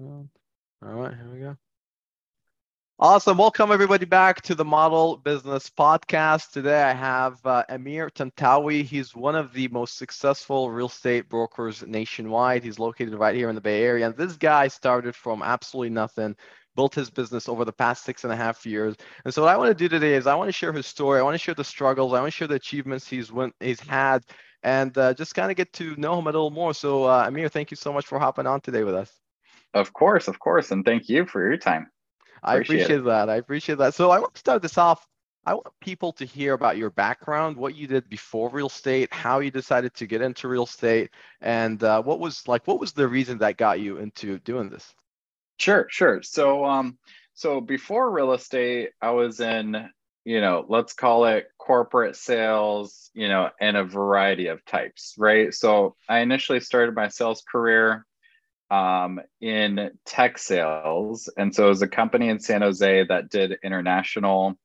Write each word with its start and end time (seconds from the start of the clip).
All 0.00 0.28
right, 0.80 1.12
here 1.12 1.28
we 1.32 1.40
go. 1.40 1.56
Awesome. 3.00 3.36
Welcome 3.36 3.72
everybody 3.72 4.04
back 4.04 4.40
to 4.42 4.54
the 4.54 4.64
Model 4.64 5.16
Business 5.16 5.68
Podcast. 5.70 6.52
Today 6.52 6.82
I 6.82 6.92
have 6.92 7.44
uh, 7.44 7.64
Ameer 7.68 8.08
Tantawy. 8.10 8.84
He's 8.84 9.16
one 9.16 9.34
of 9.34 9.52
the 9.52 9.66
most 9.68 9.98
successful 9.98 10.70
real 10.70 10.86
estate 10.86 11.28
brokers 11.28 11.84
nationwide. 11.84 12.62
He's 12.62 12.78
located 12.78 13.14
right 13.14 13.34
here 13.34 13.48
in 13.48 13.56
the 13.56 13.60
Bay 13.60 13.82
Area. 13.82 14.06
And 14.06 14.16
this 14.16 14.36
guy 14.36 14.68
started 14.68 15.16
from 15.16 15.42
absolutely 15.42 15.90
nothing, 15.90 16.36
built 16.76 16.94
his 16.94 17.10
business 17.10 17.48
over 17.48 17.64
the 17.64 17.72
past 17.72 18.04
six 18.04 18.22
and 18.22 18.32
a 18.32 18.36
half 18.36 18.64
years. 18.64 18.94
And 19.24 19.34
so 19.34 19.42
what 19.42 19.52
I 19.52 19.56
want 19.56 19.70
to 19.70 19.74
do 19.74 19.88
today 19.88 20.14
is 20.14 20.28
I 20.28 20.36
want 20.36 20.46
to 20.48 20.52
share 20.52 20.72
his 20.72 20.86
story. 20.86 21.18
I 21.18 21.24
want 21.24 21.34
to 21.34 21.38
share 21.38 21.56
the 21.56 21.64
struggles. 21.64 22.12
I 22.12 22.20
want 22.20 22.32
to 22.32 22.36
share 22.36 22.48
the 22.48 22.54
achievements 22.54 23.08
he's 23.08 23.32
went, 23.32 23.52
he's 23.58 23.80
had, 23.80 24.24
and 24.62 24.96
uh, 24.96 25.14
just 25.14 25.34
kind 25.34 25.50
of 25.50 25.56
get 25.56 25.72
to 25.72 25.96
know 25.96 26.16
him 26.16 26.28
a 26.28 26.30
little 26.30 26.50
more. 26.50 26.72
So 26.72 27.02
uh, 27.02 27.26
Ameer, 27.26 27.50
thank 27.50 27.72
you 27.72 27.76
so 27.76 27.92
much 27.92 28.06
for 28.06 28.20
hopping 28.20 28.46
on 28.46 28.60
today 28.60 28.84
with 28.84 28.94
us. 28.94 29.12
Of 29.78 29.92
course, 29.92 30.26
of 30.26 30.40
course, 30.40 30.72
and 30.72 30.84
thank 30.84 31.08
you 31.08 31.24
for 31.24 31.46
your 31.46 31.56
time. 31.56 31.88
I 32.42 32.56
appreciate 32.56 33.04
that. 33.04 33.28
I 33.28 33.36
appreciate 33.36 33.78
that. 33.78 33.94
So 33.94 34.10
I 34.10 34.18
want 34.18 34.34
to 34.34 34.40
start 34.40 34.60
this 34.60 34.76
off. 34.76 35.06
I 35.46 35.54
want 35.54 35.68
people 35.80 36.12
to 36.14 36.24
hear 36.24 36.52
about 36.52 36.76
your 36.76 36.90
background, 36.90 37.56
what 37.56 37.76
you 37.76 37.86
did 37.86 38.08
before 38.08 38.50
real 38.50 38.66
estate, 38.66 39.14
how 39.14 39.38
you 39.38 39.52
decided 39.52 39.94
to 39.94 40.06
get 40.06 40.20
into 40.20 40.48
real 40.48 40.64
estate, 40.64 41.10
and 41.40 41.82
uh, 41.82 42.02
what 42.02 42.18
was 42.18 42.46
like 42.48 42.66
what 42.66 42.80
was 42.80 42.92
the 42.92 43.06
reason 43.06 43.38
that 43.38 43.56
got 43.56 43.78
you 43.80 43.98
into 43.98 44.40
doing 44.40 44.68
this? 44.68 44.94
Sure, 45.58 45.86
sure. 45.90 46.22
So 46.22 46.64
um, 46.64 46.98
so 47.34 47.60
before 47.60 48.10
real 48.10 48.32
estate, 48.32 48.90
I 49.00 49.12
was 49.12 49.38
in 49.38 49.88
you 50.24 50.40
know 50.40 50.66
let's 50.68 50.92
call 50.92 51.24
it 51.26 51.46
corporate 51.56 52.16
sales, 52.16 53.10
you 53.14 53.28
know, 53.28 53.50
and 53.60 53.76
a 53.76 53.84
variety 53.84 54.48
of 54.48 54.64
types, 54.64 55.14
right? 55.16 55.54
So 55.54 55.94
I 56.08 56.18
initially 56.18 56.60
started 56.60 56.96
my 56.96 57.08
sales 57.08 57.44
career 57.50 58.04
um, 58.70 59.20
in 59.40 59.90
tech 60.04 60.38
sales. 60.38 61.28
And 61.36 61.54
so 61.54 61.66
it 61.66 61.68
was 61.68 61.82
a 61.82 61.88
company 61.88 62.28
in 62.28 62.40
San 62.40 62.62
Jose 62.62 63.04
that 63.08 63.30
did 63.30 63.58
international 63.62 64.58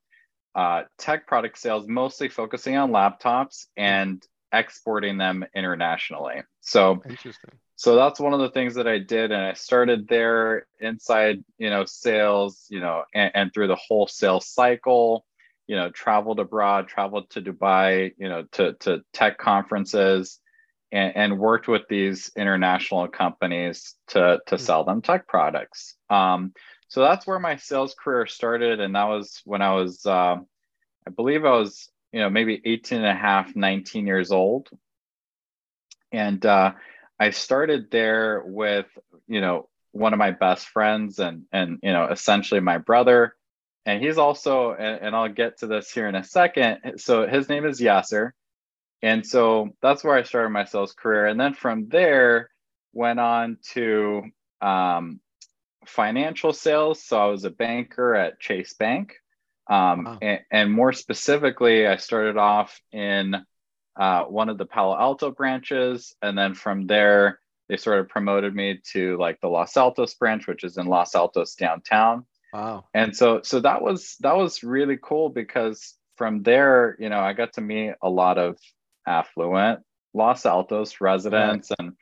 uh, 0.56 0.84
tech 0.98 1.28
product 1.28 1.58
sales, 1.58 1.88
mostly 1.88 2.30
focusing 2.30 2.76
on 2.78 2.92
laptops 2.92 3.66
and 3.78 4.22
exporting 4.52 5.18
them 5.18 5.46
internationally. 5.56 6.44
So 6.62 7.02
interesting. 7.08 7.52
So 7.76 7.96
that's 7.96 8.20
one 8.20 8.34
of 8.34 8.40
the 8.40 8.52
things 8.52 8.76
that 8.76 8.88
I 8.88 9.00
did, 9.00 9.32
and 9.32 9.42
I 9.42 9.54
started 9.54 10.08
there 10.08 10.68
inside, 10.80 11.44
you 11.58 11.70
know, 11.70 11.86
sales, 11.86 12.66
you 12.70 12.80
know, 12.80 13.04
and, 13.14 13.32
and 13.34 13.54
through 13.54 13.68
the 13.68 13.76
whole 13.76 14.08
sales 14.08 14.48
cycle. 14.48 15.26
You 15.66 15.78
know, 15.78 15.92
traveled 15.92 16.42
abroad, 16.42 16.90
traveled 16.90 17.30
to 17.30 17.42
Dubai, 17.42 18.14
you 18.18 18.28
know, 18.28 18.44
to 18.52 18.74
to 18.82 19.02
tech 19.14 19.38
conferences, 19.38 20.42
and, 20.94 21.16
and 21.16 21.40
worked 21.40 21.68
with 21.68 21.82
these 21.90 22.32
international 22.38 23.08
companies 23.08 23.96
to, 24.10 24.40
to 24.46 24.56
hmm. 24.56 24.62
sell 24.62 24.84
them 24.86 25.02
tech 25.02 25.28
products. 25.28 25.96
Um, 26.10 26.54
so 26.88 27.02
that's 27.02 27.26
where 27.26 27.40
my 27.40 27.56
sales 27.56 27.96
career 27.96 28.28
started. 28.28 28.80
And 28.80 28.96
that 28.96 29.06
was 29.06 29.42
when 29.44 29.64
I 29.64 29.74
was, 29.74 30.06
uh, 30.06 30.38
I 31.08 31.10
believe 31.14 31.44
I 31.44 31.58
was, 31.58 31.90
you 32.12 32.20
know, 32.20 32.30
maybe 32.30 32.62
18 32.64 33.00
and 33.00 33.08
a 33.08 33.16
half, 33.16 33.56
19 33.56 34.06
years 34.06 34.32
old. 34.32 34.70
And 36.12 36.46
uh, 36.46 36.74
I 37.20 37.32
started 37.32 37.90
there 37.90 38.44
with, 38.46 38.86
you 39.28 39.42
know, 39.42 39.68
one 39.94 40.14
of 40.14 40.20
my 40.20 40.30
best 40.30 40.68
friends 40.68 41.18
and, 41.18 41.46
and, 41.52 41.80
you 41.82 41.92
know, 41.92 42.08
essentially 42.10 42.60
my 42.60 42.78
brother. 42.78 43.36
And 43.88 44.02
he's 44.02 44.20
also, 44.20 44.74
and, 44.74 45.02
and 45.02 45.16
I'll 45.16 45.30
get 45.30 45.58
to 45.60 45.68
this 45.68 45.92
here 45.92 46.08
in 46.08 46.14
a 46.14 46.24
second. 46.24 47.00
So 47.00 47.28
his 47.28 47.50
name 47.50 47.66
is 47.66 47.82
Yasser 47.82 48.34
and 49.04 49.28
so 49.28 49.76
that's 49.82 50.02
where 50.02 50.16
I 50.16 50.24
started 50.24 50.50
my 50.50 50.64
sales 50.64 50.94
career. 50.94 51.28
And 51.28 51.38
then 51.38 51.54
from 51.54 51.90
there, 51.90 52.50
went 52.94 53.20
on 53.20 53.58
to 53.74 54.24
um, 54.62 55.20
financial 55.86 56.54
sales. 56.54 57.04
So 57.04 57.20
I 57.20 57.26
was 57.26 57.44
a 57.44 57.50
banker 57.50 58.16
at 58.16 58.40
Chase 58.40 58.74
Bank. 58.74 59.16
Um, 59.70 60.06
wow. 60.06 60.18
and, 60.22 60.40
and, 60.52 60.72
more 60.72 60.94
specifically, 60.94 61.86
I 61.86 61.98
started 61.98 62.38
off 62.38 62.80
in 62.92 63.36
uh, 63.98 64.24
one 64.24 64.50
of 64.50 64.58
the 64.58 64.66
Palo 64.66 64.98
Alto 64.98 65.32
branches. 65.32 66.16
And 66.22 66.38
then 66.38 66.54
from 66.54 66.88
there, 66.88 67.40
they 67.68 67.76
sort 67.76 68.00
of 68.00 68.08
promoted 68.08 68.56
me 68.56 68.80
to 68.94 69.18
like 69.18 69.40
the 69.42 69.50
Los 69.50 69.76
Altos 69.76 70.14
branch, 70.14 70.48
which 70.48 70.64
is 70.64 70.78
in 70.78 70.88
Los 70.88 71.14
Altos 71.14 71.56
downtown. 71.56 72.26
Wow. 72.54 72.86
And 72.94 73.16
so 73.16 73.42
so 73.44 73.60
that 73.62 73.82
was 73.82 74.16
that 74.22 74.38
was 74.38 74.64
really 74.64 74.98
cool 75.02 75.30
because 75.30 75.96
from 76.18 76.44
there, 76.44 76.96
you 77.00 77.10
know, 77.10 77.20
I 77.20 77.34
got 77.34 77.54
to 77.54 77.62
meet 77.62 77.96
a 78.02 78.10
lot 78.10 78.38
of 78.38 78.58
affluent 79.08 79.82
Los 80.14 80.46
Altos 80.46 81.02
residents 81.02 81.72
right. 81.72 81.88
and 81.88 81.94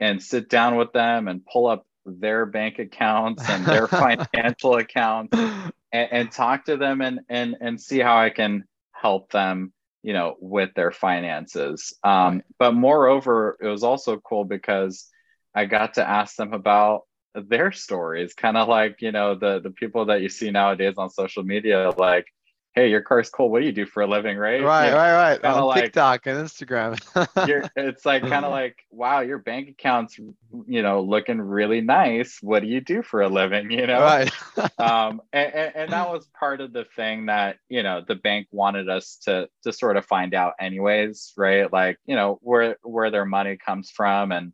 and 0.00 0.22
sit 0.22 0.48
down 0.48 0.76
with 0.76 0.92
them 0.92 1.28
and 1.28 1.46
pull 1.46 1.68
up 1.68 1.86
their 2.04 2.44
bank 2.46 2.78
accounts 2.78 3.48
and 3.48 3.64
their 3.64 3.86
financial 3.88 4.76
accounts 4.76 5.36
and, 5.36 5.72
and, 6.12 6.32
talk 6.32 6.64
to 6.64 6.76
them 6.76 7.00
and 7.00 7.20
and 7.28 7.56
and 7.60 7.80
see 7.80 8.00
how 8.00 8.18
I 8.18 8.30
can 8.30 8.64
help 8.92 9.30
them 9.30 9.72
you 10.02 10.12
know 10.12 10.34
with 10.40 10.70
their 10.74 10.90
finances 10.90 11.94
um, 12.02 12.36
right. 12.36 12.44
but 12.58 12.72
moreover 12.72 13.56
it 13.60 13.68
was 13.68 13.84
also 13.84 14.18
cool 14.18 14.44
because 14.44 15.08
I 15.54 15.66
got 15.66 15.94
to 15.94 16.08
ask 16.08 16.34
them 16.36 16.52
about 16.52 17.02
their 17.34 17.72
stories 17.72 18.34
kind 18.34 18.56
of 18.56 18.68
like 18.68 18.96
you 19.00 19.12
know 19.12 19.34
the 19.34 19.60
the 19.60 19.70
people 19.70 20.06
that 20.06 20.20
you 20.20 20.28
see 20.28 20.50
nowadays 20.50 20.94
on 20.98 21.10
social 21.10 21.44
media 21.44 21.90
like 21.96 22.26
hey, 22.74 22.88
your 22.88 23.02
car's 23.02 23.28
cool. 23.28 23.50
What 23.50 23.60
do 23.60 23.66
you 23.66 23.72
do 23.72 23.84
for 23.84 24.02
a 24.02 24.06
living, 24.06 24.38
right? 24.38 24.62
Right, 24.62 24.86
yeah, 24.86 24.94
right, 24.94 25.42
right. 25.42 25.44
On 25.44 25.64
like, 25.64 25.84
TikTok 25.84 26.26
and 26.26 26.38
Instagram. 26.38 26.98
it's 27.76 28.06
like 28.06 28.22
kind 28.22 28.44
of 28.44 28.50
like, 28.50 28.86
wow, 28.90 29.20
your 29.20 29.38
bank 29.38 29.68
account's, 29.68 30.18
you 30.18 30.82
know, 30.82 31.02
looking 31.02 31.40
really 31.40 31.82
nice. 31.82 32.38
What 32.40 32.62
do 32.62 32.68
you 32.68 32.80
do 32.80 33.02
for 33.02 33.20
a 33.20 33.28
living? 33.28 33.70
You 33.70 33.86
know, 33.86 34.00
right. 34.00 34.32
um, 34.78 35.20
and, 35.32 35.52
and, 35.52 35.76
and 35.76 35.92
that 35.92 36.10
was 36.10 36.26
part 36.38 36.60
of 36.60 36.72
the 36.72 36.84
thing 36.96 37.26
that 37.26 37.58
you 37.68 37.82
know 37.82 38.02
the 38.06 38.14
bank 38.14 38.48
wanted 38.50 38.88
us 38.88 39.16
to 39.24 39.48
to 39.64 39.72
sort 39.72 39.96
of 39.96 40.06
find 40.06 40.34
out, 40.34 40.54
anyways, 40.58 41.34
right? 41.36 41.70
Like, 41.70 41.98
you 42.06 42.16
know, 42.16 42.38
where 42.42 42.76
where 42.82 43.10
their 43.10 43.26
money 43.26 43.58
comes 43.58 43.90
from, 43.90 44.32
and 44.32 44.52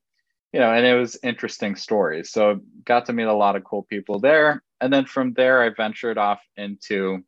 you 0.52 0.58
know, 0.58 0.72
and 0.72 0.84
it 0.84 0.94
was 0.94 1.18
interesting 1.22 1.76
stories. 1.76 2.30
So 2.30 2.60
got 2.84 3.06
to 3.06 3.12
meet 3.12 3.24
a 3.24 3.32
lot 3.32 3.54
of 3.54 3.62
cool 3.62 3.84
people 3.84 4.18
there, 4.18 4.64
and 4.80 4.92
then 4.92 5.04
from 5.04 5.34
there, 5.34 5.62
I 5.62 5.68
ventured 5.68 6.18
off 6.18 6.40
into 6.56 7.22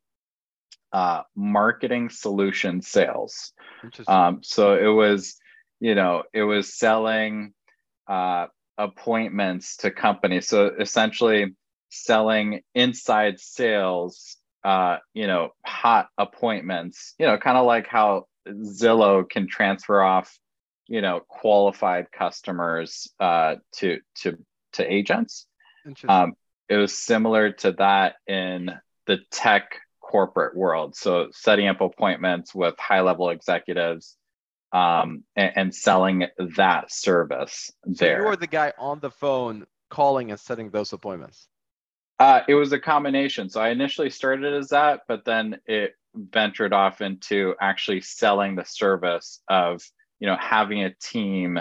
uh, 0.93 1.23
marketing 1.37 2.11
solution 2.11 2.83
sales. 2.83 3.53
Um, 4.09 4.41
so 4.43 4.75
it 4.75 4.93
was, 4.95 5.37
you 5.81 5.95
know, 5.95 6.25
it 6.33 6.43
was 6.43 6.75
selling 6.77 7.55
uh, 8.07 8.47
appointments 8.77 9.77
to 9.79 9.91
companies. 9.91 10.49
So 10.49 10.71
essentially, 10.79 11.55
selling 11.91 12.61
inside 12.75 13.41
sales, 13.41 14.37
uh, 14.65 14.99
you 15.15 15.27
know, 15.27 15.51
hot 15.65 16.09
appointments. 16.19 17.15
You 17.19 17.27
know, 17.27 17.39
kind 17.39 17.57
of 17.59 17.67
like 17.67 17.87
how 17.87 18.27
Zillow 18.49 19.29
can 19.29 19.47
transfer 19.49 20.03
off, 20.03 20.39
you 20.89 21.01
know, 21.01 21.21
qualified 21.29 22.11
customers 22.13 23.09
uh, 23.21 23.57
to 23.77 23.99
to 24.23 24.39
to 24.75 24.93
agents. 24.93 25.47
Um, 26.09 26.35
it 26.69 26.77
was 26.77 26.95
similar 26.97 27.53
to 27.53 27.73
that 27.73 28.17
in 28.27 28.71
the 29.07 29.19
tech 29.31 29.81
corporate 30.11 30.57
world. 30.57 30.97
So 30.97 31.29
setting 31.31 31.69
up 31.69 31.81
appointments 31.81 32.53
with 32.53 32.75
high 32.79 33.01
level 33.01 33.31
executives 33.31 34.17
um, 34.73 35.23
and, 35.37 35.53
and, 35.57 35.75
selling 35.75 36.27
that 36.57 36.93
service 36.93 37.73
there. 37.85 38.17
So 38.17 38.23
you 38.23 38.29
were 38.29 38.37
the 38.37 38.47
guy 38.47 38.73
on 38.79 39.01
the 39.01 39.11
phone 39.11 39.67
calling 39.89 40.31
and 40.31 40.39
setting 40.39 40.71
those 40.71 40.93
appointments. 40.93 41.49
Uh, 42.19 42.41
it 42.49 42.55
was 42.55 42.73
a 42.73 42.79
combination. 42.79 43.49
So 43.49 43.61
I 43.61 43.71
initially 43.71 44.11
started 44.11 44.55
as 44.55 44.69
that, 44.69 45.01
but 45.09 45.25
then 45.25 45.59
it 45.67 45.95
ventured 46.15 46.73
off 46.73 47.01
into 47.01 47.55
actually 47.61 48.01
selling 48.01 48.55
the 48.57 48.65
service 48.65 49.41
of 49.49 49.83
you 50.19 50.27
know 50.27 50.37
having 50.39 50.85
a 50.85 50.95
team 51.01 51.59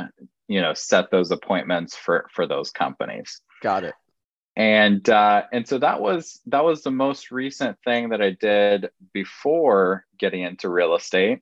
you 0.47 0.61
know 0.61 0.73
set 0.73 1.09
those 1.11 1.31
appointments 1.31 1.95
for 1.95 2.27
for 2.31 2.45
those 2.45 2.71
companies. 2.71 3.41
Got 3.61 3.85
it 3.85 3.95
and 4.59 5.09
uh, 5.09 5.43
and 5.53 5.65
so 5.65 5.77
that 5.77 6.01
was 6.01 6.41
that 6.47 6.65
was 6.65 6.83
the 6.83 6.91
most 6.91 7.31
recent 7.31 7.77
thing 7.85 8.09
that 8.09 8.21
I 8.21 8.31
did 8.31 8.89
before 9.13 10.05
getting 10.17 10.41
into 10.43 10.67
real 10.67 10.95
estate, 10.95 11.39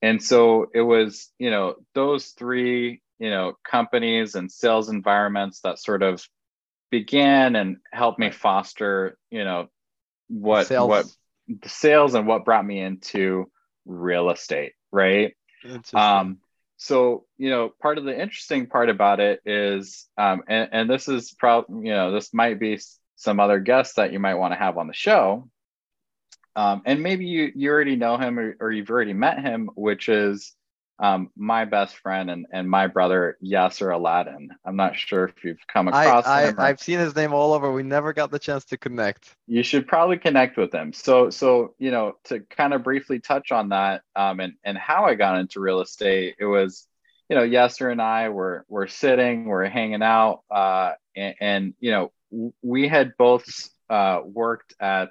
and 0.00 0.22
so 0.22 0.70
it 0.72 0.80
was 0.80 1.30
you 1.38 1.50
know 1.50 1.74
those 1.94 2.28
three 2.28 3.02
you 3.18 3.28
know 3.28 3.52
companies 3.70 4.34
and 4.34 4.50
sales 4.50 4.88
environments 4.88 5.60
that 5.60 5.78
sort 5.78 6.02
of 6.02 6.26
began 6.90 7.54
and 7.54 7.76
helped 7.92 8.18
me 8.18 8.30
foster 8.30 9.18
you 9.30 9.44
know 9.44 9.68
what 10.28 10.68
sales. 10.68 10.88
what 10.88 11.06
the 11.48 11.68
sales 11.68 12.14
and 12.14 12.26
what 12.26 12.46
brought 12.46 12.64
me 12.64 12.80
into 12.80 13.50
real 13.84 14.30
estate 14.30 14.72
right? 14.90 15.36
Um 15.92 16.38
so 16.78 17.24
you 17.36 17.50
know 17.50 17.70
part 17.82 17.98
of 17.98 18.04
the 18.04 18.18
interesting 18.18 18.66
part 18.66 18.88
about 18.88 19.20
it 19.20 19.42
is 19.44 20.06
um, 20.16 20.42
and, 20.48 20.68
and 20.72 20.90
this 20.90 21.08
is 21.08 21.32
probably 21.32 21.88
you 21.88 21.94
know 21.94 22.12
this 22.12 22.32
might 22.32 22.58
be 22.58 22.78
some 23.16 23.40
other 23.40 23.58
guests 23.58 23.96
that 23.96 24.12
you 24.12 24.20
might 24.20 24.36
want 24.36 24.52
to 24.52 24.58
have 24.58 24.78
on 24.78 24.86
the 24.86 24.94
show. 24.94 25.50
Um, 26.54 26.82
and 26.86 27.02
maybe 27.02 27.26
you 27.26 27.52
you 27.54 27.70
already 27.70 27.96
know 27.96 28.16
him 28.16 28.38
or, 28.38 28.56
or 28.60 28.70
you've 28.70 28.90
already 28.90 29.12
met 29.12 29.40
him 29.40 29.70
which 29.74 30.08
is 30.08 30.54
um, 31.00 31.30
my 31.36 31.64
best 31.64 31.96
friend 31.96 32.30
and, 32.30 32.46
and 32.52 32.68
my 32.68 32.88
brother 32.88 33.38
Yasser 33.44 33.94
Aladdin. 33.94 34.50
I'm 34.64 34.76
not 34.76 34.96
sure 34.96 35.26
if 35.26 35.44
you've 35.44 35.64
come 35.72 35.88
across 35.88 36.26
I, 36.26 36.48
him. 36.48 36.56
I, 36.58 36.68
I've 36.68 36.80
seen 36.80 36.98
his 36.98 37.14
name 37.14 37.32
all 37.32 37.52
over. 37.52 37.72
We 37.72 37.84
never 37.84 38.12
got 38.12 38.30
the 38.30 38.38
chance 38.38 38.64
to 38.66 38.76
connect. 38.76 39.36
You 39.46 39.62
should 39.62 39.86
probably 39.86 40.18
connect 40.18 40.56
with 40.56 40.74
him. 40.74 40.92
So 40.92 41.30
so 41.30 41.74
you 41.78 41.90
know 41.90 42.14
to 42.24 42.40
kind 42.40 42.74
of 42.74 42.82
briefly 42.82 43.20
touch 43.20 43.52
on 43.52 43.68
that 43.68 44.02
um, 44.16 44.40
and 44.40 44.54
and 44.64 44.76
how 44.76 45.04
I 45.04 45.14
got 45.14 45.38
into 45.38 45.60
real 45.60 45.80
estate. 45.80 46.34
It 46.38 46.46
was 46.46 46.86
you 47.28 47.36
know 47.36 47.42
Yasser 47.42 47.92
and 47.92 48.02
I 48.02 48.30
were 48.30 48.64
were 48.68 48.88
sitting, 48.88 49.44
we're 49.44 49.66
hanging 49.66 50.02
out, 50.02 50.42
uh, 50.50 50.92
and, 51.14 51.34
and 51.40 51.74
you 51.78 51.92
know 51.92 52.12
we 52.60 52.88
had 52.88 53.12
both 53.16 53.46
uh, 53.88 54.20
worked 54.24 54.74
at 54.80 55.10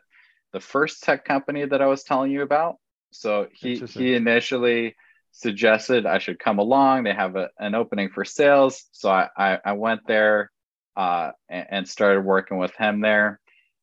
the 0.51 0.59
first 0.59 1.03
tech 1.03 1.23
company 1.23 1.65
that 1.65 1.81
I 1.81 1.87
was 1.87 2.03
telling 2.03 2.31
you 2.31 2.41
about. 2.41 2.77
So 3.11 3.47
he 3.53 3.77
he 3.77 4.15
initially 4.15 4.95
suggested 5.37 6.05
I 6.05 6.17
should 6.17 6.39
come 6.39 6.59
along. 6.59 7.03
They 7.03 7.13
have 7.13 7.35
a, 7.35 7.49
an 7.59 7.75
opening 7.75 8.09
for 8.09 8.25
sales. 8.25 8.85
So 8.91 9.09
I, 9.09 9.29
I, 9.37 9.59
I 9.65 9.71
went 9.73 10.01
there 10.07 10.51
uh, 10.95 11.31
and, 11.47 11.67
and, 11.69 11.87
started 11.87 12.21
working 12.21 12.57
with 12.57 12.75
him 12.75 13.01
there. 13.01 13.39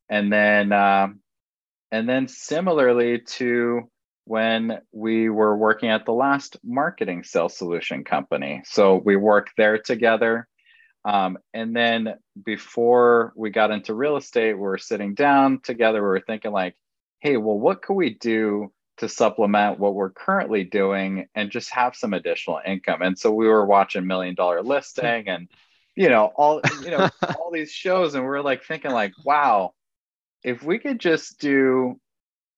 And 0.08 0.32
then, 0.32 0.72
um, 0.72 1.20
and 1.92 2.08
then 2.08 2.26
similarly 2.26 3.20
to 3.20 3.88
when 4.24 4.80
we 4.90 5.28
were 5.28 5.56
working 5.56 5.90
at 5.90 6.06
the 6.06 6.12
last 6.12 6.56
marketing 6.64 7.22
sales 7.22 7.56
solution 7.56 8.02
company. 8.02 8.62
So 8.64 9.00
we 9.04 9.14
worked 9.14 9.52
there 9.56 9.78
together. 9.78 10.48
Um, 11.04 11.38
and 11.52 11.76
then 11.76 12.14
before 12.44 13.32
we 13.36 13.50
got 13.50 13.70
into 13.70 13.94
real 13.94 14.16
estate, 14.16 14.54
we 14.54 14.60
were 14.60 14.78
sitting 14.78 15.14
down 15.14 15.60
together. 15.62 16.02
We 16.02 16.08
were 16.08 16.24
thinking 16.26 16.50
like, 16.50 16.74
hey, 17.20 17.36
well, 17.36 17.58
what 17.58 17.82
could 17.82 17.94
we 17.94 18.14
do 18.14 18.72
to 18.98 19.08
supplement 19.08 19.78
what 19.78 19.94
we're 19.94 20.10
currently 20.10 20.64
doing 20.64 21.26
and 21.34 21.50
just 21.50 21.72
have 21.72 21.96
some 21.96 22.14
additional 22.14 22.60
income. 22.64 23.02
And 23.02 23.18
so 23.18 23.32
we 23.32 23.48
were 23.48 23.66
watching 23.66 24.06
Million 24.06 24.34
Dollar 24.34 24.62
Listing 24.62 25.28
and 25.28 25.48
you 25.96 26.08
know 26.08 26.32
all 26.36 26.60
you 26.82 26.90
know 26.90 27.08
all 27.38 27.50
these 27.52 27.70
shows 27.70 28.14
and 28.14 28.24
we're 28.24 28.40
like 28.40 28.64
thinking 28.64 28.90
like 28.90 29.12
wow 29.24 29.72
if 30.42 30.62
we 30.62 30.78
could 30.78 30.98
just 30.98 31.38
do 31.38 31.98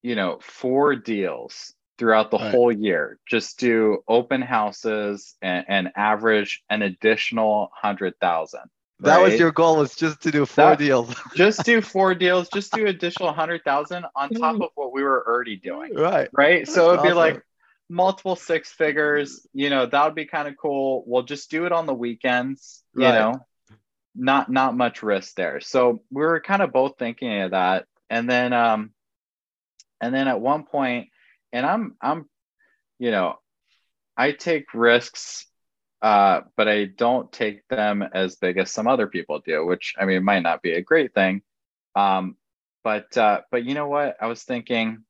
you 0.02 0.14
know 0.14 0.38
four 0.40 0.96
deals 0.96 1.74
throughout 1.98 2.30
the 2.30 2.38
right. 2.38 2.50
whole 2.50 2.72
year 2.72 3.18
just 3.28 3.58
do 3.58 3.98
open 4.08 4.42
houses 4.42 5.34
and, 5.42 5.64
and 5.68 5.88
average 5.96 6.62
an 6.70 6.82
additional 6.82 7.70
100000 7.82 8.60
that 9.00 9.16
right? 9.16 9.24
was 9.24 9.38
your 9.38 9.52
goal 9.52 9.76
was 9.76 9.94
just 9.94 10.22
to 10.22 10.30
do 10.30 10.46
four 10.46 10.70
that, 10.70 10.78
deals. 10.78 11.14
just 11.34 11.64
do 11.64 11.80
four 11.82 12.14
deals, 12.14 12.48
just 12.48 12.72
do 12.72 12.86
additional 12.86 13.28
100,000 13.28 14.06
on 14.14 14.30
top 14.30 14.56
mm. 14.56 14.64
of 14.64 14.70
what 14.74 14.92
we 14.92 15.02
were 15.02 15.26
already 15.26 15.56
doing. 15.56 15.94
Right. 15.94 16.28
Right? 16.32 16.66
So 16.66 16.88
it'd 16.88 17.00
awesome. 17.00 17.10
be 17.10 17.14
like 17.14 17.42
multiple 17.90 18.36
six 18.36 18.72
figures, 18.72 19.46
you 19.52 19.68
know, 19.70 19.86
that 19.86 20.04
would 20.04 20.14
be 20.14 20.24
kind 20.24 20.48
of 20.48 20.56
cool. 20.56 21.04
We'll 21.06 21.22
just 21.22 21.50
do 21.50 21.66
it 21.66 21.72
on 21.72 21.86
the 21.86 21.94
weekends, 21.94 22.82
right. 22.94 23.06
you 23.06 23.12
know. 23.12 23.46
Not 24.18 24.50
not 24.50 24.74
much 24.74 25.02
risk 25.02 25.34
there. 25.34 25.60
So 25.60 26.02
we 26.10 26.22
were 26.22 26.40
kind 26.40 26.62
of 26.62 26.72
both 26.72 26.94
thinking 26.98 27.42
of 27.42 27.50
that. 27.50 27.84
And 28.08 28.30
then 28.30 28.54
um 28.54 28.92
and 30.00 30.14
then 30.14 30.26
at 30.26 30.40
one 30.40 30.64
point 30.64 31.10
and 31.52 31.66
I'm 31.66 31.96
I'm 32.00 32.26
you 32.98 33.10
know, 33.10 33.38
I 34.16 34.32
take 34.32 34.72
risks 34.72 35.46
uh, 36.02 36.42
but 36.56 36.68
I 36.68 36.84
don't 36.84 37.32
take 37.32 37.66
them 37.68 38.02
as 38.02 38.36
big 38.36 38.58
as 38.58 38.70
some 38.70 38.86
other 38.86 39.06
people 39.06 39.40
do, 39.40 39.64
which 39.64 39.94
I 39.98 40.04
mean 40.04 40.24
might 40.24 40.42
not 40.42 40.62
be 40.62 40.72
a 40.72 40.82
great 40.82 41.14
thing. 41.14 41.42
Um, 41.94 42.36
but 42.84 43.16
uh, 43.16 43.40
but 43.50 43.64
you 43.64 43.74
know 43.74 43.88
what? 43.88 44.16
I 44.20 44.26
was 44.26 44.42
thinking, 44.42 45.02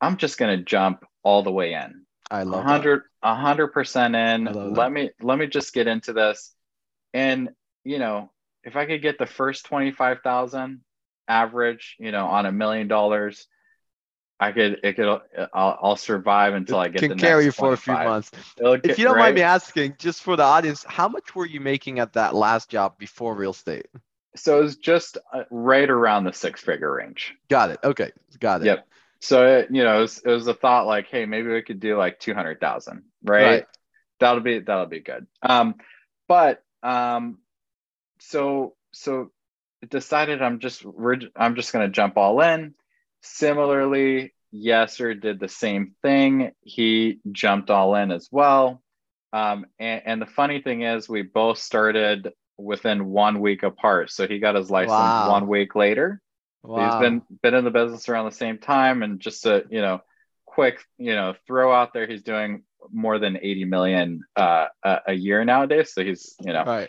I'm 0.00 0.16
just 0.16 0.38
gonna 0.38 0.62
jump 0.62 1.04
all 1.22 1.42
the 1.42 1.52
way 1.52 1.74
in. 1.74 2.04
I 2.30 2.44
love 2.44 2.64
100 2.64 3.02
hundred 3.22 3.68
percent 3.68 4.14
in. 4.14 4.44
Let 4.44 4.74
that. 4.74 4.92
me 4.92 5.10
let 5.20 5.38
me 5.38 5.46
just 5.46 5.72
get 5.72 5.86
into 5.86 6.12
this, 6.12 6.54
and 7.12 7.50
you 7.84 7.98
know 7.98 8.30
if 8.62 8.76
I 8.76 8.86
could 8.86 9.02
get 9.02 9.18
the 9.18 9.26
first 9.26 9.64
twenty 9.64 9.90
five 9.90 10.18
thousand 10.22 10.82
average, 11.28 11.96
you 11.98 12.12
know, 12.12 12.26
on 12.26 12.46
a 12.46 12.52
million 12.52 12.88
dollars, 12.88 13.46
I 14.40 14.52
could, 14.52 14.80
it 14.82 14.96
could, 14.96 15.20
I'll, 15.52 15.78
I'll 15.82 15.96
survive 15.96 16.54
until 16.54 16.78
I 16.78 16.88
get. 16.88 17.02
Can 17.02 17.18
carry 17.18 17.44
you 17.44 17.52
for 17.52 17.74
a 17.74 17.76
few 17.76 17.92
months. 17.92 18.30
Get, 18.56 18.80
if 18.84 18.98
you 18.98 19.04
don't 19.04 19.16
right? 19.16 19.24
mind 19.24 19.34
me 19.34 19.42
asking, 19.42 19.96
just 19.98 20.22
for 20.22 20.34
the 20.34 20.42
audience, 20.42 20.82
how 20.88 21.08
much 21.08 21.34
were 21.34 21.44
you 21.44 21.60
making 21.60 21.98
at 21.98 22.14
that 22.14 22.34
last 22.34 22.70
job 22.70 22.96
before 22.96 23.34
real 23.34 23.50
estate? 23.50 23.86
So 24.36 24.58
it 24.58 24.62
was 24.62 24.76
just 24.76 25.18
uh, 25.34 25.42
right 25.50 25.88
around 25.88 26.24
the 26.24 26.32
six-figure 26.32 26.90
range. 26.90 27.34
Got 27.50 27.70
it. 27.70 27.80
Okay, 27.84 28.12
got 28.38 28.62
it. 28.62 28.66
Yep. 28.66 28.86
So 29.20 29.46
it, 29.46 29.68
you 29.70 29.84
know, 29.84 29.98
it 29.98 30.00
was, 30.00 30.18
it 30.24 30.30
was 30.30 30.46
a 30.46 30.54
thought 30.54 30.86
like, 30.86 31.08
hey, 31.08 31.26
maybe 31.26 31.50
we 31.50 31.60
could 31.60 31.78
do 31.78 31.98
like 31.98 32.18
two 32.18 32.32
hundred 32.32 32.60
thousand, 32.60 33.02
right? 33.22 33.44
right? 33.44 33.66
That'll 34.20 34.40
be 34.40 34.60
that'll 34.60 34.86
be 34.86 35.00
good. 35.00 35.26
Um, 35.42 35.74
but 36.28 36.64
um, 36.82 37.38
so 38.18 38.74
so 38.92 39.30
decided 39.86 40.40
I'm 40.40 40.58
just 40.58 40.84
we're, 40.84 41.18
I'm 41.36 41.56
just 41.56 41.72
gonna 41.72 41.90
jump 41.90 42.16
all 42.16 42.40
in 42.40 42.74
Similarly, 43.22 44.32
Yasser 44.54 45.20
did 45.20 45.40
the 45.40 45.48
same 45.48 45.94
thing. 46.02 46.52
He 46.62 47.20
jumped 47.30 47.70
all 47.70 47.94
in 47.94 48.10
as 48.10 48.28
well. 48.30 48.82
Um, 49.32 49.66
and, 49.78 50.02
and, 50.04 50.22
the 50.22 50.26
funny 50.26 50.60
thing 50.60 50.82
is, 50.82 51.08
we 51.08 51.22
both 51.22 51.58
started 51.58 52.32
within 52.58 53.06
one 53.06 53.40
week 53.40 53.62
apart. 53.62 54.10
So 54.10 54.26
he 54.26 54.40
got 54.40 54.56
his 54.56 54.70
license 54.70 54.90
wow. 54.90 55.30
one 55.30 55.46
week 55.46 55.74
later. 55.74 56.20
Wow. 56.62 56.90
he's 56.90 57.00
been 57.00 57.22
been 57.42 57.54
in 57.54 57.64
the 57.64 57.70
business 57.70 58.08
around 58.08 58.26
the 58.26 58.36
same 58.36 58.58
time. 58.58 59.02
And 59.02 59.20
just 59.20 59.46
a 59.46 59.64
you 59.70 59.80
know, 59.80 60.00
quick 60.46 60.84
you 60.98 61.14
know 61.14 61.34
throw 61.46 61.72
out 61.72 61.92
there, 61.92 62.06
he's 62.06 62.22
doing 62.22 62.64
more 62.92 63.18
than 63.18 63.38
80 63.40 63.64
million 63.66 64.24
uh, 64.36 64.66
a, 64.82 64.98
a, 65.08 65.12
year 65.12 65.44
nowadays. 65.44 65.92
So 65.94 66.02
he's 66.02 66.34
you 66.40 66.52
know, 66.52 66.64
right. 66.64 66.88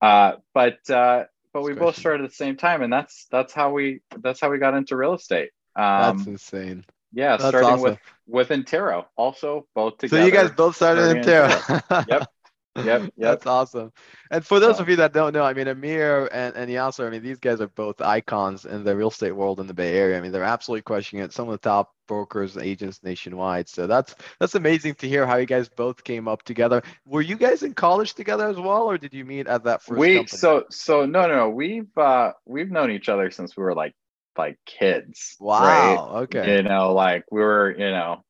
Uh, 0.00 0.36
but 0.54 0.88
uh, 0.90 1.24
but 1.52 1.62
we 1.62 1.74
both 1.74 1.96
started 1.96 2.24
at 2.24 2.30
the 2.30 2.36
same 2.36 2.56
time, 2.56 2.82
and 2.82 2.92
that's 2.92 3.26
that's 3.30 3.52
how 3.52 3.72
we 3.72 4.00
that's 4.18 4.40
how 4.40 4.50
we 4.50 4.58
got 4.58 4.74
into 4.74 4.96
real 4.96 5.14
estate. 5.14 5.50
Um, 5.76 6.18
That's 6.18 6.26
insane. 6.26 6.84
Yeah, 7.12 7.36
That's 7.36 7.48
starting 7.48 7.70
awesome. 7.70 7.82
with 7.82 7.98
with 8.26 8.48
Intero, 8.48 9.06
also 9.16 9.66
both 9.74 9.98
together. 9.98 10.22
So 10.22 10.26
you 10.26 10.32
guys 10.32 10.50
both 10.50 10.76
started 10.76 11.16
Intero. 11.16 11.48
Intero. 11.48 12.04
yep. 12.08 12.28
Yep, 12.76 12.86
yep. 13.02 13.12
That's 13.16 13.46
awesome. 13.46 13.92
And 14.30 14.44
for 14.44 14.58
those 14.60 14.80
of 14.80 14.88
you 14.88 14.96
that 14.96 15.12
don't 15.12 15.34
know, 15.34 15.44
I 15.44 15.52
mean, 15.52 15.66
Ameer 15.66 16.28
and, 16.32 16.56
and 16.56 16.70
Yasser, 16.70 17.06
I 17.06 17.10
mean, 17.10 17.22
these 17.22 17.38
guys 17.38 17.60
are 17.60 17.68
both 17.68 18.00
icons 18.00 18.64
in 18.64 18.84
the 18.84 18.96
real 18.96 19.08
estate 19.08 19.32
world 19.32 19.60
in 19.60 19.66
the 19.66 19.74
Bay 19.74 19.96
Area. 19.96 20.16
I 20.16 20.20
mean, 20.20 20.32
they're 20.32 20.42
absolutely 20.42 20.82
crushing 20.82 21.18
it. 21.18 21.32
Some 21.32 21.48
of 21.48 21.52
the 21.52 21.68
top 21.68 21.92
brokers 22.08 22.56
and 22.56 22.64
agents 22.64 23.00
nationwide. 23.02 23.68
So 23.68 23.86
that's 23.86 24.14
that's 24.40 24.54
amazing 24.54 24.94
to 24.96 25.08
hear 25.08 25.26
how 25.26 25.36
you 25.36 25.46
guys 25.46 25.68
both 25.68 26.02
came 26.02 26.28
up 26.28 26.42
together. 26.44 26.82
Were 27.06 27.22
you 27.22 27.36
guys 27.36 27.62
in 27.62 27.74
college 27.74 28.14
together 28.14 28.48
as 28.48 28.56
well, 28.56 28.84
or 28.84 28.98
did 28.98 29.12
you 29.12 29.24
meet 29.24 29.46
at 29.46 29.64
that 29.64 29.82
first? 29.82 29.98
We 29.98 30.16
company? 30.16 30.38
so 30.38 30.64
so 30.70 31.06
no 31.06 31.26
no 31.26 31.36
no. 31.36 31.48
We've 31.50 31.96
uh 31.96 32.32
we've 32.46 32.70
known 32.70 32.90
each 32.90 33.08
other 33.08 33.30
since 33.30 33.56
we 33.56 33.62
were 33.62 33.74
like 33.74 33.94
like 34.36 34.58
kids. 34.66 35.36
Wow. 35.40 35.60
Right? 35.60 36.22
Okay. 36.22 36.56
You 36.56 36.62
know, 36.62 36.92
like 36.92 37.24
we 37.30 37.40
were, 37.40 37.70
you 37.70 37.90
know, 37.90 38.24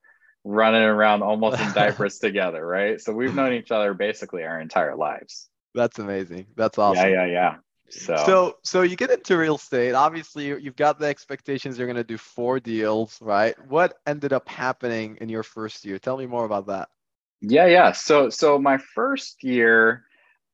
running 0.45 0.83
around 0.83 1.23
almost 1.23 1.61
in 1.61 1.73
diapers 1.75 2.19
together, 2.19 2.65
right? 2.65 3.01
So 3.01 3.13
we've 3.13 3.35
known 3.35 3.53
each 3.53 3.71
other 3.71 3.95
basically 3.95 4.45
our 4.45 4.61
entire 4.61 4.97
lives. 4.97 5.49
That's 5.75 5.99
amazing. 5.99 6.47
That's 6.57 6.79
awesome. 6.79 7.09
Yeah, 7.09 7.27
yeah, 7.27 7.27
yeah. 7.27 7.55
So, 7.89 8.17
so, 8.17 8.57
so 8.63 8.83
you 8.83 8.97
get 8.97 9.11
into 9.11 9.37
real 9.37 9.57
estate. 9.57 9.93
Obviously, 9.93 10.47
you've 10.47 10.77
got 10.77 10.99
the 10.99 11.07
expectations 11.07 11.77
you're 11.77 11.87
going 11.87 11.97
to 11.97 12.05
do 12.05 12.17
four 12.17 12.59
deals, 12.59 13.21
right? 13.21 13.55
What 13.69 13.99
ended 14.07 14.33
up 14.33 14.49
happening 14.49 15.19
in 15.21 15.29
your 15.29 15.43
first 15.43 15.85
year? 15.85 15.99
Tell 15.99 16.17
me 16.17 16.27
more 16.27 16.47
about 16.47 16.69
that. 16.69 16.89
Yeah, 17.43 17.67
yeah. 17.67 17.93
So, 17.93 18.31
so 18.31 18.59
my 18.59 18.79
first 18.79 19.45
year, 19.45 20.05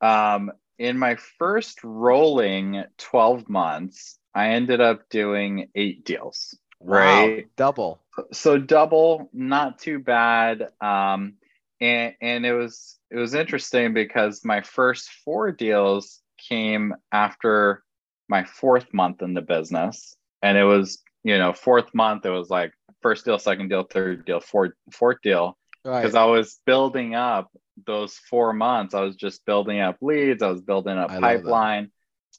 um, 0.00 0.50
in 0.78 0.98
my 0.98 1.16
first 1.38 1.82
rolling 1.82 2.84
12 2.98 3.48
months, 3.48 4.18
I 4.34 4.50
ended 4.50 4.80
up 4.80 5.08
doing 5.08 5.68
eight 5.74 6.04
deals. 6.04 6.56
Right. 6.80 7.38
Wow, 7.38 7.42
double. 7.56 8.00
So 8.32 8.58
double, 8.58 9.30
not 9.32 9.78
too 9.78 9.98
bad. 9.98 10.68
Um, 10.80 11.34
and 11.80 12.14
and 12.20 12.44
it 12.44 12.52
was 12.52 12.98
it 13.10 13.16
was 13.16 13.34
interesting 13.34 13.94
because 13.94 14.44
my 14.44 14.60
first 14.60 15.10
four 15.24 15.52
deals 15.52 16.20
came 16.48 16.94
after 17.12 17.82
my 18.28 18.44
fourth 18.44 18.92
month 18.92 19.22
in 19.22 19.34
the 19.34 19.42
business, 19.42 20.16
and 20.42 20.58
it 20.58 20.64
was 20.64 21.02
you 21.24 21.38
know 21.38 21.52
fourth 21.52 21.94
month 21.94 22.26
it 22.26 22.30
was 22.30 22.50
like 22.50 22.72
first 23.00 23.24
deal, 23.24 23.38
second 23.38 23.68
deal, 23.68 23.84
third 23.84 24.24
deal, 24.24 24.40
fourth 24.40 24.72
fourth 24.92 25.18
deal 25.22 25.56
because 25.84 26.14
right. 26.14 26.22
I 26.22 26.26
was 26.26 26.60
building 26.66 27.14
up 27.14 27.50
those 27.86 28.14
four 28.14 28.52
months. 28.52 28.94
I 28.94 29.00
was 29.00 29.16
just 29.16 29.44
building 29.44 29.80
up 29.80 29.98
leads. 30.00 30.42
I 30.42 30.48
was 30.48 30.60
building 30.60 30.98
up 30.98 31.10
I 31.10 31.20
pipeline 31.20 31.90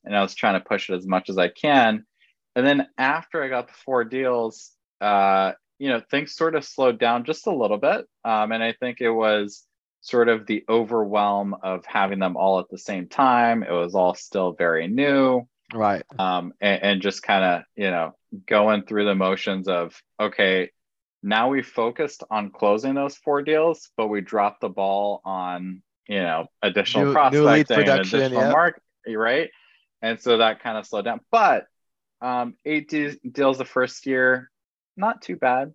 and 0.05 0.15
I 0.15 0.21
was 0.21 0.35
trying 0.35 0.59
to 0.59 0.65
push 0.65 0.89
it 0.89 0.95
as 0.95 1.07
much 1.07 1.29
as 1.29 1.37
I 1.37 1.49
can. 1.49 2.05
And 2.55 2.65
then 2.65 2.87
after 2.97 3.43
I 3.43 3.47
got 3.47 3.67
the 3.67 3.73
four 3.85 4.03
deals, 4.03 4.71
uh, 5.01 5.53
you 5.77 5.89
know, 5.89 6.01
things 6.11 6.35
sort 6.35 6.55
of 6.55 6.65
slowed 6.65 6.99
down 6.99 7.23
just 7.23 7.47
a 7.47 7.55
little 7.55 7.77
bit. 7.77 8.05
Um, 8.25 8.51
and 8.51 8.63
I 8.63 8.73
think 8.73 9.01
it 9.01 9.11
was 9.11 9.65
sort 10.01 10.29
of 10.29 10.45
the 10.45 10.63
overwhelm 10.67 11.55
of 11.61 11.85
having 11.85 12.19
them 12.19 12.37
all 12.37 12.59
at 12.59 12.69
the 12.69 12.77
same 12.77 13.07
time. 13.07 13.63
It 13.63 13.71
was 13.71 13.95
all 13.95 14.15
still 14.15 14.53
very 14.53 14.87
new. 14.87 15.47
Right. 15.73 16.03
Um, 16.17 16.53
and, 16.59 16.83
and 16.83 17.01
just 17.01 17.21
kind 17.23 17.43
of, 17.45 17.63
you 17.75 17.91
know, 17.91 18.15
going 18.47 18.83
through 18.83 19.05
the 19.05 19.15
motions 19.15 19.67
of, 19.67 20.01
okay, 20.19 20.71
now 21.21 21.49
we 21.49 21.61
focused 21.61 22.23
on 22.29 22.51
closing 22.51 22.95
those 22.95 23.15
four 23.17 23.41
deals, 23.41 23.89
but 23.97 24.07
we 24.07 24.21
dropped 24.21 24.61
the 24.61 24.69
ball 24.69 25.21
on 25.25 25.81
you 26.07 26.21
know 26.21 26.47
additional 26.61 27.05
new, 27.05 27.13
prospecting 27.13 27.85
new 27.85 27.91
additional 27.91 28.41
yep. 28.41 28.51
market, 28.51 28.83
right? 29.07 29.49
And 30.01 30.19
so 30.19 30.37
that 30.37 30.61
kind 30.61 30.77
of 30.77 30.85
slowed 30.85 31.05
down. 31.05 31.19
But 31.31 31.65
um, 32.21 32.55
eight 32.65 32.89
de- 32.89 33.19
deals 33.29 33.57
the 33.57 33.65
first 33.65 34.05
year, 34.05 34.49
not 34.95 35.21
too 35.21 35.35
bad, 35.35 35.73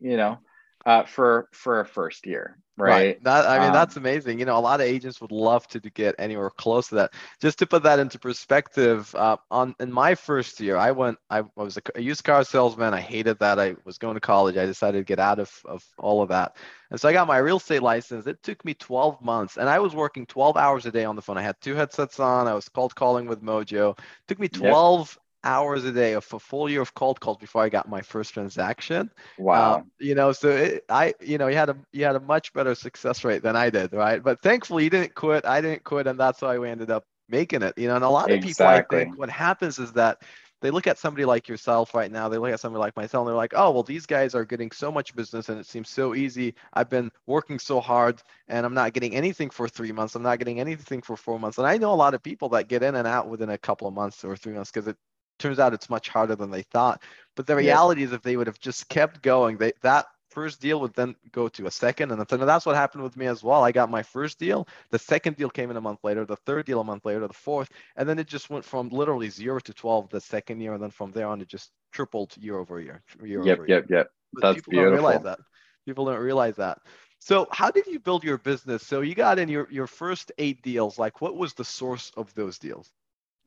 you 0.00 0.16
know, 0.16 0.38
uh, 0.84 1.04
for 1.04 1.48
for 1.52 1.80
a 1.80 1.86
first 1.86 2.26
year 2.26 2.58
right? 2.76 2.90
right. 2.90 3.24
That 3.24 3.46
I 3.46 3.58
mean, 3.58 3.68
um, 3.68 3.72
that's 3.72 3.96
amazing. 3.96 4.38
You 4.38 4.44
know, 4.44 4.58
a 4.58 4.60
lot 4.60 4.80
of 4.80 4.86
agents 4.86 5.20
would 5.20 5.32
love 5.32 5.66
to, 5.68 5.80
to 5.80 5.90
get 5.90 6.14
anywhere 6.18 6.50
close 6.50 6.88
to 6.88 6.96
that. 6.96 7.14
Just 7.40 7.58
to 7.60 7.66
put 7.66 7.82
that 7.84 7.98
into 7.98 8.18
perspective, 8.18 9.14
uh, 9.14 9.36
on 9.50 9.74
in 9.80 9.92
my 9.92 10.14
first 10.14 10.60
year, 10.60 10.76
I 10.76 10.90
went. 10.90 11.18
I 11.30 11.42
was 11.56 11.76
a, 11.76 11.82
a, 11.94 12.00
used 12.00 12.24
car 12.24 12.44
salesman. 12.44 12.94
I 12.94 13.00
hated 13.00 13.38
that. 13.40 13.58
I 13.58 13.76
was 13.84 13.98
going 13.98 14.14
to 14.14 14.20
college. 14.20 14.56
I 14.56 14.66
decided 14.66 14.98
to 14.98 15.04
get 15.04 15.18
out 15.18 15.38
of 15.38 15.50
of 15.64 15.84
all 15.98 16.22
of 16.22 16.28
that, 16.28 16.56
and 16.90 17.00
so 17.00 17.08
I 17.08 17.12
got 17.12 17.26
my 17.26 17.38
real 17.38 17.56
estate 17.56 17.82
license. 17.82 18.26
It 18.26 18.42
took 18.42 18.64
me 18.64 18.74
12 18.74 19.22
months, 19.22 19.56
and 19.56 19.68
I 19.68 19.78
was 19.78 19.94
working 19.94 20.26
12 20.26 20.56
hours 20.56 20.86
a 20.86 20.92
day 20.92 21.04
on 21.04 21.16
the 21.16 21.22
phone. 21.22 21.38
I 21.38 21.42
had 21.42 21.60
two 21.60 21.74
headsets 21.74 22.20
on. 22.20 22.46
I 22.46 22.54
was 22.54 22.68
cold 22.68 22.94
calling 22.94 23.26
with 23.26 23.42
Mojo. 23.42 23.98
It 23.98 24.28
took 24.28 24.38
me 24.38 24.48
12 24.48 25.16
yep 25.16 25.22
hours 25.46 25.84
a 25.84 25.92
day 25.92 26.12
of 26.14 26.26
a 26.32 26.38
full 26.38 26.68
year 26.68 26.82
of 26.82 26.94
cold 26.94 27.20
calls 27.20 27.38
before 27.38 27.62
I 27.62 27.68
got 27.68 27.88
my 27.88 28.02
first 28.02 28.34
transaction. 28.34 29.10
Wow. 29.38 29.76
Um, 29.76 29.90
you 29.98 30.14
know, 30.14 30.32
so 30.32 30.48
it, 30.50 30.84
I, 30.88 31.14
you 31.20 31.38
know, 31.38 31.46
you 31.46 31.56
had 31.56 31.70
a 31.70 31.76
you 31.92 32.04
had 32.04 32.16
a 32.16 32.20
much 32.20 32.52
better 32.52 32.74
success 32.74 33.24
rate 33.24 33.42
than 33.42 33.56
I 33.56 33.70
did, 33.70 33.92
right? 33.92 34.22
But 34.22 34.42
thankfully, 34.42 34.84
you 34.84 34.90
didn't 34.90 35.14
quit. 35.14 35.46
I 35.46 35.60
didn't 35.60 35.84
quit, 35.84 36.06
and 36.06 36.18
that's 36.18 36.42
why 36.42 36.58
we 36.58 36.68
ended 36.68 36.90
up 36.90 37.04
making 37.28 37.62
it. 37.62 37.78
You 37.78 37.88
know, 37.88 37.94
and 37.94 38.04
a 38.04 38.08
lot 38.08 38.30
of 38.30 38.36
exactly. 38.36 38.50
people, 38.50 38.96
I 38.96 39.04
think, 39.04 39.18
what 39.18 39.30
happens 39.30 39.78
is 39.78 39.92
that 39.92 40.22
they 40.62 40.70
look 40.70 40.86
at 40.86 40.98
somebody 40.98 41.24
like 41.24 41.48
yourself 41.48 41.94
right 41.94 42.10
now. 42.10 42.28
They 42.28 42.38
look 42.38 42.52
at 42.52 42.60
somebody 42.60 42.80
like 42.80 42.96
myself, 42.96 43.22
and 43.22 43.28
they're 43.28 43.36
like, 43.36 43.52
"Oh, 43.54 43.70
well, 43.70 43.82
these 43.82 44.06
guys 44.06 44.34
are 44.34 44.44
getting 44.44 44.72
so 44.72 44.90
much 44.90 45.14
business, 45.14 45.48
and 45.48 45.60
it 45.60 45.66
seems 45.66 45.88
so 45.90 46.14
easy. 46.14 46.54
I've 46.72 46.90
been 46.90 47.10
working 47.26 47.58
so 47.58 47.80
hard, 47.80 48.22
and 48.48 48.66
I'm 48.66 48.74
not 48.74 48.92
getting 48.94 49.14
anything 49.14 49.50
for 49.50 49.68
three 49.68 49.92
months. 49.92 50.14
I'm 50.14 50.22
not 50.22 50.38
getting 50.38 50.58
anything 50.58 51.02
for 51.02 51.16
four 51.16 51.38
months." 51.38 51.58
And 51.58 51.66
I 51.66 51.76
know 51.76 51.92
a 51.92 51.94
lot 51.94 52.14
of 52.14 52.22
people 52.22 52.48
that 52.50 52.68
get 52.68 52.82
in 52.82 52.96
and 52.96 53.06
out 53.06 53.28
within 53.28 53.50
a 53.50 53.58
couple 53.58 53.86
of 53.86 53.94
months 53.94 54.24
or 54.24 54.36
three 54.36 54.54
months 54.54 54.70
because 54.72 54.88
it 54.88 54.96
turns 55.38 55.58
out 55.58 55.74
it's 55.74 55.90
much 55.90 56.08
harder 56.08 56.36
than 56.36 56.50
they 56.50 56.62
thought. 56.62 57.02
But 57.34 57.46
the 57.46 57.56
reality 57.56 58.02
yeah. 58.02 58.08
is, 58.08 58.12
if 58.12 58.22
they 58.22 58.36
would 58.36 58.46
have 58.46 58.60
just 58.60 58.88
kept 58.88 59.22
going, 59.22 59.56
they, 59.56 59.72
that 59.82 60.06
first 60.30 60.60
deal 60.60 60.80
would 60.80 60.94
then 60.94 61.16
go 61.32 61.48
to 61.48 61.66
a 61.66 61.70
second 61.70 62.12
and 62.12 62.20
a 62.20 62.24
third. 62.24 62.40
And 62.40 62.48
that's 62.48 62.66
what 62.66 62.76
happened 62.76 63.02
with 63.02 63.16
me 63.16 63.26
as 63.26 63.42
well. 63.42 63.64
I 63.64 63.72
got 63.72 63.90
my 63.90 64.02
first 64.02 64.38
deal. 64.38 64.68
The 64.90 64.98
second 64.98 65.36
deal 65.36 65.48
came 65.48 65.70
in 65.70 65.76
a 65.76 65.80
month 65.80 66.00
later. 66.04 66.24
The 66.24 66.36
third 66.36 66.66
deal 66.66 66.80
a 66.80 66.84
month 66.84 67.04
later. 67.04 67.26
The 67.26 67.32
fourth, 67.32 67.70
and 67.96 68.08
then 68.08 68.18
it 68.18 68.26
just 68.26 68.50
went 68.50 68.64
from 68.64 68.90
literally 68.90 69.30
zero 69.30 69.60
to 69.60 69.72
twelve 69.72 70.10
the 70.10 70.20
second 70.20 70.60
year, 70.60 70.74
and 70.74 70.82
then 70.82 70.90
from 70.90 71.10
there 71.12 71.26
on, 71.26 71.40
it 71.40 71.48
just 71.48 71.70
tripled 71.92 72.36
year 72.36 72.58
over 72.58 72.80
year. 72.80 73.02
year 73.22 73.44
yep, 73.44 73.58
over 73.58 73.68
yep, 73.68 73.88
year. 73.88 73.98
yep. 73.98 74.10
But 74.34 74.42
that's 74.42 74.56
people 74.56 74.70
beautiful. 74.72 74.90
Don't 74.90 75.04
realize 75.04 75.24
that. 75.24 75.38
People 75.86 76.04
don't 76.04 76.18
realize 76.18 76.56
that. 76.56 76.78
So 77.18 77.48
how 77.50 77.70
did 77.70 77.86
you 77.86 77.98
build 77.98 78.22
your 78.22 78.38
business? 78.38 78.86
So 78.86 79.00
you 79.00 79.14
got 79.14 79.38
in 79.38 79.48
your 79.48 79.68
your 79.70 79.86
first 79.86 80.32
eight 80.36 80.62
deals. 80.62 80.98
Like, 80.98 81.20
what 81.20 81.36
was 81.36 81.54
the 81.54 81.64
source 81.64 82.12
of 82.16 82.34
those 82.34 82.58
deals? 82.58 82.90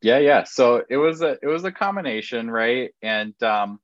Yeah, 0.01 0.20
yeah. 0.20 0.44
So 0.46 0.84
it 0.89 0.98
was 0.98 1.22
a 1.22 1.38
it 1.41 1.48
was 1.48 1.63
a 1.65 1.72
combination, 1.72 2.50
right? 2.50 2.91
And 3.01 3.41
um, 3.44 3.79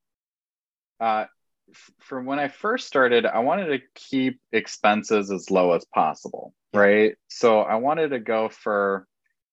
uh, 0.99 1.25
f- 1.69 1.91
from 1.99 2.25
when 2.25 2.39
I 2.39 2.47
first 2.47 2.87
started, 2.87 3.25
I 3.25 3.39
wanted 3.39 3.67
to 3.67 3.79
keep 3.95 4.39
expenses 4.51 5.31
as 5.31 5.51
low 5.51 5.73
as 5.73 5.85
possible, 5.85 6.53
right? 6.73 7.15
So 7.27 7.61
I 7.61 7.75
wanted 7.75 8.09
to 8.09 8.19
go 8.19 8.49
for, 8.49 9.07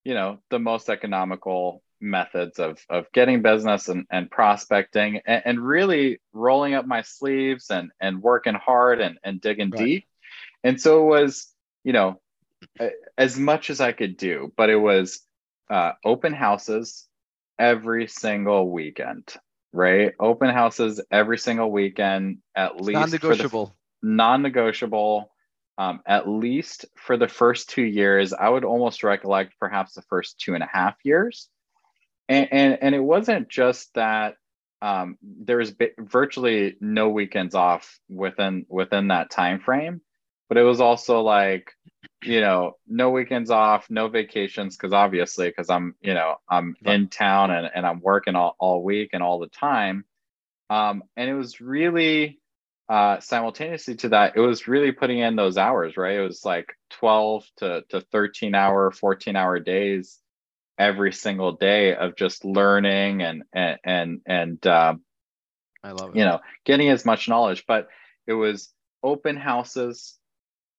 you 0.04 0.14
know, 0.14 0.38
the 0.50 0.60
most 0.60 0.88
economical 0.88 1.82
methods 2.00 2.58
of 2.58 2.78
of 2.88 3.06
getting 3.12 3.42
business 3.42 3.88
and, 3.88 4.06
and 4.10 4.30
prospecting 4.30 5.20
and, 5.24 5.42
and 5.44 5.60
really 5.60 6.20
rolling 6.32 6.74
up 6.74 6.86
my 6.86 7.02
sleeves 7.02 7.70
and 7.70 7.90
and 8.00 8.22
working 8.22 8.54
hard 8.54 9.00
and, 9.00 9.18
and 9.24 9.40
digging 9.40 9.70
right. 9.70 9.84
deep. 9.84 10.06
And 10.62 10.80
so 10.80 11.02
it 11.02 11.10
was, 11.10 11.52
you 11.82 11.92
know, 11.92 12.20
as 13.18 13.36
much 13.36 13.68
as 13.70 13.80
I 13.80 13.90
could 13.90 14.16
do, 14.16 14.52
but 14.56 14.70
it 14.70 14.76
was 14.76 15.20
uh, 15.72 15.92
open 16.04 16.34
houses 16.34 17.08
every 17.58 18.06
single 18.06 18.70
weekend, 18.70 19.34
right? 19.72 20.12
Open 20.20 20.50
houses 20.50 21.00
every 21.10 21.38
single 21.38 21.72
weekend, 21.72 22.38
at 22.54 22.78
least 22.78 22.98
non-negotiable. 22.98 23.74
Non-negotiable. 24.02 25.30
Um, 25.78 26.00
at 26.06 26.28
least 26.28 26.84
for 26.96 27.16
the 27.16 27.26
first 27.26 27.70
two 27.70 27.82
years, 27.82 28.34
I 28.34 28.50
would 28.50 28.64
almost 28.64 29.02
recollect 29.02 29.58
perhaps 29.58 29.94
the 29.94 30.02
first 30.02 30.38
two 30.38 30.52
and 30.54 30.62
a 30.62 30.68
half 30.70 30.96
years, 31.02 31.48
and 32.28 32.46
and, 32.52 32.78
and 32.82 32.94
it 32.94 33.00
wasn't 33.00 33.48
just 33.48 33.94
that 33.94 34.36
um, 34.82 35.16
there 35.22 35.56
was 35.56 35.72
virtually 35.98 36.76
no 36.80 37.08
weekends 37.08 37.54
off 37.54 37.98
within 38.10 38.66
within 38.68 39.08
that 39.08 39.30
time 39.30 39.60
frame, 39.60 40.02
but 40.50 40.58
it 40.58 40.62
was 40.62 40.82
also 40.82 41.22
like 41.22 41.72
you 42.22 42.40
know, 42.40 42.76
no 42.86 43.10
weekends 43.10 43.50
off, 43.50 43.90
no 43.90 44.08
vacations, 44.08 44.76
because 44.76 44.92
obviously, 44.92 45.48
because 45.48 45.70
I'm, 45.70 45.94
you 46.00 46.14
know, 46.14 46.36
I'm 46.48 46.76
in 46.84 47.08
town 47.08 47.50
and, 47.50 47.70
and 47.74 47.86
I'm 47.86 48.00
working 48.00 48.36
all, 48.36 48.56
all 48.58 48.82
week 48.82 49.10
and 49.12 49.22
all 49.22 49.38
the 49.38 49.48
time. 49.48 50.04
Um, 50.70 51.02
and 51.16 51.28
it 51.28 51.34
was 51.34 51.60
really 51.60 52.40
uh, 52.88 53.20
simultaneously 53.20 53.96
to 53.96 54.10
that, 54.10 54.36
it 54.36 54.40
was 54.40 54.68
really 54.68 54.92
putting 54.92 55.18
in 55.18 55.36
those 55.36 55.56
hours, 55.56 55.96
right? 55.96 56.16
It 56.16 56.22
was 56.22 56.44
like 56.44 56.76
12 56.90 57.44
to, 57.58 57.84
to 57.90 58.00
13 58.00 58.54
hour, 58.54 58.90
14 58.90 59.36
hour 59.36 59.58
days 59.58 60.18
every 60.78 61.12
single 61.12 61.52
day 61.52 61.94
of 61.94 62.16
just 62.16 62.44
learning 62.44 63.22
and, 63.22 63.44
and, 63.52 63.78
and, 63.84 64.20
and 64.26 64.66
uh, 64.66 64.94
I 65.82 65.92
love 65.92 66.10
it. 66.10 66.18
You 66.18 66.24
know, 66.24 66.40
getting 66.64 66.90
as 66.90 67.04
much 67.04 67.28
knowledge, 67.28 67.64
but 67.66 67.88
it 68.26 68.34
was 68.34 68.72
open 69.02 69.36
houses, 69.36 70.18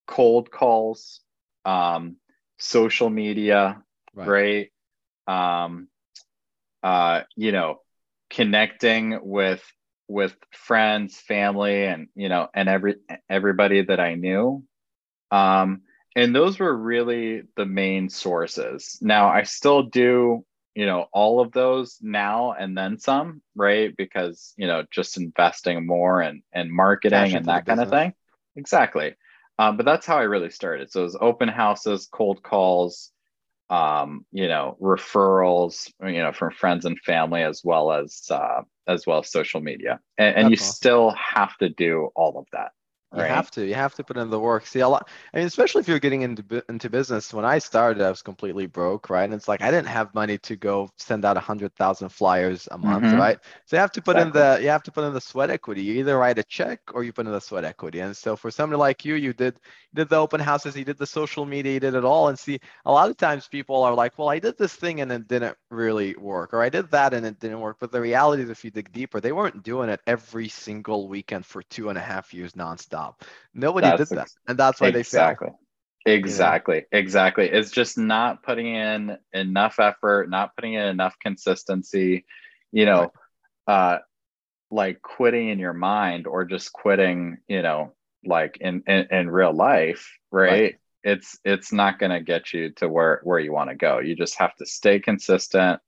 cold 0.06 0.50
calls, 0.50 1.20
um, 1.64 2.16
social 2.58 3.10
media, 3.10 3.82
right? 4.14 4.70
right? 5.26 5.64
Um, 5.64 5.88
uh, 6.82 7.22
you 7.36 7.52
know, 7.52 7.80
connecting 8.30 9.18
with 9.22 9.64
with 10.08 10.36
friends, 10.52 11.16
family, 11.18 11.84
and 11.86 12.08
you 12.14 12.28
know, 12.28 12.48
and 12.54 12.68
every 12.68 12.96
everybody 13.28 13.82
that 13.82 14.00
I 14.00 14.14
knew. 14.14 14.64
Um, 15.30 15.82
and 16.16 16.34
those 16.34 16.58
were 16.58 16.76
really 16.76 17.42
the 17.56 17.66
main 17.66 18.08
sources. 18.08 18.98
Now 19.00 19.28
I 19.28 19.42
still 19.42 19.82
do, 19.82 20.44
you 20.74 20.86
know, 20.86 21.06
all 21.12 21.40
of 21.40 21.52
those 21.52 21.98
now 22.00 22.52
and 22.52 22.76
then 22.76 22.98
some, 22.98 23.42
right? 23.56 23.96
Because 23.96 24.52
you 24.56 24.66
know, 24.66 24.84
just 24.90 25.16
investing 25.16 25.86
more 25.86 26.20
and 26.20 26.42
and 26.52 26.70
marketing 26.70 27.34
and 27.34 27.46
that 27.46 27.66
kind 27.66 27.80
of 27.80 27.90
thing. 27.90 28.14
Exactly. 28.56 29.14
Um, 29.58 29.76
but 29.76 29.86
that's 29.86 30.06
how 30.06 30.16
I 30.16 30.22
really 30.22 30.50
started. 30.50 30.90
So 30.90 31.00
it 31.00 31.04
was 31.04 31.18
open 31.20 31.48
houses, 31.48 32.08
cold 32.10 32.42
calls, 32.42 33.12
um, 33.70 34.26
you 34.32 34.48
know, 34.48 34.76
referrals, 34.80 35.90
you 36.02 36.22
know, 36.22 36.32
from 36.32 36.52
friends 36.52 36.84
and 36.84 36.98
family, 37.00 37.42
as 37.42 37.62
well 37.64 37.92
as 37.92 38.22
uh, 38.30 38.62
as 38.86 39.06
well 39.06 39.20
as 39.20 39.30
social 39.30 39.60
media. 39.60 40.00
And, 40.18 40.36
and 40.36 40.50
you 40.50 40.56
awesome. 40.56 40.72
still 40.72 41.10
have 41.10 41.56
to 41.58 41.68
do 41.68 42.10
all 42.14 42.38
of 42.38 42.46
that. 42.52 42.72
You 43.14 43.22
right. 43.22 43.30
have 43.30 43.50
to. 43.52 43.64
You 43.64 43.74
have 43.74 43.94
to 43.94 44.04
put 44.04 44.16
in 44.16 44.28
the 44.28 44.40
work. 44.40 44.66
See 44.66 44.80
a 44.80 44.88
lot. 44.88 45.08
I 45.32 45.38
mean, 45.38 45.46
especially 45.46 45.80
if 45.80 45.88
you're 45.88 46.00
getting 46.00 46.22
into 46.22 46.64
into 46.68 46.90
business. 46.90 47.32
When 47.32 47.44
I 47.44 47.58
started, 47.58 48.02
I 48.02 48.10
was 48.10 48.22
completely 48.22 48.66
broke, 48.66 49.08
right? 49.08 49.24
And 49.24 49.34
it's 49.34 49.46
like 49.46 49.62
I 49.62 49.70
didn't 49.70 49.88
have 49.88 50.12
money 50.14 50.38
to 50.38 50.56
go 50.56 50.90
send 50.96 51.24
out 51.24 51.36
a 51.36 51.40
hundred 51.40 51.74
thousand 51.76 52.08
flyers 52.08 52.68
a 52.72 52.78
month, 52.78 53.04
mm-hmm. 53.04 53.16
right? 53.16 53.38
So 53.66 53.76
you 53.76 53.80
have 53.80 53.92
to 53.92 54.02
put 54.02 54.16
exactly. 54.16 54.40
in 54.40 54.46
the 54.56 54.62
you 54.62 54.68
have 54.70 54.82
to 54.84 54.92
put 54.92 55.04
in 55.04 55.14
the 55.14 55.20
sweat 55.20 55.50
equity. 55.50 55.82
You 55.82 55.94
either 56.00 56.18
write 56.18 56.38
a 56.38 56.42
check 56.42 56.80
or 56.92 57.04
you 57.04 57.12
put 57.12 57.26
in 57.26 57.32
the 57.32 57.40
sweat 57.40 57.64
equity. 57.64 58.00
And 58.00 58.16
so 58.16 58.34
for 58.34 58.50
somebody 58.50 58.78
like 58.78 59.04
you, 59.04 59.14
you 59.14 59.32
did 59.32 59.54
you 59.92 59.96
did 60.02 60.08
the 60.08 60.16
open 60.16 60.40
houses, 60.40 60.76
you 60.76 60.84
did 60.84 60.98
the 60.98 61.06
social 61.06 61.44
media, 61.44 61.74
you 61.74 61.80
did 61.80 61.94
it 61.94 62.04
all. 62.04 62.28
And 62.28 62.38
see, 62.38 62.58
a 62.84 62.92
lot 62.92 63.10
of 63.10 63.16
times 63.16 63.46
people 63.46 63.82
are 63.84 63.94
like, 63.94 64.18
well, 64.18 64.28
I 64.28 64.40
did 64.40 64.58
this 64.58 64.74
thing 64.74 65.00
and 65.00 65.12
it 65.12 65.28
didn't 65.28 65.56
really 65.70 66.16
work, 66.16 66.52
or 66.52 66.62
I 66.62 66.68
did 66.68 66.90
that 66.90 67.14
and 67.14 67.24
it 67.24 67.38
didn't 67.38 67.60
work. 67.60 67.76
But 67.78 67.92
the 67.92 68.00
reality 68.00 68.42
is, 68.42 68.50
if 68.50 68.64
you 68.64 68.70
dig 68.70 68.92
deeper, 68.92 69.20
they 69.20 69.32
weren't 69.32 69.62
doing 69.62 69.88
it 69.88 70.00
every 70.06 70.48
single 70.48 71.06
weekend 71.08 71.46
for 71.46 71.62
two 71.62 71.90
and 71.90 71.98
a 71.98 72.00
half 72.00 72.34
years 72.34 72.54
nonstop. 72.54 73.03
Nobody 73.52 73.86
that's 73.86 74.08
did 74.08 74.18
that, 74.18 74.30
and 74.48 74.58
that's 74.58 74.80
why 74.80 74.88
exactly. 74.88 75.48
they 75.48 75.50
fail. 75.50 75.58
Exactly, 76.06 76.76
yeah. 76.92 76.98
exactly. 76.98 77.48
It's 77.48 77.70
just 77.70 77.96
not 77.96 78.42
putting 78.42 78.66
in 78.66 79.16
enough 79.32 79.78
effort, 79.78 80.28
not 80.28 80.54
putting 80.54 80.74
in 80.74 80.86
enough 80.86 81.16
consistency. 81.20 82.24
You 82.72 82.86
know, 82.86 83.12
uh, 83.66 83.98
like 84.70 85.00
quitting 85.00 85.48
in 85.48 85.58
your 85.58 85.72
mind 85.72 86.26
or 86.26 86.44
just 86.44 86.72
quitting. 86.72 87.38
You 87.48 87.62
know, 87.62 87.92
like 88.24 88.58
in 88.60 88.82
in, 88.86 89.06
in 89.10 89.30
real 89.30 89.52
life, 89.52 90.10
right? 90.30 90.50
right? 90.50 90.74
It's 91.02 91.38
it's 91.44 91.72
not 91.72 91.98
going 91.98 92.12
to 92.12 92.20
get 92.20 92.52
you 92.52 92.70
to 92.76 92.88
where 92.88 93.20
where 93.24 93.38
you 93.38 93.52
want 93.52 93.70
to 93.70 93.76
go. 93.76 94.00
You 94.00 94.14
just 94.14 94.38
have 94.38 94.54
to 94.56 94.66
stay 94.66 95.00
consistent. 95.00 95.80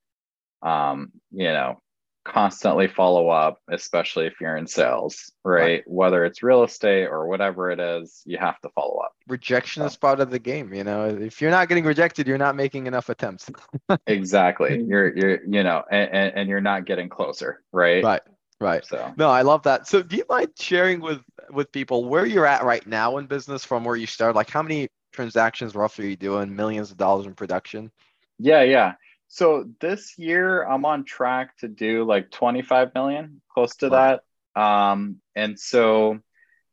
Um, 0.62 1.12
you 1.30 1.48
know, 1.48 1.80
constantly 2.26 2.88
follow 2.88 3.28
up, 3.28 3.60
especially 3.70 4.26
if 4.26 4.40
you're 4.40 4.56
in 4.56 4.66
sales, 4.66 5.32
right? 5.44 5.60
right? 5.60 5.82
Whether 5.86 6.24
it's 6.24 6.42
real 6.42 6.64
estate 6.64 7.06
or 7.06 7.28
whatever 7.28 7.70
it 7.70 7.80
is, 7.80 8.22
you 8.26 8.36
have 8.38 8.60
to 8.62 8.68
follow 8.70 8.98
up. 8.98 9.12
Rejection 9.28 9.82
so. 9.82 9.86
is 9.86 9.96
part 9.96 10.20
of 10.20 10.30
the 10.30 10.38
game, 10.38 10.74
you 10.74 10.84
know. 10.84 11.06
If 11.06 11.40
you're 11.40 11.50
not 11.50 11.68
getting 11.68 11.84
rejected, 11.84 12.26
you're 12.26 12.38
not 12.38 12.56
making 12.56 12.86
enough 12.86 13.08
attempts. 13.08 13.50
exactly. 14.06 14.70
Mm-hmm. 14.70 14.90
You're 14.90 15.16
you're 15.16 15.44
you 15.44 15.62
know, 15.62 15.84
and, 15.90 16.10
and, 16.10 16.34
and 16.34 16.48
you're 16.48 16.60
not 16.60 16.84
getting 16.84 17.08
closer, 17.08 17.62
right? 17.72 18.02
Right. 18.02 18.22
Right. 18.58 18.84
So 18.86 19.12
no, 19.16 19.28
I 19.28 19.42
love 19.42 19.62
that. 19.64 19.86
So 19.86 20.02
do 20.02 20.16
you 20.16 20.24
mind 20.28 20.50
sharing 20.58 21.00
with 21.00 21.20
with 21.50 21.70
people 21.72 22.06
where 22.06 22.26
you're 22.26 22.46
at 22.46 22.64
right 22.64 22.86
now 22.86 23.18
in 23.18 23.26
business 23.26 23.64
from 23.64 23.84
where 23.84 23.96
you 23.96 24.06
started? 24.06 24.34
Like 24.34 24.50
how 24.50 24.62
many 24.62 24.88
transactions 25.12 25.74
roughly 25.74 26.06
are 26.06 26.08
you 26.08 26.16
doing? 26.16 26.56
Millions 26.56 26.90
of 26.90 26.96
dollars 26.96 27.26
in 27.26 27.34
production? 27.34 27.92
Yeah, 28.38 28.62
yeah. 28.62 28.94
So 29.28 29.68
this 29.80 30.18
year 30.18 30.62
I'm 30.62 30.84
on 30.84 31.04
track 31.04 31.56
to 31.58 31.68
do 31.68 32.04
like 32.04 32.30
25 32.30 32.94
million, 32.94 33.40
close 33.52 33.76
to 33.76 33.88
wow. 33.88 34.20
that. 34.54 34.60
Um, 34.60 35.20
and 35.34 35.58
so, 35.58 36.20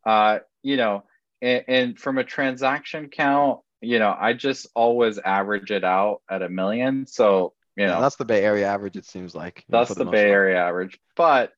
uh, 0.06 0.40
you 0.62 0.78
know, 0.78 1.04
and, 1.42 1.64
and 1.68 2.00
from 2.00 2.18
a 2.18 2.24
transaction 2.24 3.10
count, 3.10 3.60
you 3.82 4.00
know, 4.00 4.16
I 4.18 4.34
just 4.34 4.68
always 4.76 5.20
average 5.20 5.72
it 5.72 5.84
out 5.84 6.22
at 6.30 6.42
a 6.42 6.50
million. 6.50 7.06
So, 7.06 7.54
you 7.76 7.86
know, 7.86 7.94
yeah, 7.94 8.02
that's 8.02 8.16
the 8.16 8.26
Bay 8.26 8.44
Area 8.44 8.68
average. 8.68 8.96
It 8.96 9.06
seems 9.06 9.36
like 9.36 9.66
that's 9.68 9.94
the, 9.94 10.06
the 10.06 10.12
Bay 10.12 10.30
Area 10.30 10.58
average. 10.58 11.00
But, 11.16 11.52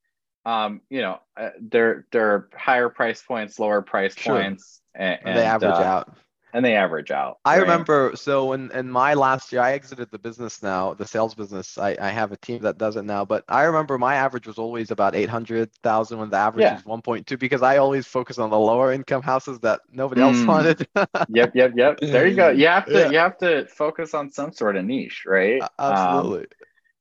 um, 0.46 0.82
you 0.90 1.02
know, 1.02 1.20
uh, 1.38 1.50
there 1.60 2.08
there 2.12 2.32
are 2.32 2.50
higher 2.56 2.90
price 2.90 3.22
points, 3.22 3.60
lower 3.60 3.82
price 3.82 4.16
sure. 4.16 4.42
points, 4.42 4.82
and, 4.96 5.20
and, 5.24 5.38
they 5.38 5.44
average 5.44 5.72
uh, 5.72 5.84
out 5.84 6.18
and 6.56 6.64
they 6.64 6.74
average 6.74 7.12
out. 7.12 7.40
I 7.44 7.58
remember 7.58 8.14
so 8.16 8.54
in, 8.54 8.72
in 8.72 8.90
my 8.90 9.14
last 9.14 9.52
year, 9.52 9.62
I 9.62 9.74
exited 9.74 10.10
the 10.10 10.18
business 10.18 10.64
now, 10.64 10.94
the 10.94 11.06
sales 11.06 11.36
business. 11.36 11.78
I, 11.78 11.98
I 12.00 12.10
have 12.10 12.32
a 12.32 12.38
team 12.38 12.62
that 12.62 12.78
does 12.78 12.96
it 12.96 13.04
now, 13.04 13.26
but 13.26 13.44
I 13.50 13.64
remember 13.64 13.98
my 13.98 14.16
average 14.16 14.48
was 14.48 14.58
always 14.58 14.90
about 14.90 15.16
800,000 15.16 16.18
when 16.18 16.30
the 16.30 16.38
average 16.38 16.64
yeah. 16.64 16.78
is 16.78 16.84
1.2 16.84 17.38
because 17.38 17.62
I 17.62 17.76
always 17.76 18.08
focus 18.08 18.38
on 18.38 18.52
the 18.52 18.58
lower 18.58 18.94
income 18.94 19.22
houses 19.22 19.60
that 19.60 19.82
nobody 19.92 20.22
else 20.22 20.38
mm. 20.38 20.48
wanted. 20.48 20.88
yep, 21.28 21.54
yep, 21.54 21.74
yep. 21.76 22.00
There 22.00 22.26
you 22.26 22.38
go. 22.38 22.50
You 22.52 22.68
have 22.68 22.86
to 22.86 22.94
yeah. 23.00 23.10
you 23.10 23.18
have 23.18 23.38
to 23.40 23.66
focus 23.66 24.14
on 24.14 24.32
some 24.32 24.54
sort 24.54 24.78
of 24.78 24.86
niche, 24.86 25.26
right? 25.26 25.62
Absolutely. 25.78 26.40
Um, 26.40 26.46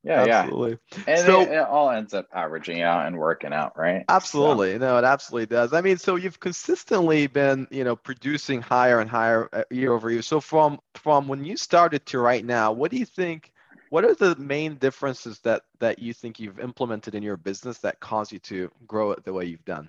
yeah, 0.05 0.23
absolutely. 0.23 0.79
Yeah. 0.93 1.05
And 1.07 1.21
so, 1.21 1.41
it, 1.41 1.49
it, 1.51 1.59
all 1.59 1.91
ends 1.91 2.13
up 2.13 2.29
averaging 2.33 2.83
out 2.83 3.07
and 3.07 3.17
working 3.17 3.53
out, 3.53 3.79
right? 3.79 4.05
Absolutely. 4.09 4.73
So. 4.73 4.79
No, 4.79 4.99
it 4.99 5.05
absolutely 5.05 5.47
does. 5.47 5.73
I 5.73 5.81
mean, 5.81 5.97
so 5.97 6.17
you've 6.17 6.41
consistently 6.41 7.27
been, 7.27 7.67
you 7.71 7.85
know, 7.85 7.97
producing 7.97 8.61
higher 8.61 9.01
and 9.01 9.09
higher 9.09 9.49
uh, 9.53 9.65
year 9.71 9.93
over 9.93 10.11
year. 10.11 10.23
So 10.23 10.41
from 10.41 10.81
from 10.95 11.27
when 11.27 11.45
you 11.45 11.57
started 11.57 12.05
to 12.07 12.19
right 12.19 12.45
now, 12.45 12.73
what 12.73 12.91
do 12.91 12.99
you 12.99 13.07
think? 13.07 13.51
What 13.89 14.05
are 14.05 14.15
the 14.15 14.37
main 14.37 14.77
differences 14.77 15.39
that 15.41 15.63
that 15.79 15.99
you 15.99 16.13
think 16.13 16.39
you've 16.39 16.61
implemented 16.61 17.15
in 17.15 17.23
your 17.23 17.37
business 17.37 17.79
that 17.79 18.01
cause 18.01 18.31
you 18.31 18.41
to 18.41 18.71
grow 18.87 19.13
it 19.13 19.25
the 19.25 19.33
way 19.33 19.47
you've 19.47 19.65
done? 19.65 19.89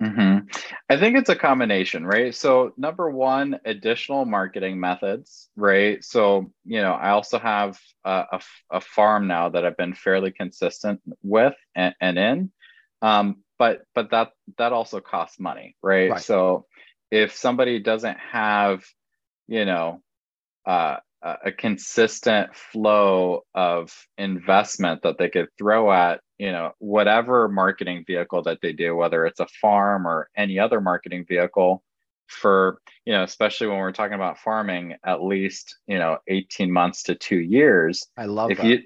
Mm-hmm. 0.00 0.46
I 0.88 0.96
think 0.96 1.16
it's 1.18 1.28
a 1.28 1.36
combination, 1.36 2.06
right? 2.06 2.34
So, 2.34 2.72
number 2.78 3.10
one, 3.10 3.60
additional 3.66 4.24
marketing 4.24 4.80
methods, 4.80 5.50
right? 5.56 6.02
So, 6.02 6.50
you 6.64 6.80
know, 6.80 6.92
I 6.92 7.10
also 7.10 7.38
have 7.38 7.78
a, 8.04 8.24
a, 8.32 8.40
a 8.70 8.80
farm 8.80 9.26
now 9.26 9.50
that 9.50 9.66
I've 9.66 9.76
been 9.76 9.94
fairly 9.94 10.30
consistent 10.30 11.02
with 11.22 11.54
and, 11.74 11.94
and 12.00 12.18
in, 12.18 12.52
um, 13.02 13.42
but 13.58 13.82
but 13.94 14.10
that 14.12 14.30
that 14.56 14.72
also 14.72 15.00
costs 15.00 15.38
money, 15.38 15.76
right? 15.82 16.10
right? 16.12 16.20
So, 16.22 16.64
if 17.10 17.36
somebody 17.36 17.78
doesn't 17.78 18.18
have, 18.32 18.84
you 19.48 19.66
know, 19.66 20.00
uh, 20.64 20.96
a 21.22 21.52
consistent 21.52 22.54
flow 22.54 23.44
of 23.54 23.92
investment 24.16 25.02
that 25.02 25.18
they 25.18 25.28
could 25.28 25.48
throw 25.58 25.92
at 25.92 26.20
you 26.40 26.50
know 26.50 26.72
whatever 26.78 27.48
marketing 27.48 28.02
vehicle 28.06 28.42
that 28.42 28.60
they 28.62 28.72
do 28.72 28.96
whether 28.96 29.26
it's 29.26 29.40
a 29.40 29.46
farm 29.60 30.06
or 30.06 30.30
any 30.34 30.58
other 30.58 30.80
marketing 30.80 31.24
vehicle 31.28 31.84
for 32.26 32.80
you 33.04 33.12
know 33.12 33.22
especially 33.22 33.66
when 33.66 33.76
we're 33.76 33.92
talking 33.92 34.14
about 34.14 34.38
farming 34.38 34.94
at 35.04 35.22
least 35.22 35.76
you 35.86 35.98
know 35.98 36.16
18 36.28 36.72
months 36.72 37.02
to 37.04 37.14
2 37.14 37.36
years 37.36 38.06
i 38.16 38.24
love 38.24 38.50
if 38.50 38.56
that. 38.56 38.66
you 38.66 38.78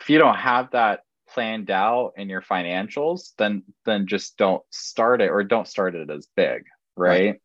if 0.00 0.08
you 0.08 0.18
don't 0.18 0.36
have 0.36 0.70
that 0.70 1.00
planned 1.28 1.70
out 1.70 2.12
in 2.16 2.28
your 2.28 2.42
financials 2.42 3.32
then 3.36 3.64
then 3.84 4.06
just 4.06 4.36
don't 4.36 4.62
start 4.70 5.20
it 5.20 5.30
or 5.30 5.42
don't 5.42 5.66
start 5.66 5.96
it 5.96 6.08
as 6.08 6.28
big 6.36 6.62
right, 6.96 7.26
right. 7.26 7.40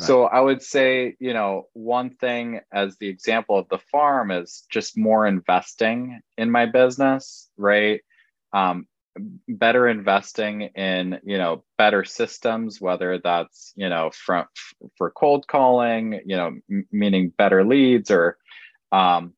So 0.00 0.26
I 0.26 0.38
would 0.38 0.62
say, 0.62 1.16
you 1.18 1.34
know, 1.34 1.66
one 1.72 2.10
thing 2.10 2.60
as 2.72 2.96
the 2.98 3.08
example 3.08 3.58
of 3.58 3.68
the 3.68 3.80
farm 3.90 4.30
is 4.30 4.64
just 4.70 4.96
more 4.96 5.26
investing 5.26 6.20
in 6.36 6.52
my 6.52 6.66
business, 6.66 7.50
right? 7.56 8.00
Um, 8.52 8.86
better 9.48 9.88
investing 9.88 10.62
in, 10.62 11.20
you 11.24 11.38
know, 11.38 11.64
better 11.76 12.04
systems, 12.04 12.80
whether 12.80 13.18
that's, 13.18 13.72
you 13.76 13.88
know, 13.88 14.10
from 14.12 14.46
for 14.96 15.10
cold 15.10 15.46
calling, 15.48 16.20
you 16.24 16.36
know, 16.36 16.58
m- 16.70 16.86
meaning 16.92 17.32
better 17.36 17.64
leads 17.64 18.10
or, 18.10 18.36
um, 18.92 19.34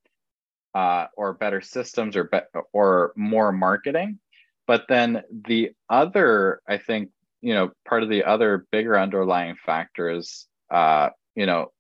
uh, 0.74 1.06
or 1.16 1.32
better 1.34 1.60
systems 1.60 2.16
or 2.16 2.24
be- 2.24 2.60
or 2.72 3.12
more 3.16 3.52
marketing. 3.52 4.18
But 4.66 4.84
then 4.88 5.22
the 5.30 5.70
other, 5.88 6.60
I 6.68 6.78
think, 6.78 7.10
you 7.40 7.54
know, 7.54 7.70
part 7.88 8.02
of 8.02 8.10
the 8.10 8.24
other 8.24 8.66
bigger 8.70 8.98
underlying 8.98 9.56
factors 9.64 10.46
uh, 10.70 11.10
you 11.34 11.46
know, 11.46 11.72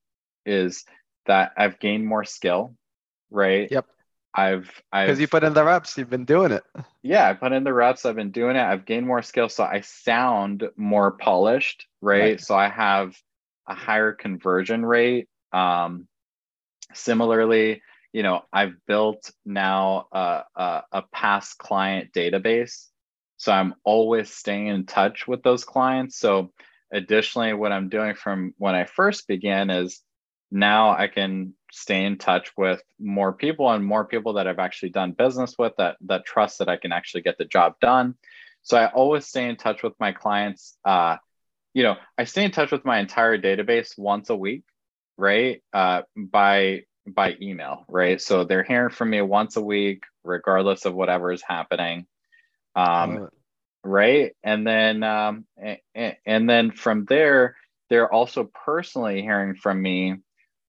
is 0.44 0.84
that 1.26 1.52
I've 1.56 1.78
gained 1.78 2.06
more 2.06 2.24
skill, 2.24 2.74
right? 3.30 3.70
Yep. 3.70 3.86
I've 4.34 4.70
because 4.92 5.18
you 5.18 5.28
put 5.28 5.44
in 5.44 5.54
the 5.54 5.64
reps, 5.64 5.98
you've 5.98 6.10
been 6.10 6.24
doing 6.24 6.52
it. 6.52 6.62
Yeah, 7.02 7.28
I 7.28 7.32
put 7.32 7.52
in 7.52 7.64
the 7.64 7.72
reps. 7.72 8.04
I've 8.04 8.16
been 8.16 8.30
doing 8.30 8.56
it. 8.56 8.62
I've 8.62 8.84
gained 8.84 9.06
more 9.06 9.22
skill, 9.22 9.48
so 9.48 9.64
I 9.64 9.80
sound 9.80 10.68
more 10.76 11.12
polished, 11.12 11.86
right? 12.00 12.20
right. 12.20 12.40
So 12.40 12.54
I 12.54 12.68
have 12.68 13.16
a 13.66 13.74
higher 13.74 14.12
conversion 14.12 14.84
rate. 14.84 15.28
Um, 15.52 16.06
similarly, 16.92 17.82
you 18.12 18.22
know, 18.22 18.42
I've 18.52 18.74
built 18.86 19.30
now 19.44 20.06
a, 20.12 20.42
a, 20.54 20.82
a 20.92 21.02
past 21.12 21.58
client 21.58 22.12
database, 22.12 22.86
so 23.36 23.52
I'm 23.52 23.74
always 23.84 24.30
staying 24.30 24.66
in 24.66 24.86
touch 24.86 25.26
with 25.26 25.42
those 25.42 25.64
clients. 25.64 26.18
So 26.18 26.52
additionally, 26.92 27.54
what 27.54 27.72
I'm 27.72 27.88
doing 27.88 28.14
from 28.14 28.54
when 28.58 28.74
I 28.74 28.84
first 28.84 29.26
began 29.26 29.70
is 29.70 30.02
now 30.50 30.90
I 30.90 31.06
can 31.06 31.54
stay 31.72 32.04
in 32.04 32.18
touch 32.18 32.50
with 32.56 32.82
more 32.98 33.32
people 33.32 33.70
and 33.70 33.84
more 33.84 34.04
people 34.04 34.34
that 34.34 34.46
I've 34.46 34.58
actually 34.58 34.90
done 34.90 35.12
business 35.12 35.54
with 35.58 35.74
that 35.78 35.96
that 36.02 36.24
trust 36.24 36.58
that 36.58 36.68
I 36.68 36.76
can 36.76 36.92
actually 36.92 37.22
get 37.22 37.38
the 37.38 37.44
job 37.44 37.74
done. 37.80 38.14
So 38.62 38.76
I 38.76 38.86
always 38.86 39.26
stay 39.26 39.48
in 39.48 39.56
touch 39.56 39.82
with 39.82 39.94
my 39.98 40.12
clients. 40.12 40.76
Uh, 40.84 41.16
you 41.72 41.82
know, 41.82 41.96
I 42.18 42.24
stay 42.24 42.44
in 42.44 42.50
touch 42.50 42.72
with 42.72 42.84
my 42.84 42.98
entire 42.98 43.38
database 43.38 43.96
once 43.96 44.30
a 44.30 44.36
week, 44.36 44.64
right? 45.16 45.62
Uh, 45.72 46.02
by 46.16 46.82
by 47.06 47.36
email, 47.40 47.84
right? 47.88 48.20
So 48.20 48.44
they're 48.44 48.62
hearing 48.62 48.90
from 48.90 49.10
me 49.10 49.22
once 49.22 49.56
a 49.56 49.62
week, 49.62 50.04
regardless 50.24 50.84
of 50.84 50.94
whatever 50.94 51.32
is 51.32 51.42
happening. 51.42 52.06
Um, 52.76 53.28
right 53.82 54.32
and 54.42 54.66
then 54.66 55.02
um, 55.02 55.46
and, 55.94 56.16
and 56.26 56.48
then 56.48 56.70
from 56.70 57.04
there 57.06 57.56
they're 57.88 58.12
also 58.12 58.50
personally 58.64 59.22
hearing 59.22 59.54
from 59.54 59.80
me 59.80 60.16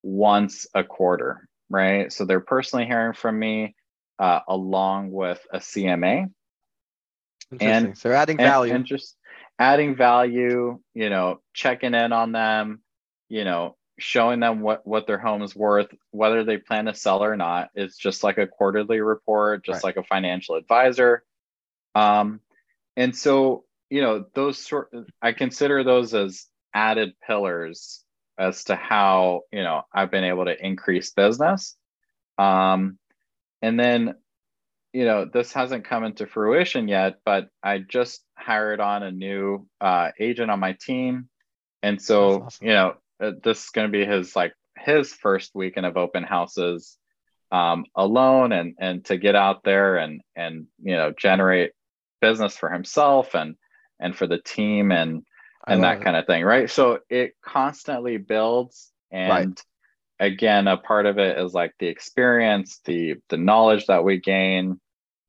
once 0.02 0.66
a 0.74 0.84
quarter 0.84 1.48
right? 1.70 2.12
So 2.12 2.26
they're 2.26 2.40
personally 2.40 2.84
hearing 2.84 3.14
from 3.14 3.38
me 3.38 3.74
uh, 4.18 4.40
along 4.46 5.10
with 5.10 5.40
a 5.52 5.58
cma 5.58 6.30
and 7.60 7.96
so 7.98 8.12
adding 8.12 8.36
value 8.36 8.72
and, 8.72 8.80
and 8.80 8.86
just 8.86 9.16
adding 9.58 9.96
value 9.96 10.78
you 10.94 11.10
know 11.10 11.40
checking 11.52 11.92
in 11.92 12.12
on 12.12 12.32
them 12.32 12.80
you 13.28 13.44
know 13.44 13.76
showing 13.98 14.40
them 14.40 14.60
what 14.60 14.86
what 14.86 15.06
their 15.06 15.18
home 15.18 15.42
is 15.42 15.54
worth 15.54 15.88
whether 16.10 16.44
they 16.44 16.56
plan 16.56 16.86
to 16.86 16.94
sell 16.94 17.22
or 17.22 17.36
not. 17.36 17.70
It's 17.74 17.96
just 17.96 18.24
like 18.24 18.38
a 18.38 18.46
quarterly 18.46 19.00
report 19.00 19.64
just 19.64 19.84
right. 19.84 19.96
like 19.96 19.96
a 19.96 20.06
financial 20.06 20.56
advisor. 20.56 21.22
Um, 21.94 22.40
and 22.96 23.14
so 23.16 23.64
you 23.90 24.00
know 24.00 24.24
those 24.34 24.58
sort 24.58 24.90
i 25.20 25.32
consider 25.32 25.84
those 25.84 26.14
as 26.14 26.46
added 26.74 27.12
pillars 27.26 28.02
as 28.38 28.64
to 28.64 28.76
how 28.76 29.42
you 29.52 29.62
know 29.62 29.82
i've 29.92 30.10
been 30.10 30.24
able 30.24 30.44
to 30.44 30.66
increase 30.66 31.10
business. 31.10 31.76
Um, 32.38 32.98
and 33.60 33.78
then 33.78 34.14
you 34.92 35.04
know 35.04 35.24
this 35.24 35.52
hasn't 35.52 35.84
come 35.84 36.04
into 36.04 36.26
fruition 36.26 36.88
yet 36.88 37.16
but 37.24 37.48
i 37.62 37.78
just 37.78 38.22
hired 38.36 38.80
on 38.80 39.02
a 39.02 39.10
new 39.10 39.66
uh, 39.80 40.10
agent 40.18 40.50
on 40.50 40.60
my 40.60 40.76
team. 40.80 41.28
And 41.82 42.00
so 42.00 42.42
awesome. 42.42 42.66
you 42.66 42.72
know 42.72 42.94
uh, 43.20 43.32
this 43.42 43.64
is 43.64 43.70
going 43.70 43.88
to 43.88 43.92
be 43.92 44.04
his 44.04 44.34
like 44.34 44.54
his 44.78 45.12
first 45.12 45.52
weekend 45.54 45.86
of 45.86 45.96
open 45.96 46.24
houses 46.24 46.98
um, 47.50 47.84
alone 47.94 48.52
and 48.52 48.74
and 48.78 49.04
to 49.04 49.18
get 49.18 49.36
out 49.36 49.62
there 49.62 49.98
and 49.98 50.22
and 50.34 50.66
you 50.82 50.96
know 50.96 51.12
generate 51.16 51.72
business 52.20 52.56
for 52.56 52.70
himself 52.70 53.34
and 53.34 53.56
and 54.00 54.16
for 54.16 54.26
the 54.26 54.38
team. 54.38 54.90
And 54.90 55.24
and 55.66 55.84
that 55.84 55.98
it. 55.98 56.04
kind 56.04 56.16
of 56.16 56.26
thing 56.26 56.44
right 56.44 56.70
so 56.70 56.98
it 57.08 57.34
constantly 57.42 58.16
builds 58.16 58.90
and 59.10 59.30
right. 59.30 59.62
again 60.18 60.66
a 60.68 60.76
part 60.76 61.06
of 61.06 61.18
it 61.18 61.38
is 61.38 61.52
like 61.52 61.72
the 61.78 61.86
experience 61.86 62.80
the 62.84 63.16
the 63.28 63.36
knowledge 63.36 63.86
that 63.86 64.04
we 64.04 64.18
gain 64.18 64.80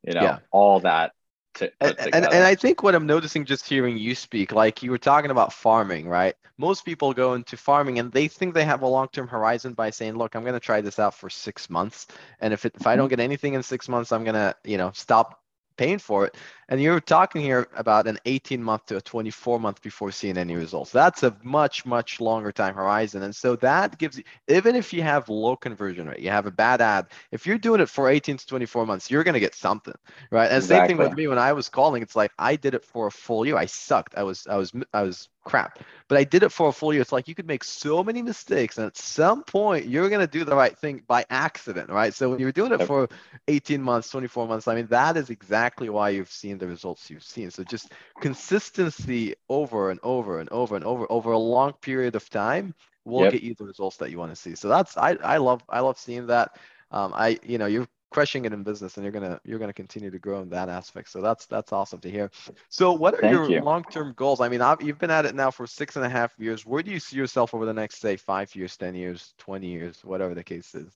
you 0.04 0.14
know 0.14 0.22
yeah. 0.22 0.40
all 0.52 0.80
that 0.80 1.12
to 1.56 1.72
and, 1.80 1.96
and, 2.00 2.26
and 2.26 2.44
I 2.44 2.56
think 2.56 2.84
what 2.84 2.96
I'm 2.96 3.06
noticing 3.06 3.46
just 3.46 3.68
hearing 3.68 3.98
you 3.98 4.16
speak, 4.16 4.52
like 4.52 4.84
you 4.84 4.92
were 4.92 4.98
talking 4.98 5.32
about 5.32 5.54
farming, 5.54 6.08
right? 6.08 6.36
Most 6.58 6.86
people 6.86 7.14
go 7.14 7.34
into 7.34 7.58
farming 7.58 8.00
and 8.00 8.12
they 8.12 8.28
think 8.28 8.54
they 8.54 8.66
have 8.66 8.82
a 8.82 8.88
long-term 8.88 9.28
horizon 9.28 9.74
by 9.74 9.90
saying, 9.90 10.16
"Look, 10.16 10.36
I'm 10.36 10.44
going 10.44 10.54
to 10.54 10.60
try 10.60 10.82
this 10.82 11.00
out 11.00 11.14
for 11.14 11.30
six 11.30 11.70
months, 11.70 12.08
and 12.40 12.54
if 12.54 12.66
it, 12.66 12.74
if 12.80 12.88
I 12.88 12.96
don't 12.96 13.06
mm-hmm. 13.06 13.12
get 13.12 13.20
anything 13.20 13.54
in 13.54 13.64
six 13.64 13.88
months, 13.88 14.12
I'm 14.12 14.24
going 14.24 14.36
to, 14.36 14.56
you 14.64 14.78
know, 14.78 14.92
stop 14.94 15.43
paying 15.78 16.00
for 16.00 16.26
it. 16.26 16.38
And 16.70 16.82
you're 16.82 17.00
talking 17.00 17.42
here 17.42 17.68
about 17.76 18.08
an 18.08 18.18
18 18.26 18.64
month 18.64 18.86
to 18.88 18.98
a 18.98 19.02
24 19.02 19.60
month 19.60 19.82
before 19.82 20.12
seeing 20.12 20.38
any 20.38 20.56
results. 20.56 20.92
That's 20.92 21.24
a 21.24 21.36
much, 21.44 21.86
much 21.86 22.20
longer 22.20 22.52
time 22.52 22.76
horizon. 22.76 23.24
And 23.24 23.36
so 23.36 23.56
that 23.58 23.98
gives 23.98 24.18
you, 24.18 24.24
even 24.48 24.76
if 24.76 24.94
you 24.94 25.02
have 25.04 25.30
low 25.30 25.56
conversion 25.56 26.08
rate, 26.08 26.20
you 26.20 26.30
have 26.30 26.46
a 26.46 26.52
bad 26.52 26.82
ad, 26.82 27.08
if 27.32 27.46
you're 27.46 27.58
doing 27.58 27.82
it 27.82 27.90
for 27.90 28.10
18 28.10 28.38
to 28.38 28.48
24 28.48 28.86
months, 28.86 29.12
you're 29.12 29.24
going 29.24 29.34
to 29.34 29.40
get 29.40 29.56
something, 29.56 29.96
right? 30.32 30.50
And 30.50 30.58
exactly. 30.58 30.78
same 30.78 30.88
thing 30.88 31.10
with 31.10 31.18
me 31.18 31.28
when 31.28 31.40
I 31.40 31.54
was 31.54 31.70
calling, 31.70 32.02
it's 32.02 32.16
like 32.16 32.32
I 32.40 32.56
did 32.56 32.74
it 32.74 32.86
for 32.86 33.08
a 33.08 33.12
full 33.12 33.46
year. 33.46 33.58
I 33.58 33.66
sucked. 33.66 34.16
I 34.16 34.24
was, 34.24 34.48
I 34.48 34.58
was, 34.58 34.72
I 34.94 35.04
was 35.04 35.30
crap. 35.44 35.80
But 36.08 36.18
I 36.18 36.24
did 36.24 36.44
it 36.44 36.50
for 36.50 36.70
a 36.70 36.72
full 36.72 36.94
year. 36.94 37.02
It's 37.02 37.12
like 37.12 37.28
you 37.28 37.36
could 37.36 37.48
make 37.48 37.64
so 37.64 38.04
many 38.04 38.22
mistakes, 38.22 38.78
and 38.78 38.88
at 38.88 38.98
some 38.98 39.44
point 39.44 39.88
you're 39.88 40.10
gonna 40.10 40.28
do 40.28 40.44
the 40.44 40.56
right 40.56 40.78
thing 40.78 41.02
by 41.08 41.26
accident, 41.30 41.90
right? 41.90 42.14
So 42.14 42.30
when 42.30 42.40
you're 42.40 42.52
doing 42.52 42.72
it 42.72 42.86
for 42.86 43.08
18 43.48 43.82
months, 43.82 44.10
24 44.10 44.48
months, 44.48 44.68
I 44.68 44.76
mean 44.76 44.88
that 44.88 45.18
is 45.18 45.30
exactly 45.30 45.90
why 45.90 46.10
you've 46.10 46.32
seen 46.32 46.58
the 46.58 46.68
results 46.68 47.10
you've 47.10 47.24
seen. 47.24 47.52
So 47.52 47.64
just 47.64 47.92
consistency 48.20 49.36
over 49.50 49.90
and 49.92 50.00
over 50.04 50.40
and 50.40 50.50
over 50.50 50.76
and 50.76 50.86
over 50.86 51.06
over 51.10 51.32
a 51.32 51.38
long 51.38 51.74
period 51.74 52.16
of 52.16 52.30
time 52.30 52.74
will 53.06 53.24
yep. 53.24 53.34
get 53.34 53.44
you 53.44 53.56
the 53.56 53.66
results 53.66 53.98
that 53.98 54.12
you 54.12 54.18
want 54.18 54.32
to 54.32 54.36
see. 54.36 54.56
So 54.56 54.68
that's 54.70 54.98
I 54.98 55.12
I 55.24 55.38
love 55.38 55.64
I 55.70 55.80
love 55.80 55.98
seeing 55.98 56.28
that. 56.28 56.58
Um, 56.92 57.12
I 57.16 57.40
you 57.44 57.58
know 57.58 57.66
you're 57.66 57.88
crushing 58.14 58.46
it 58.46 58.54
in 58.54 58.62
business 58.62 58.96
and 58.96 59.04
you're 59.04 59.12
gonna 59.12 59.42
you're 59.44 59.58
gonna 59.58 59.74
continue 59.74 60.12
to 60.12 60.20
grow 60.20 60.42
in 60.42 60.50
that 60.50 60.70
aspect. 60.70 61.10
So 61.10 61.20
that's 61.20 61.48
that's 61.48 61.74
awesome 61.74 62.00
to 62.02 62.12
hear. 62.12 62.30
So 62.70 62.94
what 62.94 63.16
are 63.16 63.22
Thank 63.22 63.34
your 63.34 63.50
you. 63.50 63.62
long-term 63.62 64.14
goals? 64.16 64.40
I 64.40 64.50
mean 64.50 64.62
I've, 64.62 64.82
you've 64.84 65.00
been 65.00 65.10
at 65.10 65.26
it 65.26 65.34
now 65.34 65.50
for 65.50 65.66
six 65.66 65.96
and 65.96 66.06
a 66.06 66.10
half 66.10 66.32
years. 66.38 66.64
Where 66.64 66.84
do 66.84 66.92
you 66.92 67.00
see 67.00 67.18
yourself 67.18 67.56
over 67.56 67.66
the 67.66 67.74
next 67.74 68.00
say 68.00 68.16
five 68.16 68.56
years 68.56 68.78
ten 68.78 68.94
years 68.94 69.34
20 69.40 69.68
years 69.68 70.06
whatever 70.06 70.36
the 70.36 70.44
case 70.44 70.76
is? 70.76 70.92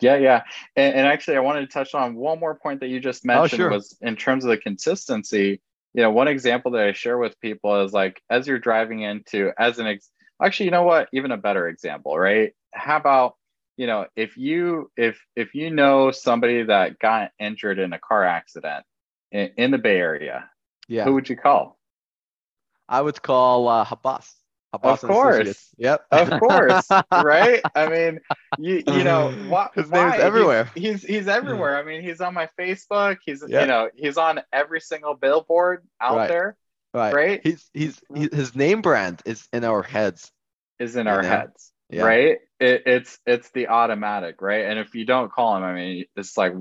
Yeah 0.00 0.16
yeah. 0.16 0.42
And, 0.74 0.96
and 0.96 1.06
actually 1.06 1.36
i 1.36 1.40
wanted 1.40 1.60
to 1.60 1.68
touch 1.68 1.94
on 1.94 2.16
one 2.16 2.40
more 2.40 2.56
point 2.56 2.80
that 2.80 2.88
you 2.88 2.98
just 2.98 3.24
oh, 3.24 3.28
mentioned 3.28 3.62
oh, 3.62 3.64
sure. 3.64 3.70
was 3.70 3.96
in 4.02 4.16
terms 4.16 4.44
of 4.44 4.50
the 4.50 4.58
consistency. 4.58 5.60
You 5.94 6.02
know 6.02 6.10
one 6.10 6.26
example 6.26 6.72
that 6.72 6.82
i 6.82 6.92
share 6.92 7.18
with 7.18 7.38
people 7.40 7.84
is 7.84 7.92
like 7.92 8.20
as 8.28 8.48
you're 8.48 8.58
driving 8.58 9.02
into 9.02 9.52
as 9.56 9.78
an 9.78 9.86
ex- 9.86 10.10
actually 10.42 10.66
you 10.66 10.72
know 10.72 10.82
what? 10.82 11.08
Even 11.12 11.30
a 11.30 11.36
better 11.36 11.68
example 11.68 12.18
right? 12.18 12.52
How 12.74 12.96
about 12.96 13.36
you 13.76 13.86
know 13.86 14.06
if 14.16 14.36
you 14.36 14.90
if 14.96 15.20
if 15.36 15.54
you 15.54 15.70
know 15.70 16.10
somebody 16.10 16.64
that 16.64 16.98
got 16.98 17.30
injured 17.38 17.78
in 17.78 17.92
a 17.92 17.98
car 17.98 18.24
accident 18.24 18.84
in, 19.30 19.50
in 19.56 19.70
the 19.70 19.78
bay 19.78 19.96
area 19.96 20.48
yeah. 20.88 21.04
who 21.04 21.14
would 21.14 21.28
you 21.28 21.36
call? 21.36 21.78
I 22.88 23.00
would 23.00 23.20
call 23.22 23.68
uh 23.68 23.84
habbas. 23.84 24.30
Habbas 24.74 25.02
of 25.02 25.10
course. 25.10 25.68
Yep. 25.76 26.06
Of 26.10 26.40
course 26.40 26.88
right? 27.12 27.62
I 27.74 27.88
mean 27.88 28.20
you 28.58 28.82
you 28.86 29.04
know 29.04 29.30
what 29.48 29.72
his 29.74 29.90
name's 29.90 30.14
everywhere. 30.14 30.70
he's, 30.74 31.02
he's 31.02 31.04
he's 31.04 31.28
everywhere. 31.28 31.76
I 31.78 31.82
mean 31.82 32.02
he's 32.02 32.20
on 32.20 32.34
my 32.34 32.48
facebook. 32.58 33.18
He's 33.24 33.44
yep. 33.46 33.62
you 33.62 33.66
know 33.66 33.90
he's 33.94 34.16
on 34.16 34.40
every 34.52 34.80
single 34.80 35.14
billboard 35.14 35.86
out 36.00 36.16
right. 36.16 36.28
there 36.28 36.56
right. 36.94 37.14
right? 37.14 37.40
He's 37.42 37.68
he's 37.72 38.00
he, 38.14 38.28
his 38.32 38.54
name 38.54 38.82
brand 38.82 39.22
is 39.24 39.48
in 39.52 39.64
our 39.64 39.82
heads 39.82 40.30
is 40.78 40.96
in 40.96 41.06
our 41.06 41.22
know? 41.22 41.28
heads 41.28 41.71
yeah. 41.92 42.02
right? 42.02 42.38
It, 42.58 42.82
it's 42.86 43.18
it's 43.26 43.50
the 43.50 43.68
automatic, 43.68 44.40
right? 44.40 44.64
And 44.64 44.78
if 44.78 44.94
you 44.94 45.04
don't 45.04 45.30
call 45.30 45.56
him, 45.56 45.62
I 45.62 45.74
mean, 45.74 46.04
it's 46.16 46.36
like 46.36 46.54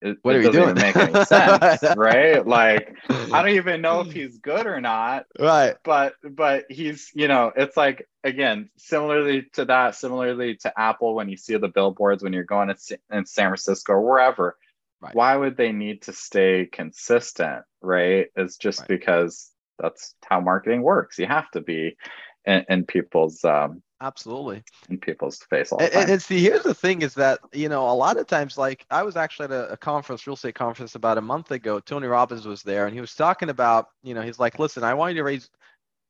it, 0.00 0.18
what 0.22 0.34
it 0.34 0.38
are 0.38 0.42
you 0.42 0.52
doing? 0.52 0.74
make 0.74 0.96
any 0.96 1.24
sense, 1.24 1.84
right? 1.96 2.46
Like 2.46 2.96
I 3.08 3.42
don't 3.42 3.50
even 3.50 3.80
know 3.80 4.00
if 4.00 4.12
he's 4.12 4.38
good 4.38 4.66
or 4.66 4.80
not. 4.80 5.26
Right. 5.38 5.76
But 5.84 6.14
but 6.28 6.64
he's 6.68 7.10
you 7.14 7.28
know 7.28 7.52
it's 7.54 7.76
like 7.76 8.08
again 8.24 8.70
similarly 8.76 9.46
to 9.54 9.64
that, 9.66 9.94
similarly 9.94 10.56
to 10.62 10.78
Apple 10.78 11.14
when 11.14 11.28
you 11.28 11.36
see 11.36 11.56
the 11.56 11.68
billboards 11.68 12.22
when 12.22 12.32
you're 12.32 12.44
going 12.44 12.70
in 12.70 13.26
San 13.26 13.48
Francisco 13.48 13.92
or 13.92 14.02
wherever. 14.02 14.56
Right. 15.00 15.14
Why 15.14 15.36
would 15.36 15.56
they 15.56 15.72
need 15.72 16.02
to 16.02 16.12
stay 16.12 16.68
consistent, 16.70 17.64
right? 17.80 18.26
It's 18.36 18.56
just 18.56 18.80
right. 18.80 18.88
because 18.88 19.50
that's 19.78 20.14
how 20.24 20.40
marketing 20.40 20.82
works. 20.82 21.18
You 21.18 21.26
have 21.26 21.50
to 21.52 21.60
be 21.60 21.96
in, 22.44 22.64
in 22.68 22.86
people's 22.86 23.44
um, 23.44 23.82
absolutely 24.02 24.62
in 24.90 24.98
people's 24.98 25.38
face 25.38 25.72
all 25.72 25.80
and, 25.80 26.10
and, 26.10 26.22
see 26.22 26.40
here's 26.40 26.64
the 26.64 26.74
thing 26.74 27.02
is 27.02 27.14
that 27.14 27.38
you 27.52 27.68
know 27.68 27.88
a 27.88 27.94
lot 27.94 28.16
of 28.16 28.26
times 28.26 28.58
like 28.58 28.84
i 28.90 29.02
was 29.02 29.16
actually 29.16 29.44
at 29.44 29.52
a, 29.52 29.72
a, 29.72 29.76
conference 29.76 30.26
real 30.26 30.34
estate 30.34 30.54
conference 30.54 30.94
about 30.94 31.18
a 31.18 31.20
month 31.20 31.50
ago 31.50 31.78
tony 31.78 32.06
robbins 32.06 32.44
was 32.44 32.62
there 32.62 32.86
and 32.86 32.94
he 32.94 33.00
was 33.00 33.14
talking 33.14 33.48
about 33.48 33.88
you 34.02 34.12
know 34.12 34.22
he's 34.22 34.38
like 34.38 34.58
listen 34.58 34.82
i 34.82 34.92
want 34.92 35.14
you 35.14 35.20
to 35.20 35.24
raise 35.24 35.48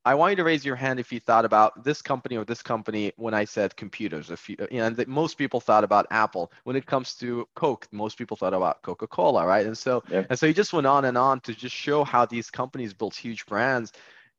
I 0.05 0.15
want 0.15 0.31
you 0.31 0.35
to 0.37 0.43
raise 0.43 0.65
your 0.65 0.75
hand 0.75 0.99
if 0.99 1.13
you 1.13 1.21
thought 1.21 1.45
about 1.45 1.85
this 1.85 2.01
company 2.01 2.35
or 2.35 2.43
this 2.43 2.61
company 2.61 3.13
when 3.15 3.33
I 3.33 3.45
said 3.45 3.77
computers. 3.77 4.31
If 4.31 4.49
you, 4.49 4.57
you 4.69 4.79
know, 4.79 4.87
and 4.87 5.07
most 5.07 5.37
people 5.37 5.61
thought 5.61 5.85
about 5.85 6.07
Apple. 6.11 6.51
When 6.65 6.75
it 6.75 6.85
comes 6.85 7.15
to 7.15 7.47
Coke, 7.55 7.87
most 7.91 8.17
people 8.17 8.35
thought 8.35 8.53
about 8.53 8.81
Coca-Cola, 8.81 9.47
right? 9.47 9.65
And 9.65 9.77
so, 9.77 10.03
yep. 10.09 10.27
and 10.29 10.37
so 10.37 10.45
he 10.45 10.53
just 10.53 10.73
went 10.73 10.87
on 10.87 11.05
and 11.05 11.17
on 11.17 11.39
to 11.41 11.53
just 11.53 11.73
show 11.73 12.03
how 12.03 12.25
these 12.25 12.51
companies 12.51 12.93
built 12.93 13.15
huge 13.15 13.45
brands 13.45 13.93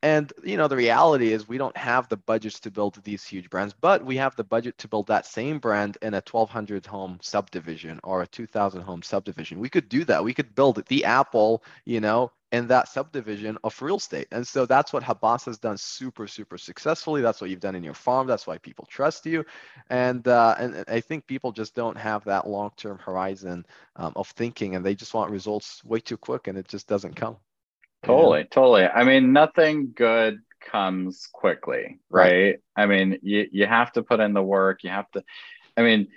and 0.04 0.34
you 0.44 0.58
know 0.58 0.68
the 0.68 0.76
reality 0.76 1.32
is 1.32 1.48
we 1.48 1.56
don't 1.56 1.76
have 1.78 2.10
the 2.10 2.18
budgets 2.18 2.60
to 2.60 2.70
build 2.70 3.02
these 3.04 3.24
huge 3.24 3.48
brands, 3.48 3.74
but 3.80 4.04
we 4.04 4.16
have 4.18 4.36
the 4.36 4.44
budget 4.44 4.76
to 4.78 4.86
build 4.86 5.06
that 5.06 5.24
same 5.24 5.58
brand 5.58 5.96
in 6.02 6.12
a 6.12 6.22
1,200 6.30 6.84
home 6.84 7.18
subdivision 7.22 8.00
or 8.04 8.20
a 8.20 8.26
2,000 8.26 8.82
home 8.82 9.00
subdivision. 9.00 9.58
We 9.58 9.70
could 9.70 9.88
do 9.88 10.04
that. 10.04 10.22
We 10.22 10.34
could 10.34 10.54
build 10.54 10.84
the 10.88 11.06
Apple, 11.06 11.64
you 11.86 12.00
know, 12.00 12.32
in 12.52 12.66
that 12.66 12.88
subdivision 12.88 13.56
of 13.64 13.80
real 13.80 13.96
estate. 13.96 14.28
And 14.30 14.46
so 14.46 14.66
that's 14.66 14.92
what 14.92 15.02
Habbas 15.02 15.46
has 15.46 15.56
done 15.56 15.78
super, 15.78 16.26
super 16.26 16.58
successfully. 16.58 17.22
That's 17.22 17.40
what 17.40 17.48
you've 17.48 17.60
done 17.60 17.74
in 17.74 17.82
your 17.82 17.94
farm. 17.94 18.26
That's 18.26 18.46
why 18.46 18.58
people 18.58 18.84
trust 18.84 19.24
you. 19.24 19.42
And 19.88 20.28
uh, 20.28 20.54
and 20.58 20.84
I 20.86 21.00
think 21.00 21.26
people 21.26 21.50
just 21.50 21.74
don't 21.74 21.96
have 21.96 22.24
that 22.24 22.46
long-term 22.46 22.98
horizon 22.98 23.64
um, 23.96 24.12
of 24.16 24.28
thinking, 24.28 24.76
and 24.76 24.84
they 24.84 24.94
just 24.94 25.14
want 25.14 25.30
results 25.30 25.82
way 25.82 26.00
too 26.00 26.18
quick, 26.18 26.46
and 26.46 26.58
it 26.58 26.68
just 26.68 26.86
doesn't 26.88 27.16
come. 27.16 27.38
Totally, 28.04 28.44
totally. 28.44 28.84
I 28.84 29.04
mean, 29.04 29.32
nothing 29.32 29.92
good 29.94 30.38
comes 30.70 31.28
quickly, 31.32 31.98
right? 32.10 32.32
right? 32.32 32.56
I 32.76 32.86
mean, 32.86 33.18
you 33.22 33.46
you 33.50 33.66
have 33.66 33.92
to 33.92 34.02
put 34.02 34.20
in 34.20 34.32
the 34.32 34.42
work. 34.42 34.82
You 34.82 34.90
have 34.90 35.10
to. 35.12 35.22
I 35.76 35.82
mean, 35.82 36.08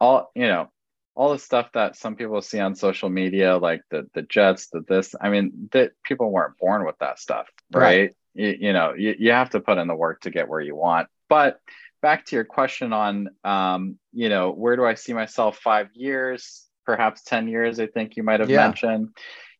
all 0.00 0.30
you 0.34 0.46
know, 0.46 0.70
all 1.14 1.32
the 1.32 1.38
stuff 1.38 1.70
that 1.74 1.96
some 1.96 2.16
people 2.16 2.40
see 2.42 2.60
on 2.60 2.74
social 2.74 3.08
media, 3.08 3.56
like 3.56 3.82
the 3.90 4.08
the 4.14 4.22
jets, 4.22 4.68
the 4.68 4.84
this. 4.86 5.14
I 5.20 5.30
mean, 5.30 5.68
that 5.72 5.92
people 6.04 6.30
weren't 6.30 6.58
born 6.58 6.84
with 6.84 6.98
that 6.98 7.18
stuff, 7.18 7.48
right? 7.72 7.82
right. 7.82 8.10
You, 8.34 8.56
you 8.60 8.72
know, 8.72 8.94
you, 8.96 9.14
you 9.18 9.32
have 9.32 9.50
to 9.50 9.60
put 9.60 9.78
in 9.78 9.88
the 9.88 9.94
work 9.94 10.22
to 10.22 10.30
get 10.30 10.48
where 10.48 10.60
you 10.60 10.74
want. 10.74 11.08
But 11.28 11.60
back 12.00 12.24
to 12.26 12.36
your 12.36 12.44
question 12.44 12.92
on, 12.92 13.28
um, 13.44 13.98
you 14.12 14.28
know, 14.28 14.50
where 14.52 14.76
do 14.76 14.84
I 14.84 14.94
see 14.94 15.12
myself 15.12 15.58
five 15.58 15.88
years, 15.94 16.66
perhaps 16.86 17.22
ten 17.24 17.48
years? 17.48 17.78
I 17.78 17.86
think 17.86 18.16
you 18.16 18.22
might 18.22 18.40
have 18.40 18.50
yeah. 18.50 18.66
mentioned. 18.66 19.10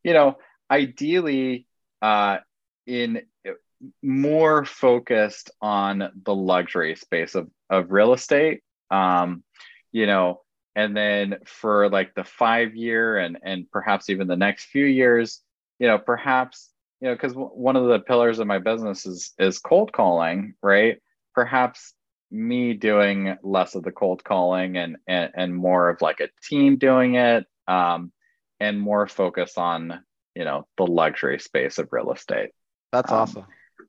You 0.03 0.13
know, 0.13 0.37
ideally 0.69 1.67
uh, 2.03 2.37
in 2.85 3.21
more 4.01 4.65
focused 4.65 5.51
on 5.61 6.11
the 6.23 6.35
luxury 6.35 6.95
space 6.95 7.33
of, 7.33 7.49
of 7.69 7.91
real 7.91 8.13
estate. 8.13 8.61
Um, 8.91 9.43
you 9.91 10.05
know, 10.05 10.41
and 10.75 10.95
then 10.95 11.37
for 11.45 11.89
like 11.89 12.13
the 12.13 12.23
five 12.23 12.75
year 12.75 13.17
and 13.17 13.37
and 13.43 13.71
perhaps 13.71 14.09
even 14.09 14.27
the 14.27 14.35
next 14.35 14.65
few 14.65 14.85
years, 14.85 15.41
you 15.79 15.87
know, 15.87 15.97
perhaps 15.97 16.69
you 16.99 17.07
know, 17.07 17.15
because 17.15 17.33
w- 17.33 17.49
one 17.49 17.75
of 17.75 17.87
the 17.87 17.99
pillars 17.99 18.39
of 18.39 18.47
my 18.47 18.59
business 18.59 19.05
is 19.05 19.33
is 19.39 19.59
cold 19.59 19.93
calling, 19.93 20.55
right? 20.61 20.97
Perhaps 21.33 21.93
me 22.31 22.73
doing 22.73 23.37
less 23.43 23.75
of 23.75 23.83
the 23.83 23.91
cold 23.91 24.23
calling 24.23 24.77
and 24.77 24.97
and, 25.07 25.31
and 25.35 25.55
more 25.55 25.89
of 25.89 26.01
like 26.01 26.19
a 26.19 26.29
team 26.43 26.77
doing 26.77 27.15
it 27.15 27.45
um, 27.67 28.11
and 28.59 28.79
more 28.79 29.07
focus 29.07 29.57
on 29.57 30.03
you 30.35 30.45
know 30.45 30.65
the 30.77 30.85
luxury 30.85 31.39
space 31.39 31.77
of 31.77 31.89
real 31.91 32.11
estate 32.11 32.49
that's 32.91 33.11
um, 33.11 33.17
awesome 33.19 33.45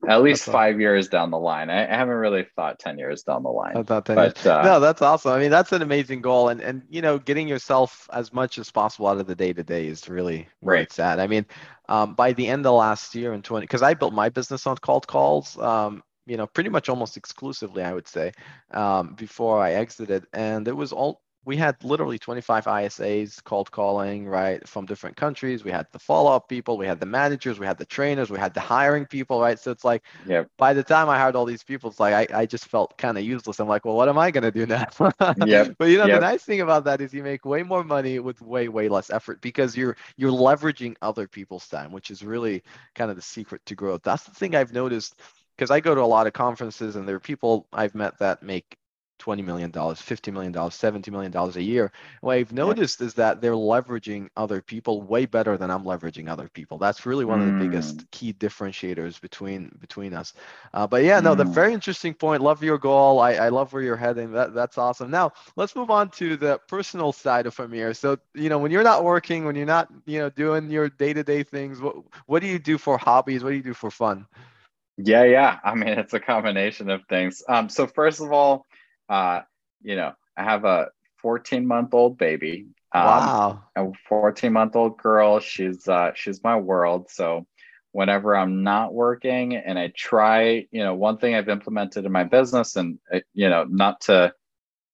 at 0.07 0.21
least 0.21 0.45
that's 0.45 0.53
five 0.53 0.73
awesome. 0.73 0.81
years 0.81 1.07
down 1.07 1.31
the 1.31 1.39
line 1.39 1.69
I, 1.69 1.83
I, 1.83 1.97
haven't 1.97 2.15
really 2.15 2.45
thought 2.55 2.79
10 2.79 2.97
years 2.97 3.23
down 3.23 3.43
the 3.43 3.49
line 3.49 3.77
I 3.77 3.83
thought 3.83 4.05
10 4.05 4.15
but, 4.15 4.37
years. 4.37 4.45
Uh, 4.45 4.61
no 4.63 4.79
that's 4.79 5.01
awesome 5.01 5.31
i 5.31 5.39
mean 5.39 5.51
that's 5.51 5.71
an 5.71 5.81
amazing 5.81 6.21
goal 6.21 6.49
and 6.49 6.61
and 6.61 6.83
you 6.89 7.01
know 7.01 7.17
getting 7.17 7.47
yourself 7.47 8.09
as 8.13 8.33
much 8.33 8.57
as 8.57 8.71
possible 8.71 9.07
out 9.07 9.19
of 9.19 9.27
the 9.27 9.35
day 9.35 9.53
to 9.53 9.63
day 9.63 9.87
is 9.87 10.09
really 10.09 10.47
where 10.59 10.75
right. 10.75 10.83
it's 10.83 10.99
at 10.99 11.19
i 11.19 11.27
mean 11.27 11.45
um, 11.87 12.15
by 12.15 12.33
the 12.33 12.47
end 12.47 12.65
of 12.65 12.73
last 12.73 13.13
year 13.15 13.33
in 13.33 13.41
20 13.41 13.63
because 13.63 13.81
i 13.81 13.93
built 13.93 14.13
my 14.13 14.29
business 14.29 14.67
on 14.67 14.75
cold 14.77 15.07
calls 15.07 15.57
um, 15.59 16.03
you 16.25 16.37
know 16.37 16.47
pretty 16.47 16.69
much 16.69 16.89
almost 16.89 17.17
exclusively 17.17 17.83
i 17.83 17.93
would 17.93 18.07
say 18.07 18.31
um, 18.71 19.13
before 19.15 19.61
i 19.61 19.73
exited 19.73 20.25
and 20.33 20.67
it 20.67 20.75
was 20.75 20.91
all 20.91 21.21
we 21.45 21.55
had 21.55 21.81
literally 21.83 22.17
25 22.17 22.65
ISAs 22.65 23.43
cold 23.43 23.71
calling, 23.71 24.27
right, 24.27 24.67
from 24.67 24.85
different 24.85 25.15
countries. 25.15 25.63
We 25.63 25.71
had 25.71 25.85
the 25.91 25.99
follow 25.99 26.31
up 26.31 26.49
people, 26.49 26.77
we 26.77 26.87
had 26.87 26.99
the 26.99 27.05
managers, 27.05 27.59
we 27.59 27.67
had 27.67 27.77
the 27.77 27.85
trainers, 27.85 28.31
we 28.31 28.39
had 28.39 28.53
the 28.53 28.59
hiring 28.59 29.05
people, 29.05 29.39
right? 29.39 29.59
So 29.59 29.69
it's 29.69 29.83
like, 29.83 30.03
yep. 30.25 30.49
by 30.57 30.73
the 30.73 30.83
time 30.83 31.07
I 31.07 31.17
hired 31.17 31.35
all 31.35 31.45
these 31.45 31.63
people, 31.63 31.91
it's 31.91 31.99
like 31.99 32.31
I, 32.31 32.41
I 32.41 32.45
just 32.47 32.67
felt 32.67 32.97
kind 32.97 33.17
of 33.17 33.23
useless. 33.23 33.59
I'm 33.59 33.67
like, 33.67 33.85
well, 33.85 33.95
what 33.95 34.09
am 34.09 34.17
I 34.17 34.31
going 34.31 34.43
to 34.43 34.51
do 34.51 34.65
now? 34.65 34.87
yeah. 35.45 35.69
But 35.77 35.89
you 35.89 35.99
know, 35.99 36.07
yep. 36.07 36.19
the 36.19 36.25
nice 36.25 36.43
thing 36.43 36.61
about 36.61 36.83
that 36.85 36.99
is 36.99 37.13
you 37.13 37.23
make 37.23 37.45
way 37.45 37.61
more 37.61 37.83
money 37.83 38.19
with 38.19 38.41
way, 38.41 38.67
way 38.67 38.89
less 38.89 39.11
effort 39.11 39.39
because 39.41 39.77
you're 39.77 39.95
you're 40.17 40.31
leveraging 40.31 40.95
other 41.03 41.27
people's 41.27 41.67
time, 41.67 41.91
which 41.91 42.09
is 42.09 42.23
really 42.23 42.63
kind 42.95 43.11
of 43.11 43.15
the 43.15 43.21
secret 43.21 43.63
to 43.67 43.75
growth. 43.75 44.01
That's 44.03 44.23
the 44.23 44.33
thing 44.33 44.55
I've 44.55 44.73
noticed 44.73 45.19
because 45.55 45.69
I 45.69 45.79
go 45.79 45.95
to 45.95 46.01
a 46.01 46.03
lot 46.03 46.27
of 46.27 46.33
conferences 46.33 46.95
and 46.95 47.07
there 47.07 47.15
are 47.15 47.19
people 47.19 47.67
I've 47.71 47.95
met 47.95 48.17
that 48.19 48.43
make 48.43 48.77
20 49.19 49.41
million 49.41 49.71
dollars 49.71 50.01
50 50.01 50.31
million 50.31 50.51
dollars 50.51 50.75
70 50.75 51.09
million 51.11 51.31
dollars 51.31 51.55
a 51.55 51.61
year 51.61 51.91
what 52.21 52.33
i've 52.33 52.51
noticed 52.51 53.01
is 53.01 53.13
that 53.13 53.41
they're 53.41 53.53
leveraging 53.53 54.27
other 54.35 54.61
people 54.61 55.01
way 55.01 55.25
better 55.25 55.57
than 55.57 55.71
i'm 55.71 55.83
leveraging 55.83 56.29
other 56.29 56.49
people 56.49 56.77
that's 56.77 57.05
really 57.05 57.25
one 57.25 57.39
mm. 57.39 57.47
of 57.47 57.59
the 57.59 57.65
biggest 57.65 57.97
mm. 57.97 58.11
key 58.11 58.33
differentiators 58.33 59.19
between 59.19 59.75
between 59.79 60.13
us 60.13 60.33
uh, 60.73 60.85
but 60.85 61.03
yeah 61.03 61.19
no 61.19 61.33
mm. 61.33 61.37
the 61.37 61.45
very 61.45 61.73
interesting 61.73 62.13
point 62.13 62.41
love 62.41 62.63
your 62.63 62.77
goal 62.77 63.19
I, 63.19 63.33
I 63.33 63.49
love 63.49 63.71
where 63.73 63.81
you're 63.81 63.95
heading 63.95 64.31
that, 64.33 64.53
that's 64.53 64.77
awesome 64.77 65.09
now 65.09 65.31
let's 65.55 65.75
move 65.75 65.89
on 65.89 66.09
to 66.11 66.37
the 66.37 66.59
personal 66.67 67.11
side 67.13 67.45
of 67.45 67.55
ameer 67.59 67.93
so 67.95 68.17
you 68.33 68.49
know 68.49 68.59
when 68.59 68.71
you're 68.71 68.83
not 68.83 69.03
working 69.03 69.45
when 69.45 69.55
you're 69.55 69.65
not 69.65 69.89
you 70.05 70.19
know 70.19 70.29
doing 70.29 70.69
your 70.69 70.89
day-to-day 70.89 71.43
things 71.43 71.79
what, 71.79 71.95
what 72.25 72.41
do 72.41 72.47
you 72.47 72.59
do 72.59 72.77
for 72.77 72.97
hobbies 72.97 73.43
what 73.43 73.51
do 73.51 73.55
you 73.55 73.63
do 73.63 73.73
for 73.73 73.89
fun 73.89 74.27
yeah, 74.97 75.23
yeah. 75.23 75.59
I 75.63 75.75
mean, 75.75 75.89
it's 75.89 76.13
a 76.13 76.19
combination 76.19 76.89
of 76.89 77.05
things. 77.09 77.43
Um, 77.47 77.69
so 77.69 77.87
first 77.87 78.21
of 78.21 78.31
all, 78.31 78.65
uh, 79.09 79.41
you 79.81 79.95
know, 79.95 80.13
I 80.37 80.43
have 80.43 80.65
a 80.65 80.89
14 81.17 81.65
month 81.65 81.93
old 81.93 82.17
baby. 82.17 82.67
Um, 82.93 83.03
wow. 83.03 83.63
A 83.75 83.91
14 84.07 84.53
month 84.53 84.75
old 84.75 84.97
girl. 84.97 85.39
She's 85.39 85.87
uh, 85.87 86.11
she's 86.15 86.43
my 86.43 86.57
world. 86.57 87.09
So 87.09 87.45
whenever 87.91 88.35
I'm 88.35 88.63
not 88.63 88.93
working 88.93 89.55
and 89.55 89.79
I 89.79 89.91
try, 89.95 90.67
you 90.71 90.83
know, 90.83 90.95
one 90.95 91.17
thing 91.17 91.35
I've 91.35 91.49
implemented 91.49 92.05
in 92.05 92.11
my 92.11 92.23
business, 92.23 92.75
and 92.75 92.99
uh, 93.13 93.19
you 93.33 93.49
know, 93.49 93.65
not 93.69 94.01
to 94.01 94.33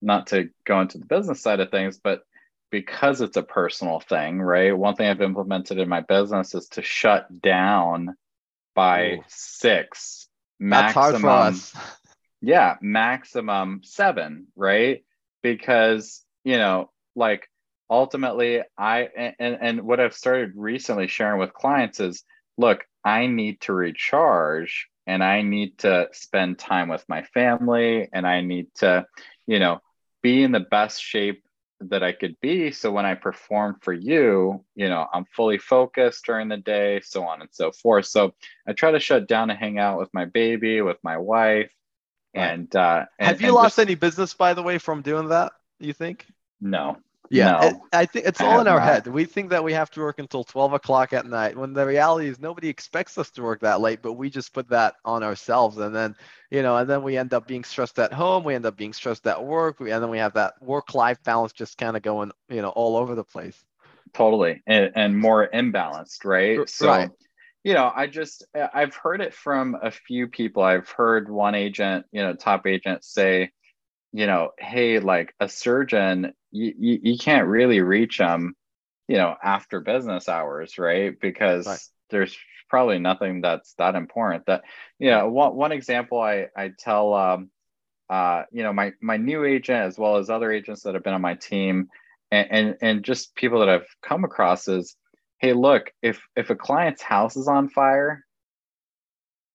not 0.02 0.28
to 0.28 0.50
go 0.66 0.82
into 0.82 0.98
the 0.98 1.06
business 1.06 1.42
side 1.42 1.60
of 1.60 1.72
things, 1.72 2.00
but 2.04 2.24
because 2.72 3.22
it's 3.22 3.38
a 3.38 3.44
personal 3.44 4.00
thing, 4.00 4.42
right? 4.42 4.76
One 4.76 4.96
thing 4.96 5.08
I've 5.10 5.22
implemented 5.22 5.78
in 5.78 5.90
my 5.90 6.02
business 6.02 6.56
is 6.56 6.68
to 6.70 6.82
shut 6.82 7.42
down 7.42 8.16
by 8.74 9.14
Ooh. 9.14 9.24
six. 9.28 10.28
Maximum, 10.60 11.56
Yeah, 12.42 12.76
maximum 12.82 13.82
seven, 13.84 14.48
right? 14.56 15.04
Because, 15.44 16.24
you 16.44 16.58
know, 16.58 16.90
like 17.16 17.48
ultimately 17.90 18.62
I 18.78 19.10
and 19.40 19.58
and 19.62 19.82
what 19.82 20.00
I've 20.00 20.14
started 20.16 20.54
recently 20.56 21.08
sharing 21.08 21.40
with 21.40 21.54
clients 21.54 22.00
is 22.00 22.24
look, 22.58 22.86
I 23.04 23.28
need 23.28 23.62
to 23.62 23.74
recharge 23.74 24.88
and 25.08 25.24
I 25.24 25.42
need 25.42 25.78
to 25.80 26.10
spend 26.14 26.58
time 26.60 26.90
with 26.90 27.04
my 27.08 27.24
family 27.24 28.10
and 28.14 28.26
I 28.26 28.42
need 28.42 28.68
to, 28.76 29.06
you 29.48 29.60
know, 29.60 29.80
be 30.22 30.44
in 30.44 30.52
the 30.52 30.60
best 30.60 31.02
shape 31.02 31.44
that 31.82 32.04
I 32.04 32.12
could 32.12 32.40
be. 32.42 32.72
So 32.72 32.92
when 32.92 33.06
I 33.06 33.16
perform 33.16 33.78
for 33.82 33.94
you, 33.94 34.64
you 34.76 34.88
know, 34.88 35.08
I'm 35.12 35.26
fully 35.26 35.58
focused 35.58 36.26
during 36.26 36.48
the 36.48 36.58
day, 36.58 37.02
so 37.04 37.24
on 37.24 37.42
and 37.42 37.50
so 37.52 37.72
forth. 37.72 38.06
So 38.06 38.34
I 38.68 38.74
try 38.74 38.92
to 38.92 39.00
shut 39.00 39.28
down 39.28 39.50
and 39.50 39.60
hang 39.60 39.80
out 39.80 39.98
with 40.00 40.14
my 40.14 40.26
baby, 40.26 40.82
with 40.82 40.98
my 41.04 41.18
wife. 41.18 41.72
And, 42.34 42.74
uh, 42.76 43.06
and 43.20 43.28
have 43.28 43.42
you 43.42 43.48
and 43.48 43.56
lost 43.56 43.76
just, 43.76 43.80
any 43.80 43.96
business, 43.96 44.34
by 44.34 44.54
the 44.54 44.64
way, 44.64 44.78
from 44.78 45.02
doing 45.02 45.30
that? 45.30 45.52
You 45.80 45.94
think? 45.94 46.26
No, 46.60 46.98
yeah, 47.32 47.52
no, 47.52 47.68
it, 47.68 47.76
I 47.94 48.06
think 48.06 48.26
it's 48.26 48.42
all 48.42 48.60
in 48.60 48.68
our 48.68 48.80
not. 48.80 48.86
head. 48.86 49.08
We 49.08 49.24
think 49.24 49.52
that 49.52 49.64
we 49.64 49.72
have 49.72 49.90
to 49.92 50.02
work 50.02 50.20
until 50.20 50.44
12 50.44 50.74
o'clock 50.74 51.14
at 51.14 51.26
night 51.26 51.56
when 51.56 51.72
the 51.72 51.86
reality 51.86 52.28
is 52.28 52.42
nobody 52.42 52.68
expects 52.68 53.18
us 53.18 53.32
to 53.32 53.42
work 53.42 53.62
that 53.62 53.80
late, 53.80 54.02
but 54.02 54.14
we 54.14 54.30
just 54.30 54.54
put 54.54 54.68
that 54.70 54.96
on 55.06 55.24
ourselves. 55.24 55.78
And 55.78 55.96
then, 55.96 56.16
you 56.50 56.62
know, 56.62 56.76
and 56.76 56.90
then 56.90 57.04
we 57.04 57.16
end 57.16 57.34
up 57.34 57.48
being 57.48 57.64
stressed 57.64 58.00
at 58.00 58.12
home. 58.12 58.44
We 58.44 58.54
end 58.54 58.66
up 58.66 58.76
being 58.76 58.92
stressed 58.92 59.26
at 59.28 59.42
work. 59.42 59.80
We, 59.80 59.92
and 59.92 60.04
then 60.04 60.10
we 60.10 60.18
have 60.18 60.34
that 60.34 60.62
work 60.62 60.94
life 60.94 61.24
balance 61.24 61.54
just 61.54 61.78
kind 61.78 61.96
of 61.96 62.04
going, 62.04 62.32
you 62.50 62.62
know, 62.62 62.70
all 62.70 62.98
over 62.98 63.16
the 63.16 63.24
place. 63.24 63.58
Totally. 64.14 64.62
And, 64.68 64.92
and 64.96 65.18
more 65.18 65.48
imbalanced, 65.54 66.26
right? 66.26 66.70
So, 66.70 66.88
right. 66.88 67.10
You 67.64 67.74
know, 67.74 67.92
I 67.94 68.08
just, 68.08 68.46
I've 68.56 68.96
heard 68.96 69.22
it 69.22 69.34
from 69.34 69.78
a 69.82 69.92
few 69.92 70.28
people. 70.28 70.64
I've 70.64 70.90
heard 70.90 71.30
one 71.30 71.54
agent, 71.54 72.06
you 72.12 72.24
know, 72.24 72.34
top 72.34 72.66
agent 72.66 73.04
say, 73.04 73.52
you 74.12 74.26
know, 74.26 74.50
hey, 74.58 75.00
like 75.00 75.34
a 75.40 75.48
surgeon, 75.48 76.34
you, 76.52 76.74
you, 76.78 77.00
you 77.04 77.18
can't 77.18 77.48
really 77.48 77.82
reach 77.82 78.18
them, 78.18 78.56
you 79.08 79.18
know, 79.18 79.36
after 79.44 79.80
business 79.80 80.28
hours, 80.28 80.78
right? 80.78 81.14
Because 81.20 81.68
right. 81.68 81.80
there's 82.10 82.36
probably 82.68 82.98
nothing 82.98 83.42
that's 83.42 83.74
that 83.76 83.96
important. 83.96 84.48
That, 84.48 84.64
you 84.98 85.12
know, 85.12 85.30
one, 85.30 85.56
one 85.56 85.72
example 85.72 86.20
I, 86.20 86.48
I 86.58 86.72
tell, 86.78 87.14
um, 87.14 87.52
uh, 88.10 88.44
you 88.52 88.64
know, 88.64 88.74
my, 88.74 88.94
my 89.02 89.18
new 89.18 89.46
agent, 89.46 89.86
as 89.86 90.00
well 90.00 90.18
as 90.18 90.30
other 90.30 90.52
agents 90.52 90.82
that 90.84 90.96
have 90.96 91.04
been 91.04 91.14
on 91.14 91.22
my 91.22 91.36
team 91.36 91.90
and, 92.32 92.48
and, 92.52 92.78
and 92.82 93.04
just 93.04 93.36
people 93.36 93.60
that 93.60 93.70
I've 93.70 93.88
come 94.02 94.24
across 94.24 94.68
is, 94.68 94.96
hey, 95.42 95.54
look, 95.54 95.92
if, 96.02 96.22
if 96.36 96.52
a 96.52 96.56
client's 96.56 97.02
house 97.02 97.36
is 97.36 97.48
on 97.48 97.68
fire, 97.68 98.24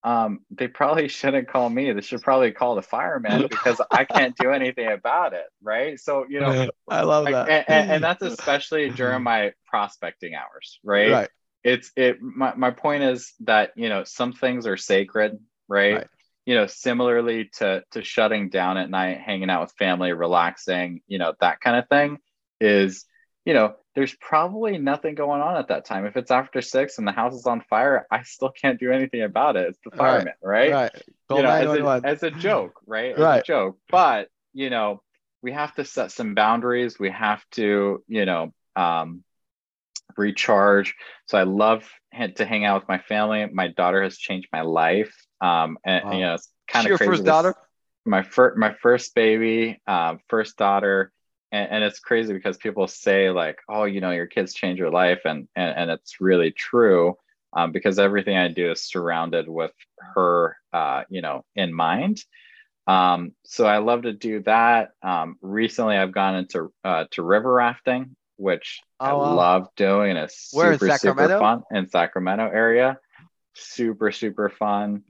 um, 0.02 0.40
they 0.50 0.66
probably 0.68 1.08
shouldn't 1.08 1.48
call 1.48 1.70
me. 1.70 1.92
They 1.92 2.00
should 2.00 2.22
probably 2.22 2.50
call 2.52 2.74
the 2.74 2.82
fireman 2.82 3.42
because 3.50 3.80
I 3.90 4.04
can't 4.04 4.36
do 4.36 4.50
anything 4.50 4.88
about 4.88 5.32
it. 5.32 5.46
Right. 5.62 5.98
So, 5.98 6.26
you 6.28 6.40
know, 6.40 6.68
I 6.88 7.02
love 7.02 7.26
that. 7.26 7.48
And, 7.48 7.64
and, 7.68 7.90
and, 7.92 8.04
that's 8.04 8.22
especially 8.22 8.90
during 8.90 9.22
my 9.22 9.52
prospecting 9.66 10.34
hours. 10.34 10.80
Right. 10.82 11.12
Right. 11.12 11.28
It's 11.62 11.90
it. 11.96 12.20
My, 12.20 12.54
my 12.54 12.70
point 12.70 13.02
is 13.02 13.32
that, 13.40 13.72
you 13.76 13.88
know, 13.88 14.04
some 14.04 14.32
things 14.32 14.66
are 14.66 14.76
sacred. 14.76 15.38
Right. 15.68 15.94
right. 15.94 16.06
You 16.44 16.54
know, 16.54 16.66
similarly 16.66 17.50
to, 17.58 17.82
to 17.90 18.04
shutting 18.04 18.50
down 18.50 18.76
at 18.76 18.88
night, 18.88 19.18
hanging 19.18 19.50
out 19.50 19.62
with 19.62 19.72
family, 19.72 20.12
relaxing, 20.12 21.00
you 21.08 21.18
know, 21.18 21.34
that 21.40 21.60
kind 21.60 21.76
of 21.76 21.88
thing 21.88 22.18
is, 22.60 23.04
you 23.44 23.52
know, 23.52 23.74
there's 23.96 24.14
probably 24.16 24.76
nothing 24.76 25.14
going 25.14 25.40
on 25.40 25.56
at 25.56 25.68
that 25.68 25.86
time. 25.86 26.04
If 26.04 26.18
it's 26.18 26.30
after 26.30 26.60
six 26.60 26.98
and 26.98 27.08
the 27.08 27.12
house 27.12 27.34
is 27.34 27.46
on 27.46 27.62
fire, 27.62 28.06
I 28.10 28.22
still 28.24 28.50
can't 28.50 28.78
do 28.78 28.92
anything 28.92 29.22
about 29.22 29.56
it. 29.56 29.70
It's 29.70 29.78
the 29.82 29.96
fireman, 29.96 30.34
right? 30.42 30.70
Right. 30.70 30.92
right. 30.92 31.02
You 31.30 31.42
know, 31.42 31.50
as 31.50 32.04
a, 32.04 32.06
as 32.06 32.22
a, 32.22 32.30
joke, 32.30 32.78
right? 32.86 33.14
As 33.14 33.18
right. 33.18 33.40
a 33.40 33.42
joke. 33.42 33.78
But 33.90 34.28
you 34.52 34.68
know, 34.68 35.02
we 35.42 35.52
have 35.52 35.74
to 35.76 35.84
set 35.86 36.12
some 36.12 36.34
boundaries. 36.34 36.98
We 36.98 37.10
have 37.10 37.42
to, 37.52 38.04
you 38.06 38.26
know, 38.26 38.52
um, 38.76 39.24
recharge. 40.18 40.94
So 41.24 41.38
I 41.38 41.44
love 41.44 41.90
to 42.36 42.44
hang 42.44 42.66
out 42.66 42.82
with 42.82 42.88
my 42.88 42.98
family. 42.98 43.46
My 43.50 43.68
daughter 43.68 44.02
has 44.02 44.18
changed 44.18 44.48
my 44.52 44.60
life. 44.60 45.14
Um, 45.40 45.78
and, 45.84 46.04
wow. 46.04 46.10
and 46.10 46.20
you 46.20 46.26
know, 46.26 46.34
it's 46.34 46.50
kind 46.68 46.86
of 46.86 46.98
crazy. 46.98 47.04
Your 47.04 47.14
first 47.14 47.24
daughter? 47.24 47.54
My 48.04 48.22
first, 48.22 48.58
my 48.58 48.74
first 48.74 49.14
baby, 49.14 49.80
um, 49.86 50.20
first 50.28 50.58
daughter 50.58 51.12
and, 51.52 51.70
and, 51.70 51.84
it's 51.84 51.98
crazy 51.98 52.32
because 52.32 52.56
people 52.56 52.86
say 52.86 53.30
like 53.30 53.58
oh 53.68 53.84
you 53.84 54.00
know 54.00 54.10
your 54.10 54.26
kids 54.26 54.54
change 54.54 54.78
your 54.78 54.90
life 54.90 55.20
and 55.24 55.48
and, 55.56 55.76
and 55.76 55.90
it's 55.90 56.20
really 56.20 56.50
true 56.50 57.16
um, 57.52 57.72
because 57.72 57.98
everything 57.98 58.36
i 58.36 58.48
do 58.48 58.70
is 58.70 58.82
surrounded 58.82 59.48
with 59.48 59.72
her 60.14 60.56
uh, 60.72 61.02
you 61.08 61.22
know 61.22 61.44
in 61.54 61.72
mind. 61.72 62.22
Um, 62.86 63.32
so 63.44 63.66
i 63.66 63.78
love 63.78 64.02
to 64.02 64.12
do 64.12 64.42
that. 64.42 64.90
Um, 65.02 65.36
recently 65.40 65.96
i've 65.96 66.12
gone 66.12 66.36
into 66.36 66.72
uh, 66.84 67.04
to 67.12 67.22
river 67.22 67.52
rafting 67.52 68.16
which 68.36 68.80
oh, 69.00 69.06
i 69.06 69.12
wow. 69.12 69.34
love 69.34 69.68
doing. 69.76 70.16
It's 70.16 70.50
super 70.50 70.96
super 70.98 71.28
fun 71.28 71.62
in 71.70 71.88
sacramento 71.88 72.50
area. 72.52 72.98
Super 73.54 74.12
super 74.12 74.50
fun 74.50 75.02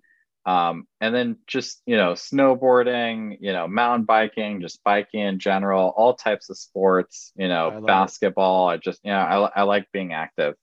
um, 0.46 0.86
and 1.00 1.14
then 1.14 1.36
just 1.46 1.82
you 1.86 1.96
know 1.96 2.12
snowboarding 2.12 3.36
you 3.40 3.52
know 3.52 3.66
mountain 3.66 4.04
biking 4.04 4.60
just 4.60 4.82
biking 4.84 5.20
in 5.20 5.38
general 5.38 5.92
all 5.96 6.14
types 6.14 6.48
of 6.48 6.56
sports 6.56 7.32
you 7.36 7.48
know 7.48 7.72
I 7.76 7.80
basketball 7.80 8.70
it. 8.70 8.74
i 8.74 8.76
just 8.76 9.00
you 9.04 9.10
know 9.10 9.18
I, 9.18 9.60
I 9.60 9.62
like 9.64 9.90
being 9.92 10.12
active. 10.12 10.54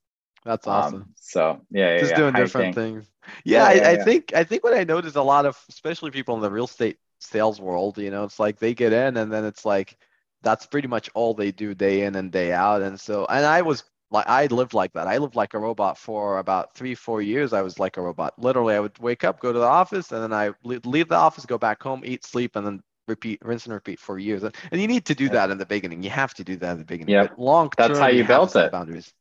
That's 0.46 0.66
um, 0.68 0.74
awesome. 0.74 0.96
um, 1.02 1.10
so 1.20 1.62
yeah 1.70 2.00
just 2.00 2.12
yeah, 2.12 2.18
doing 2.18 2.34
hiking. 2.34 2.46
different 2.46 2.76
things. 2.76 3.10
Yeah, 3.44 3.72
yeah, 3.72 3.88
I, 3.88 3.92
I 3.92 4.04
think 4.04 4.34
i 4.34 4.44
think 4.44 4.64
what 4.64 4.74
i 4.74 4.84
noticed 4.84 5.16
a 5.16 5.22
lot 5.22 5.46
of 5.46 5.62
especially 5.70 6.12
people 6.12 6.36
in 6.36 6.42
the 6.42 6.52
real 6.52 6.66
estate 6.66 6.98
sales 7.20 7.62
world 7.62 7.98
you 7.98 8.12
know 8.12 8.26
it's 8.26 8.38
like 8.38 8.60
they 8.60 8.74
get 8.74 8.92
in 8.92 9.16
and 9.16 9.32
then 9.32 9.46
it's 9.46 9.64
like 9.64 9.98
that's 10.42 10.66
pretty 10.66 10.90
much 10.90 11.10
all 11.14 11.34
they 11.34 11.54
do 11.54 11.74
day 11.74 12.02
in 12.02 12.16
and 12.16 12.30
day 12.30 12.52
out. 12.52 12.82
And 12.82 13.00
so 13.00 13.26
and 13.26 13.46
i 13.46 13.62
was 13.62 13.84
like 14.14 14.30
I 14.30 14.46
lived 14.46 14.74
like 14.74 14.94
that. 14.94 15.08
I 15.08 15.18
lived 15.18 15.36
like 15.36 15.56
a 15.56 15.60
robot 15.60 15.98
for 15.98 16.38
about 16.38 16.76
three, 16.76 16.94
four 16.94 17.22
years. 17.22 17.52
I 17.52 17.64
was 17.64 17.80
like 17.80 17.98
a 17.98 18.02
robot. 18.02 18.36
Literally, 18.38 18.76
I 18.76 18.80
would 18.80 18.98
wake 19.00 19.24
up, 19.24 19.40
go 19.40 19.52
to 19.52 19.58
the 19.60 19.66
office, 19.66 20.12
and 20.12 20.22
then 20.22 20.32
I 20.32 20.52
leave 20.64 21.10
the 21.10 21.16
office, 21.16 21.46
go 21.46 21.58
back 21.58 21.82
home, 21.82 22.04
eat, 22.06 22.24
sleep, 22.24 22.56
and 22.56 22.66
then 22.66 22.84
repeat, 23.08 23.40
rinse 23.44 23.66
and 23.66 23.74
repeat 23.74 24.00
for 24.00 24.20
years. 24.20 24.44
And 24.44 24.54
you 24.72 24.88
need 24.88 25.06
to 25.06 25.16
do 25.16 25.30
that 25.30 25.50
in 25.50 25.58
the 25.58 25.66
beginning. 25.66 26.04
You 26.04 26.12
have 26.12 26.34
to 26.36 26.44
do 26.44 26.56
that 26.58 26.74
in 26.74 26.78
the 26.78 26.86
beginning. 26.86 27.16
Yeah, 27.16 27.28
long 27.38 27.72
term, 27.72 27.88
that's 27.88 28.00
how 28.00 28.08
you, 28.08 28.20
you 28.20 28.28
built 28.28 28.56
it. 28.56 28.72
Boundaries. 28.72 29.12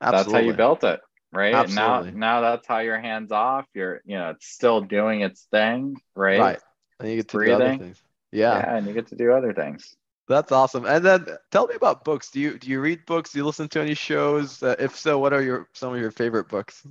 Absolutely. 0.00 0.32
That's 0.32 0.42
how 0.42 0.50
you 0.50 0.56
built 0.56 0.84
it, 0.84 1.00
right? 1.32 1.54
Absolutely. 1.54 2.10
Now, 2.10 2.40
now 2.40 2.40
that's 2.40 2.66
how 2.66 2.80
your 2.80 2.98
hands 2.98 3.30
off. 3.30 3.66
You're, 3.72 4.02
you 4.04 4.18
know, 4.18 4.30
it's 4.30 4.48
still 4.48 4.80
doing 4.80 5.20
its 5.20 5.46
thing, 5.52 5.96
right? 6.16 6.40
Right. 6.40 6.58
And 6.98 7.08
you 7.08 7.16
get 7.16 7.28
to 7.28 7.36
breathing. 7.36 7.58
do 7.58 7.64
other 7.64 7.78
things. 7.78 8.02
Yeah. 8.32 8.58
Yeah, 8.58 8.76
and 8.76 8.86
you 8.88 8.94
get 8.94 9.06
to 9.08 9.16
do 9.16 9.32
other 9.32 9.52
things. 9.52 9.94
That's 10.26 10.52
awesome. 10.52 10.86
And 10.86 11.04
then 11.04 11.26
tell 11.50 11.66
me 11.66 11.74
about 11.74 12.04
books. 12.04 12.30
Do 12.30 12.40
you 12.40 12.58
do 12.58 12.70
you 12.70 12.80
read 12.80 13.04
books? 13.06 13.32
Do 13.32 13.38
you 13.38 13.44
listen 13.44 13.68
to 13.68 13.80
any 13.80 13.94
shows? 13.94 14.62
Uh, 14.62 14.74
if 14.78 14.96
so, 14.96 15.18
what 15.18 15.32
are 15.32 15.42
your 15.42 15.68
some 15.74 15.94
of 15.94 16.00
your 16.00 16.10
favorite 16.10 16.48
books? 16.48 16.86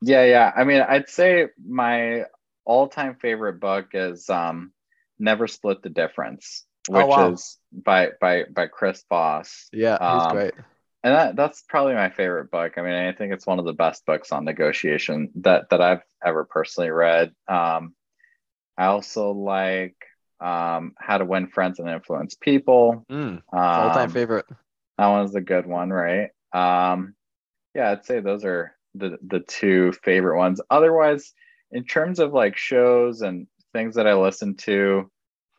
Yeah, 0.00 0.24
yeah. 0.24 0.52
I 0.56 0.64
mean, 0.64 0.80
I'd 0.80 1.08
say 1.08 1.48
my 1.66 2.24
all-time 2.64 3.16
favorite 3.16 3.60
book 3.60 3.88
is 3.92 4.30
um, 4.30 4.72
Never 5.18 5.48
Split 5.48 5.82
the 5.82 5.90
Difference, 5.90 6.64
oh, 6.88 6.94
which 6.94 7.04
oh, 7.04 7.08
wow. 7.08 7.32
is 7.32 7.58
by 7.72 8.10
by 8.20 8.44
by 8.44 8.68
Chris 8.68 9.04
Voss. 9.08 9.68
Yeah, 9.72 9.98
he's 10.00 10.26
um, 10.26 10.32
great. 10.32 10.54
And 11.04 11.14
that, 11.14 11.36
that's 11.36 11.62
probably 11.68 11.94
my 11.94 12.10
favorite 12.10 12.50
book. 12.50 12.76
I 12.76 12.82
mean, 12.82 12.92
I 12.92 13.12
think 13.12 13.32
it's 13.32 13.46
one 13.46 13.60
of 13.60 13.64
the 13.64 13.72
best 13.72 14.04
books 14.04 14.32
on 14.32 14.44
negotiation 14.44 15.30
that 15.36 15.70
that 15.70 15.80
I've 15.80 16.02
ever 16.24 16.44
personally 16.44 16.90
read. 16.90 17.32
Um, 17.46 17.94
I 18.76 18.86
also 18.86 19.32
like 19.32 19.96
um, 20.40 20.94
How 20.98 21.18
to 21.18 21.24
Win 21.24 21.48
Friends 21.48 21.78
and 21.78 21.88
Influence 21.88 22.34
People. 22.34 23.04
Mm, 23.10 23.42
all 23.52 23.90
time 23.90 24.04
Um, 24.04 24.10
favorite. 24.10 24.46
that 24.98 25.06
one's 25.08 25.34
a 25.34 25.40
good 25.40 25.66
one, 25.66 25.90
right? 25.90 26.30
Um, 26.52 27.14
yeah, 27.74 27.90
I'd 27.92 28.04
say 28.04 28.20
those 28.20 28.44
are 28.44 28.74
the 28.94 29.18
the 29.26 29.40
two 29.40 29.92
favorite 30.04 30.38
ones. 30.38 30.60
Otherwise, 30.70 31.32
in 31.70 31.84
terms 31.84 32.18
of 32.18 32.32
like 32.32 32.56
shows 32.56 33.20
and 33.20 33.46
things 33.72 33.96
that 33.96 34.06
I 34.06 34.14
listen 34.14 34.56
to, 34.56 35.10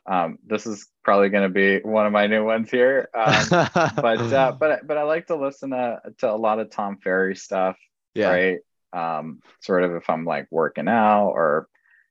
um, 0.06 0.38
this 0.44 0.66
is 0.66 0.88
probably 1.04 1.28
going 1.28 1.44
to 1.44 1.48
be 1.54 1.78
one 1.88 2.06
of 2.06 2.12
my 2.12 2.26
new 2.26 2.44
ones 2.44 2.70
here. 2.70 3.08
Um, 3.14 3.44
but 3.50 4.20
uh, 4.32 4.52
but 4.58 4.86
but 4.86 4.98
I 4.98 5.02
like 5.04 5.28
to 5.28 5.36
listen 5.36 5.70
to 5.70 6.00
to 6.18 6.30
a 6.30 6.36
lot 6.36 6.58
of 6.58 6.70
Tom 6.70 6.98
Ferry 7.02 7.36
stuff, 7.36 7.76
yeah, 8.14 8.28
right? 8.30 8.58
Um, 8.92 9.40
sort 9.60 9.84
of 9.84 9.94
if 9.94 10.10
I'm 10.10 10.24
like 10.24 10.48
working 10.50 10.88
out 10.88 11.30
or 11.30 11.68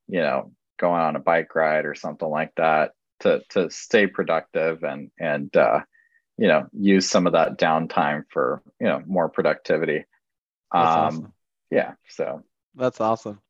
you 0.07 0.21
know 0.21 0.53
going 0.79 1.01
on 1.01 1.15
a 1.15 1.19
bike 1.19 1.53
ride 1.55 1.85
or 1.85 1.95
something 1.95 2.29
like 2.29 2.53
that 2.57 2.91
to 3.21 3.41
to 3.49 3.69
stay 3.69 4.07
productive 4.07 4.83
and 4.83 5.11
and 5.19 5.55
uh, 5.57 5.81
you 6.37 6.47
know 6.47 6.67
use 6.73 7.09
some 7.09 7.27
of 7.27 7.33
that 7.33 7.57
downtime 7.59 8.23
for 8.31 8.61
you 8.79 8.87
know 8.87 9.01
more 9.07 9.29
productivity. 9.29 10.05
That's 10.73 10.97
Um, 10.97 10.97
awesome. 10.97 11.33
yeah, 11.71 11.93
so 12.09 12.43
That's 12.75 13.01
awesome. 13.01 13.41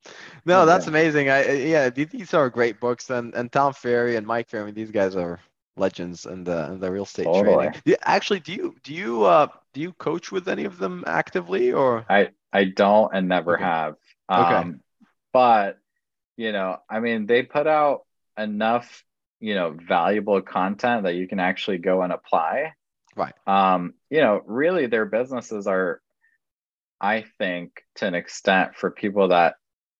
No, 0.45 0.61
Yeah. 0.61 0.65
that's 0.65 0.87
amazing. 0.87 1.29
I 1.29 1.51
yeah, 1.51 1.89
these 1.89 2.33
are 2.33 2.49
great 2.49 2.79
books, 2.79 3.09
and 3.09 3.33
and 3.35 3.51
Tom 3.51 3.73
Ferry 3.73 4.15
and 4.15 4.25
Mike 4.25 4.49
Ferry, 4.49 4.63
I 4.63 4.65
mean, 4.67 4.75
these 4.75 4.91
guys 4.91 5.15
are 5.15 5.39
legends 5.77 6.25
in 6.25 6.43
the 6.43 6.71
in 6.71 6.79
the 6.79 6.91
real 6.91 7.03
estate 7.03 7.25
Totally. 7.25 7.67
training. 7.67 7.81
Do- 7.85 7.95
Actually, 8.03 8.39
do 8.39 8.53
you 8.53 8.75
do 8.83 8.93
you 8.93 9.23
uh 9.23 9.47
do 9.73 9.81
you 9.81 9.93
coach 9.93 10.31
with 10.31 10.47
any 10.47 10.65
of 10.65 10.77
them 10.77 11.03
actively 11.05 11.71
or? 11.73 12.05
I 12.09 12.29
I 12.51 12.65
don't 12.65 13.13
and 13.13 13.27
never 13.27 13.53
Okay. 13.55 13.63
have. 13.63 13.95
Okay. 14.31 14.55
Um, 14.55 14.79
but 15.33 15.77
you 16.39 16.53
know, 16.53 16.77
I 16.89 17.01
mean, 17.01 17.25
they 17.25 17.43
put 17.43 17.67
out 17.67 18.05
enough 18.37 19.03
you 19.41 19.55
know 19.55 19.75
valuable 19.87 20.41
content 20.41 21.03
that 21.03 21.15
you 21.15 21.27
can 21.27 21.39
actually 21.39 21.79
go 21.79 22.01
and 22.01 22.13
apply. 22.13 22.73
Right. 23.15 23.33
Um, 23.45 23.93
you 24.09 24.21
know, 24.21 24.41
really, 24.45 24.87
their 24.87 25.05
businesses 25.05 25.67
are, 25.67 26.01
I 27.01 27.25
think, 27.39 27.83
to 27.95 28.07
an 28.07 28.15
extent, 28.15 28.75
for 28.75 28.89
people 28.89 29.27
that 29.29 29.55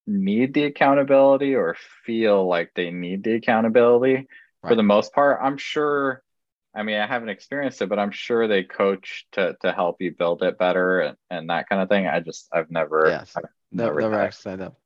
need 0.08 0.54
the 0.54 0.64
accountability 0.64 1.56
or 1.56 1.76
feel 2.06 2.48
like 2.48 2.72
they 2.74 2.90
need 2.90 3.24
the 3.24 3.34
accountability. 3.36 4.16
right. 4.64 4.70
For 4.70 4.76
the 4.76 4.84
most 4.84 5.14
part, 5.14 5.40
I'm 5.44 5.58
sure. 5.58 6.24
I 6.74 6.84
mean, 6.84 7.00
I 7.00 7.08
haven't 7.08 7.30
experienced 7.30 7.82
it, 7.82 7.90
but 7.90 8.00
I'm 8.00 8.12
sure 8.12 8.48
they 8.48 8.64
coach 8.64 9.26
to 9.34 9.58
to 9.62 9.74
help 9.74 9.98
you 10.02 10.16
build 10.16 10.44
it 10.44 10.58
better 10.58 11.02
and, 11.02 11.18
and 11.30 11.50
that 11.50 11.68
kind 11.68 11.82
of 11.82 11.90
thing. 11.90 12.08
I 12.08 12.22
just 12.22 12.48
I've 12.54 12.72
never 12.72 13.08
Yes. 13.10 13.36
I've 13.36 13.44
Never, 13.72 14.02
never 14.02 14.20
actually 14.20 14.42
signed 14.42 14.62
up. 14.62 14.80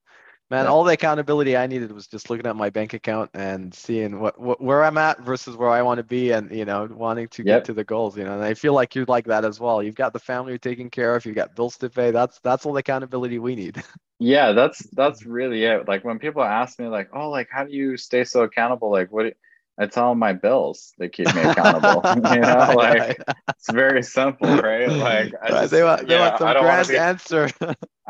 Man, 0.54 0.66
Yeah. 0.66 0.72
all 0.72 0.84
the 0.84 0.94
accountability 0.94 1.58
I 1.58 1.66
needed 1.66 1.92
was 1.92 2.06
just 2.06 2.30
looking 2.30 2.46
at 2.46 2.56
my 2.56 2.70
bank 2.70 2.94
account 2.94 3.32
and 3.34 3.74
seeing 3.74 4.20
what, 4.20 4.40
what 4.40 4.62
where 4.62 4.84
I'm 4.84 5.00
at 5.00 5.20
versus 5.20 5.58
where 5.58 5.70
I 5.72 5.82
want 5.82 5.98
to 5.98 6.04
be, 6.04 6.30
and 6.30 6.52
you 6.52 6.64
know, 6.64 6.88
wanting 6.92 7.28
to 7.30 7.44
Yep. 7.44 7.56
get 7.56 7.64
to 7.66 7.74
the 7.74 7.84
goals. 7.84 8.16
You 8.16 8.24
know, 8.26 8.36
and 8.36 8.44
I 8.44 8.54
feel 8.54 8.74
like 8.74 8.94
you're 8.94 9.06
like 9.06 9.26
that 9.26 9.46
as 9.46 9.60
well. 9.60 9.82
You've 9.82 9.96
got 9.96 10.14
the 10.14 10.20
family 10.20 10.52
you're 10.52 10.60
taking 10.60 10.92
care 10.92 11.16
of. 11.16 11.26
You've 11.26 11.34
got 11.36 11.56
bills 11.56 11.78
to 11.80 11.90
pay. 11.90 12.12
That's 12.12 12.40
that's 12.44 12.68
all 12.68 12.74
the 12.74 12.82
accountability 12.82 13.40
we 13.40 13.56
need. 13.56 13.84
Yeah, 14.20 14.54
that's 14.54 14.88
that's 14.92 15.26
really 15.26 15.64
it. 15.66 15.88
Like 15.88 16.06
when 16.06 16.20
people 16.20 16.44
ask 16.44 16.80
me, 16.80 16.88
like, 16.88 17.10
"Oh, 17.14 17.30
like 17.30 17.50
how 17.52 17.66
do 17.66 17.74
you 17.74 17.98
stay 17.98 18.24
so 18.24 18.44
accountable?" 18.44 18.92
Like, 18.92 19.12
what? 19.12 19.34
I 19.80 19.88
tell 19.88 20.14
my 20.16 20.34
bills. 20.34 20.94
They 21.00 21.10
keep 21.10 21.34
me 21.34 21.42
accountable. 21.42 22.06
you 22.16 22.22
know, 22.22 22.74
like 22.76 23.20
it's 23.58 23.70
very 23.70 24.04
simple, 24.04 24.56
right? 24.56 24.96
Like 24.98 25.34
I 25.42 25.54
just, 25.54 25.72
they 25.72 25.84
want 25.84 26.08
they 26.08 26.16
know, 26.16 26.22
want 26.22 26.38
some 26.38 26.56
grand 26.58 26.92
answer. 26.92 27.50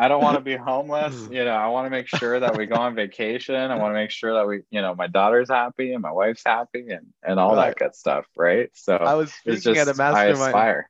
I 0.04 0.08
don't 0.10 0.22
want 0.22 0.38
to 0.38 0.42
be 0.42 0.56
homeless. 0.58 1.26
Hmm. 1.26 1.30
You 1.30 1.46
know, 1.46 1.52
I 1.54 1.68
want 1.68 1.86
to 1.86 1.90
make 1.90 2.08
sure 2.08 2.40
that 2.40 2.56
we 2.56 2.66
go 2.66 2.78
on 2.78 2.96
vacation. 2.96 3.56
I 3.56 3.76
want 3.76 3.92
to 3.92 3.96
make 3.96 4.12
sure 4.12 4.34
that 4.36 4.48
we, 4.48 4.62
you 4.72 4.82
know, 4.82 4.96
my 4.96 5.08
daughter's 5.08 5.50
happy 5.50 5.94
and 5.94 6.02
my 6.02 6.12
wife's 6.12 6.44
happy 6.46 6.90
and 6.90 7.08
and 7.24 7.40
all 7.40 7.56
Right. 7.56 7.58
that 7.58 7.78
good 7.78 7.96
stuff, 7.96 8.26
right? 8.36 8.70
So 8.74 8.98
I 9.06 9.16
was 9.16 9.34
it's 9.46 9.64
speaking 9.64 9.64
just 9.64 9.82
at 9.82 9.88
a 9.90 9.94
mastermind. 9.94 10.56
aspire. 10.56 10.90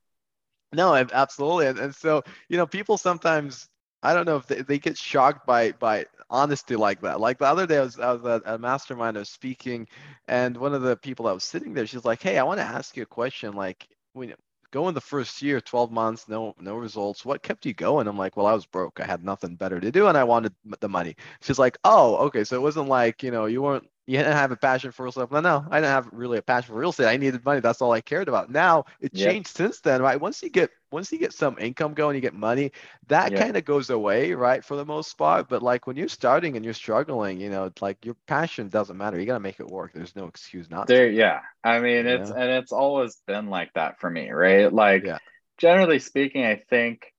No, 0.73 0.95
ab- 0.95 1.11
absolutely. 1.13 1.67
And, 1.67 1.79
and 1.79 1.95
so, 1.95 2.23
you 2.49 2.57
know, 2.57 2.67
people 2.67 2.97
sometimes, 2.97 3.69
I 4.03 4.13
don't 4.13 4.25
know 4.25 4.37
if 4.37 4.47
they, 4.47 4.61
they 4.63 4.79
get 4.79 4.97
shocked 4.97 5.45
by 5.47 5.73
by 5.73 6.05
honesty 6.29 6.75
like 6.75 7.01
that. 7.01 7.19
Like 7.21 7.39
the 7.39 7.45
other 7.45 7.67
day, 7.67 7.77
I 7.79 7.81
was, 7.81 7.99
I 7.99 8.13
was 8.13 8.25
at 8.25 8.41
a 8.45 8.57
mastermind, 8.57 9.17
I 9.17 9.21
was 9.21 9.29
speaking, 9.29 9.87
and 10.27 10.57
one 10.57 10.73
of 10.73 10.81
the 10.81 10.97
people 10.97 11.25
that 11.27 11.33
was 11.33 11.43
sitting 11.43 11.73
there, 11.73 11.87
she's 11.87 12.05
like, 12.05 12.21
Hey, 12.21 12.39
I 12.39 12.43
want 12.43 12.59
to 12.59 12.65
ask 12.65 12.97
you 12.97 13.03
a 13.03 13.07
question. 13.07 13.53
Like, 13.53 13.87
when 14.13 14.33
go 14.73 14.87
in 14.89 14.95
the 14.95 15.01
first 15.01 15.41
year, 15.41 15.61
12 15.61 15.91
months, 15.91 16.27
no 16.27 16.55
no 16.59 16.75
results, 16.75 17.25
what 17.25 17.43
kept 17.43 17.65
you 17.65 17.73
going? 17.73 18.07
I'm 18.07 18.17
like, 18.17 18.35
Well, 18.37 18.47
I 18.47 18.53
was 18.53 18.65
broke. 18.65 18.99
I 18.99 19.05
had 19.05 19.23
nothing 19.23 19.55
better 19.55 19.79
to 19.79 19.91
do, 19.91 20.07
and 20.07 20.17
I 20.17 20.23
wanted 20.25 20.53
the 20.81 20.89
money. 20.89 21.15
She's 21.41 21.59
like, 21.59 21.77
Oh, 21.85 22.17
okay. 22.27 22.43
So 22.43 22.57
it 22.57 22.61
wasn't 22.61 22.89
like, 22.89 23.23
you 23.23 23.31
know, 23.31 23.45
you 23.45 23.61
weren't 23.61 23.87
you 24.05 24.17
didn't 24.17 24.33
have 24.33 24.51
a 24.51 24.57
passion 24.57 24.91
for 24.91 25.03
real 25.03 25.09
estate. 25.11 25.31
No, 25.31 25.39
no, 25.39 25.65
I 25.71 25.77
didn't 25.79 25.91
have 25.91 26.09
really 26.11 26.37
a 26.37 26.41
passion 26.41 26.73
for 26.73 26.79
real 26.79 26.89
estate. 26.89 27.07
I 27.07 27.17
needed 27.17 27.43
money. 27.45 27.61
That's 27.61 27.81
all 27.81 27.91
I 27.91 28.01
cared 28.01 28.27
about. 28.27 28.49
Now 28.51 28.85
it 28.99 29.13
Yep. 29.13 29.39
changed 29.39 29.49
since 29.49 29.79
then, 29.81 30.01
right? 30.01 30.19
Once 30.19 30.41
you 30.43 30.49
get 30.49 30.71
once 30.91 31.11
you 31.11 31.17
get 31.19 31.33
some 31.33 31.57
income 31.59 31.93
going, 31.93 32.15
you 32.15 32.21
get 32.21 32.33
money, 32.35 32.71
that 33.07 33.33
Yep. 33.33 33.35
kind 33.35 33.57
of 33.57 33.65
goes 33.65 33.89
away, 33.89 34.33
right? 34.33 34.63
For 34.63 34.75
the 34.77 34.85
most 34.85 35.17
part. 35.17 35.49
But 35.49 35.63
like 35.63 35.87
when 35.87 35.95
you're 35.95 36.07
starting 36.09 36.55
and 36.55 36.65
you're 36.65 36.73
struggling, 36.73 37.39
you 37.39 37.49
know, 37.49 37.71
like 37.81 38.05
your 38.05 38.15
passion 38.27 38.69
doesn't 38.69 38.97
matter. 38.97 39.19
You 39.19 39.25
gotta 39.25 39.39
make 39.39 39.59
it 39.59 39.67
work. 39.69 39.93
There's 39.93 40.15
no 40.15 40.27
excuse 40.27 40.69
not 40.69 40.91
There, 40.91 41.07
to. 41.07 41.09
yeah. 41.09 41.41
I 41.63 41.79
mean, 41.79 42.07
it's 42.07 42.29
know? 42.29 42.29
and 42.29 42.49
it's 42.51 42.71
always 42.71 43.15
been 43.27 43.47
like 43.49 43.71
that 43.73 43.99
for 43.99 44.09
me, 44.09 44.29
right? 44.31 44.71
Like, 44.71 45.05
Yeah. 45.05 45.19
generally 45.57 45.99
speaking, 45.99 46.45
I 46.45 46.57
think, 46.69 47.13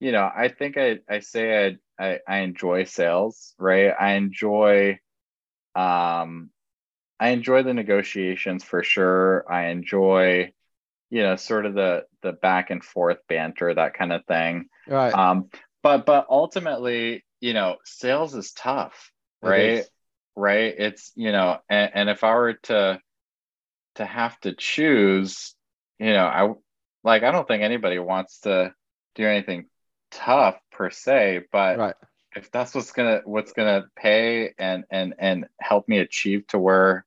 you 0.00 0.12
know, 0.12 0.30
I 0.34 0.48
think 0.48 0.78
I 0.78 1.00
I 1.08 1.20
say 1.20 1.76
I 1.98 2.04
I, 2.04 2.20
I 2.28 2.38
enjoy 2.40 2.84
sales, 2.84 3.54
right? 3.58 3.94
I 3.98 4.14
enjoy, 4.14 5.00
um, 5.74 6.50
I 7.18 7.28
enjoy 7.28 7.62
the 7.62 7.74
negotiations 7.74 8.64
for 8.64 8.82
sure. 8.82 9.44
I 9.50 9.68
enjoy, 9.68 10.52
you 11.10 11.22
know, 11.22 11.36
sort 11.36 11.66
of 11.66 11.74
the 11.74 12.04
the 12.22 12.32
back 12.32 12.70
and 12.70 12.82
forth 12.82 13.18
banter, 13.28 13.72
that 13.74 13.94
kind 13.94 14.12
of 14.12 14.24
thing. 14.26 14.68
Right. 14.88 15.14
Um, 15.14 15.48
but 15.82 16.06
but 16.06 16.26
ultimately, 16.28 17.24
you 17.40 17.54
know, 17.54 17.76
sales 17.84 18.34
is 18.34 18.52
tough, 18.52 19.10
right? 19.42 19.78
is. 19.78 19.90
Right. 20.34 20.74
It's 20.76 21.12
you 21.14 21.32
know, 21.32 21.58
and, 21.68 21.90
and 21.94 22.10
if 22.10 22.24
I 22.24 22.34
were 22.34 22.54
to 22.64 23.00
to 23.96 24.04
have 24.04 24.38
to 24.40 24.54
choose, 24.54 25.54
you 25.98 26.12
know, 26.12 26.26
I 26.26 26.52
like 27.04 27.22
I 27.22 27.30
don't 27.30 27.46
think 27.46 27.62
anybody 27.62 27.98
wants 27.98 28.40
to 28.40 28.74
do 29.14 29.26
anything 29.26 29.66
tough 30.10 30.56
per 30.72 30.90
se, 30.90 31.44
but 31.52 31.78
Right. 31.78 31.94
If 32.36 32.50
that's 32.50 32.74
what's 32.74 32.92
gonna 32.92 33.20
what's 33.24 33.52
gonna 33.52 33.86
pay 33.96 34.54
and 34.58 34.84
and 34.90 35.14
and 35.18 35.46
help 35.60 35.88
me 35.88 35.98
achieve 35.98 36.46
to 36.48 36.58
where 36.58 37.04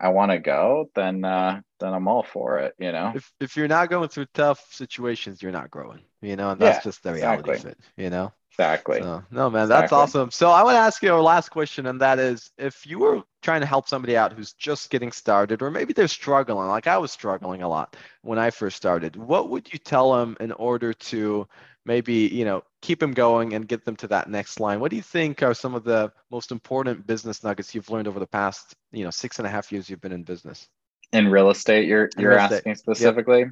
I 0.00 0.10
want 0.10 0.30
to 0.32 0.38
go, 0.38 0.90
then 0.94 1.24
uh 1.24 1.60
then 1.80 1.94
I'm 1.94 2.08
all 2.08 2.22
for 2.22 2.58
it, 2.58 2.74
you 2.78 2.92
know. 2.92 3.14
If 3.14 3.32
if 3.40 3.56
you're 3.56 3.68
not 3.68 3.90
going 3.90 4.08
through 4.08 4.26
tough 4.34 4.72
situations, 4.72 5.42
you're 5.42 5.52
not 5.52 5.70
growing. 5.70 6.00
You 6.20 6.36
know, 6.36 6.50
and 6.50 6.60
that's 6.60 6.78
Yeah, 6.78 6.82
just 6.82 7.02
the 7.02 7.12
reality 7.12 7.52
exactly. 7.52 7.54
of 7.54 7.64
it, 7.66 7.78
you 7.96 8.10
know? 8.10 8.32
Exactly. 8.52 9.00
So, 9.00 9.24
no, 9.30 9.50
man, 9.50 9.68
that's 9.68 9.92
Exactly. 9.92 9.92
awesome. 9.92 10.30
So 10.32 10.50
I 10.50 10.62
want 10.64 10.74
to 10.76 10.80
ask 10.80 11.02
you 11.02 11.12
our 11.14 11.20
last 11.22 11.50
question, 11.50 11.86
and 11.86 12.00
that 12.00 12.18
is, 12.18 12.50
if 12.58 12.86
you 12.86 12.98
were 13.00 13.22
trying 13.42 13.60
to 13.60 13.66
help 13.66 13.88
somebody 13.88 14.16
out 14.16 14.32
who's 14.32 14.54
just 14.54 14.90
getting 14.90 15.12
started, 15.12 15.62
or 15.62 15.70
maybe 15.70 15.92
they're 15.92 16.08
struggling, 16.08 16.68
like 16.68 16.86
I 16.88 16.98
was 16.98 17.12
struggling 17.12 17.62
a 17.62 17.68
lot 17.68 17.96
when 18.22 18.38
I 18.38 18.50
first 18.50 18.76
started, 18.76 19.16
what 19.16 19.50
would 19.50 19.72
you 19.72 19.78
tell 19.78 20.14
them 20.18 20.36
in 20.40 20.52
order 20.52 20.92
to 20.94 21.48
maybe, 21.88 22.28
you 22.28 22.44
know, 22.44 22.62
keep 22.82 23.00
them 23.00 23.12
going 23.12 23.54
and 23.54 23.66
get 23.66 23.84
them 23.84 23.96
to 23.96 24.06
that 24.08 24.28
next 24.28 24.60
line? 24.60 24.78
What 24.78 24.90
do 24.90 24.96
you 24.96 25.02
think 25.02 25.42
are 25.42 25.54
some 25.54 25.74
of 25.74 25.82
the 25.82 26.12
most 26.30 26.52
important 26.52 27.06
business 27.06 27.42
nuggets 27.42 27.74
you've 27.74 27.90
learned 27.90 28.06
over 28.06 28.20
the 28.20 28.26
past, 28.26 28.76
you 28.92 29.02
know, 29.02 29.10
six 29.10 29.38
and 29.38 29.46
a 29.46 29.50
half 29.50 29.72
years 29.72 29.88
you've 29.90 30.00
been 30.00 30.12
in 30.12 30.22
business? 30.22 30.68
In 31.12 31.28
real 31.28 31.50
estate, 31.50 31.88
you're 31.88 32.10
In 32.16 32.22
you're 32.22 32.32
estate. 32.32 32.56
asking 32.56 32.74
specifically. 32.76 33.46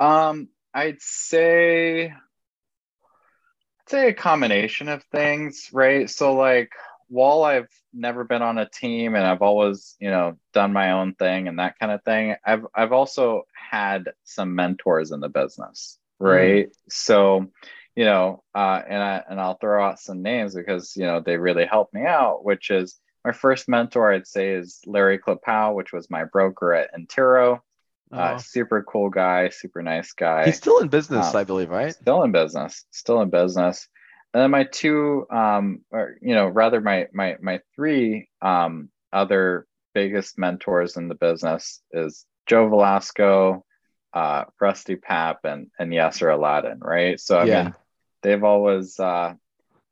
Um, 0.00 0.48
I'd 0.72 1.02
say 1.02 2.06
I'd 2.06 2.14
say 3.88 4.08
a 4.08 4.14
combination 4.14 4.88
of 4.88 5.02
things, 5.12 5.68
right? 5.72 6.08
So 6.08 6.34
like 6.34 6.70
while 7.08 7.42
I've 7.42 7.68
never 7.92 8.24
been 8.24 8.42
on 8.42 8.58
a 8.58 8.68
team 8.68 9.14
and 9.14 9.26
I've 9.26 9.42
always, 9.42 9.96
you 9.98 10.10
know, 10.10 10.38
done 10.52 10.72
my 10.72 10.92
own 10.92 11.14
thing 11.14 11.48
and 11.48 11.58
that 11.58 11.78
kind 11.78 11.92
of 11.92 12.02
thing, 12.04 12.36
I've 12.46 12.66
I've 12.74 12.92
also 12.92 13.42
had 13.52 14.12
some 14.22 14.54
mentors 14.54 15.10
in 15.10 15.20
the 15.20 15.28
business, 15.28 15.98
right? 16.30 16.68
So, 16.88 17.46
you 17.96 18.04
know, 18.04 18.42
uh, 18.54 18.80
and 18.88 19.02
I 19.02 19.22
and 19.28 19.40
I'll 19.40 19.56
throw 19.58 19.84
out 19.84 20.00
some 20.00 20.22
names 20.22 20.54
because 20.54 20.96
you 20.96 21.04
know 21.06 21.20
they 21.20 21.36
really 21.36 21.66
helped 21.66 21.94
me 21.94 22.04
out. 22.04 22.44
Which 22.44 22.70
is 22.70 22.98
my 23.24 23.32
first 23.32 23.68
mentor, 23.68 24.12
I'd 24.12 24.26
say, 24.26 24.50
is 24.50 24.80
Larry 24.86 25.18
Klapau, 25.18 25.74
which 25.74 25.92
was 25.92 26.10
my 26.10 26.24
broker 26.24 26.74
at 26.74 26.90
Intero. 26.94 27.60
Uh, 28.12 28.34
Oh, 28.34 28.38
super 28.38 28.82
cool 28.82 29.10
guy, 29.10 29.48
super 29.48 29.82
nice 29.82 30.12
guy. 30.12 30.44
he's 30.46 30.56
still 30.56 30.78
in 30.78 30.88
business, 30.88 31.26
um, 31.28 31.36
I 31.36 31.44
believe, 31.44 31.70
right? 31.70 31.92
Still 31.92 32.22
in 32.22 32.32
business, 32.32 32.84
still 32.90 33.20
in 33.22 33.30
business. 33.30 33.88
And 34.32 34.42
then 34.42 34.50
my 34.50 34.64
two, 34.64 35.26
um, 35.30 35.80
or 35.90 36.16
you 36.20 36.34
know, 36.34 36.46
rather 36.48 36.80
my 36.80 37.06
my 37.12 37.36
my 37.40 37.60
three 37.74 38.28
um, 38.42 38.88
other 39.12 39.66
biggest 39.94 40.38
mentors 40.38 40.96
in 40.96 41.08
the 41.08 41.14
business 41.14 41.80
is 41.92 42.26
Joe 42.46 42.68
Velasco, 42.68 43.64
uh, 44.14 44.44
Rusty 44.60 44.96
Pap, 44.96 45.40
and 45.44 45.70
and 45.78 45.92
Yasser 45.92 46.32
Aladdin. 46.32 46.78
Right. 46.80 47.20
So 47.20 47.38
I 47.38 47.44
Yeah. 47.44 47.64
mean, 47.64 47.74
they've 48.22 48.44
always 48.44 48.98
uh, 48.98 49.34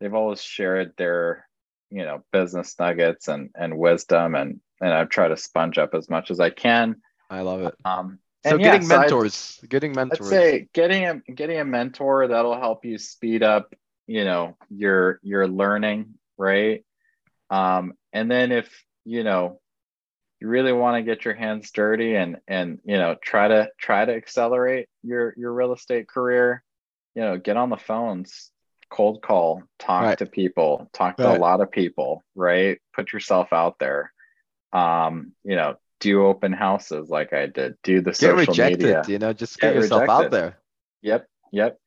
they've 0.01 0.15
always 0.15 0.41
shared 0.41 0.95
their 0.97 1.47
you 1.91 2.05
know 2.05 2.25
business 2.33 2.79
nuggets 2.79 3.29
and 3.29 3.51
and 3.55 3.77
wisdom 3.77 4.35
and 4.35 4.61
and 4.81 4.93
I've 4.93 5.11
tried 5.11 5.29
to 5.29 5.37
sponge 5.37 5.79
up 5.79 5.95
as 5.95 6.09
much 6.09 6.31
as 6.31 6.41
I 6.41 6.51
can. 6.51 7.03
I 7.31 7.43
love 7.43 7.63
it. 7.63 7.75
Um, 7.85 8.19
so 8.45 8.57
yeah, 8.57 8.65
getting 8.65 8.83
so 8.83 8.99
mentors, 8.99 9.61
getting 9.69 9.95
mentors. 9.95 10.21
I'd 10.21 10.29
say 10.29 10.69
getting 10.73 11.05
a 11.05 11.33
getting 11.33 11.61
a 11.61 11.65
mentor 11.65 12.29
that'll 12.29 12.59
help 12.59 12.85
you 12.85 12.99
speed 12.99 13.43
up, 13.43 13.75
you 14.07 14.25
know, 14.25 14.57
your 14.69 15.21
your 15.23 15.47
learning, 15.47 16.15
right? 16.37 16.85
Um, 17.51 17.95
and 18.13 18.31
then 18.31 18.51
if 18.53 18.85
you 19.05 19.23
know 19.23 19.61
you 20.43 20.49
really 20.49 20.73
want 20.73 20.97
to 20.97 21.03
get 21.09 21.25
your 21.25 21.35
hands 21.35 21.71
dirty 21.71 22.17
and 22.17 22.39
and 22.49 22.81
you 22.85 22.99
know 22.99 23.15
try 23.23 23.47
to 23.47 23.69
try 23.79 24.05
to 24.05 24.13
accelerate 24.13 24.89
your 25.05 25.35
your 25.37 25.53
real 25.53 25.73
estate 25.73 26.09
career, 26.09 26.65
you 27.15 27.23
know, 27.23 27.39
get 27.39 27.57
on 27.57 27.71
the 27.71 27.77
phones, 27.77 28.51
cold 28.91 29.23
call, 29.23 29.63
talk 29.79 30.03
Right. 30.03 30.19
to 30.19 30.27
people, 30.27 30.91
talk 30.93 31.17
to 31.19 31.31
a 31.31 31.39
lot 31.39 31.61
of 31.61 31.71
people, 31.71 32.25
right? 32.35 32.81
Put 32.93 33.13
yourself 33.13 33.53
out 33.53 33.79
there. 33.79 34.13
Um, 34.73 35.33
you 35.45 35.55
know, 35.55 35.77
do 36.01 36.27
open 36.27 36.53
houses 36.53 37.09
like 37.09 37.33
I 37.33 37.47
did, 37.47 37.77
do 37.85 38.01
the 38.01 38.11
get 38.11 38.31
social 38.31 38.55
rejected, 38.55 38.81
media. 38.81 39.05
you 39.07 39.21
know, 39.21 39.33
just 39.33 39.61
Get 39.61 39.75
get 39.75 39.77
yourself 39.77 40.09
out 40.09 40.31
there. 40.33 40.59
Yep, 41.03 41.29
yep. 41.53 41.79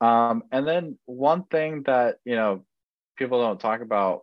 Um, 0.00 0.42
and 0.50 0.66
then 0.66 0.98
one 1.06 1.44
thing 1.44 1.84
that 1.84 2.16
you 2.24 2.34
know 2.34 2.64
people 3.16 3.40
don't 3.40 3.60
talk 3.60 3.80
about 3.80 4.22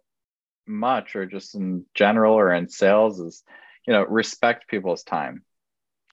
much, 0.67 1.15
or 1.15 1.25
just 1.25 1.55
in 1.55 1.85
general, 1.95 2.33
or 2.33 2.53
in 2.53 2.67
sales, 2.67 3.21
is 3.21 3.41
you 3.85 3.93
know 3.93 4.03
respect 4.05 4.67
people's 4.67 5.03
time. 5.03 5.43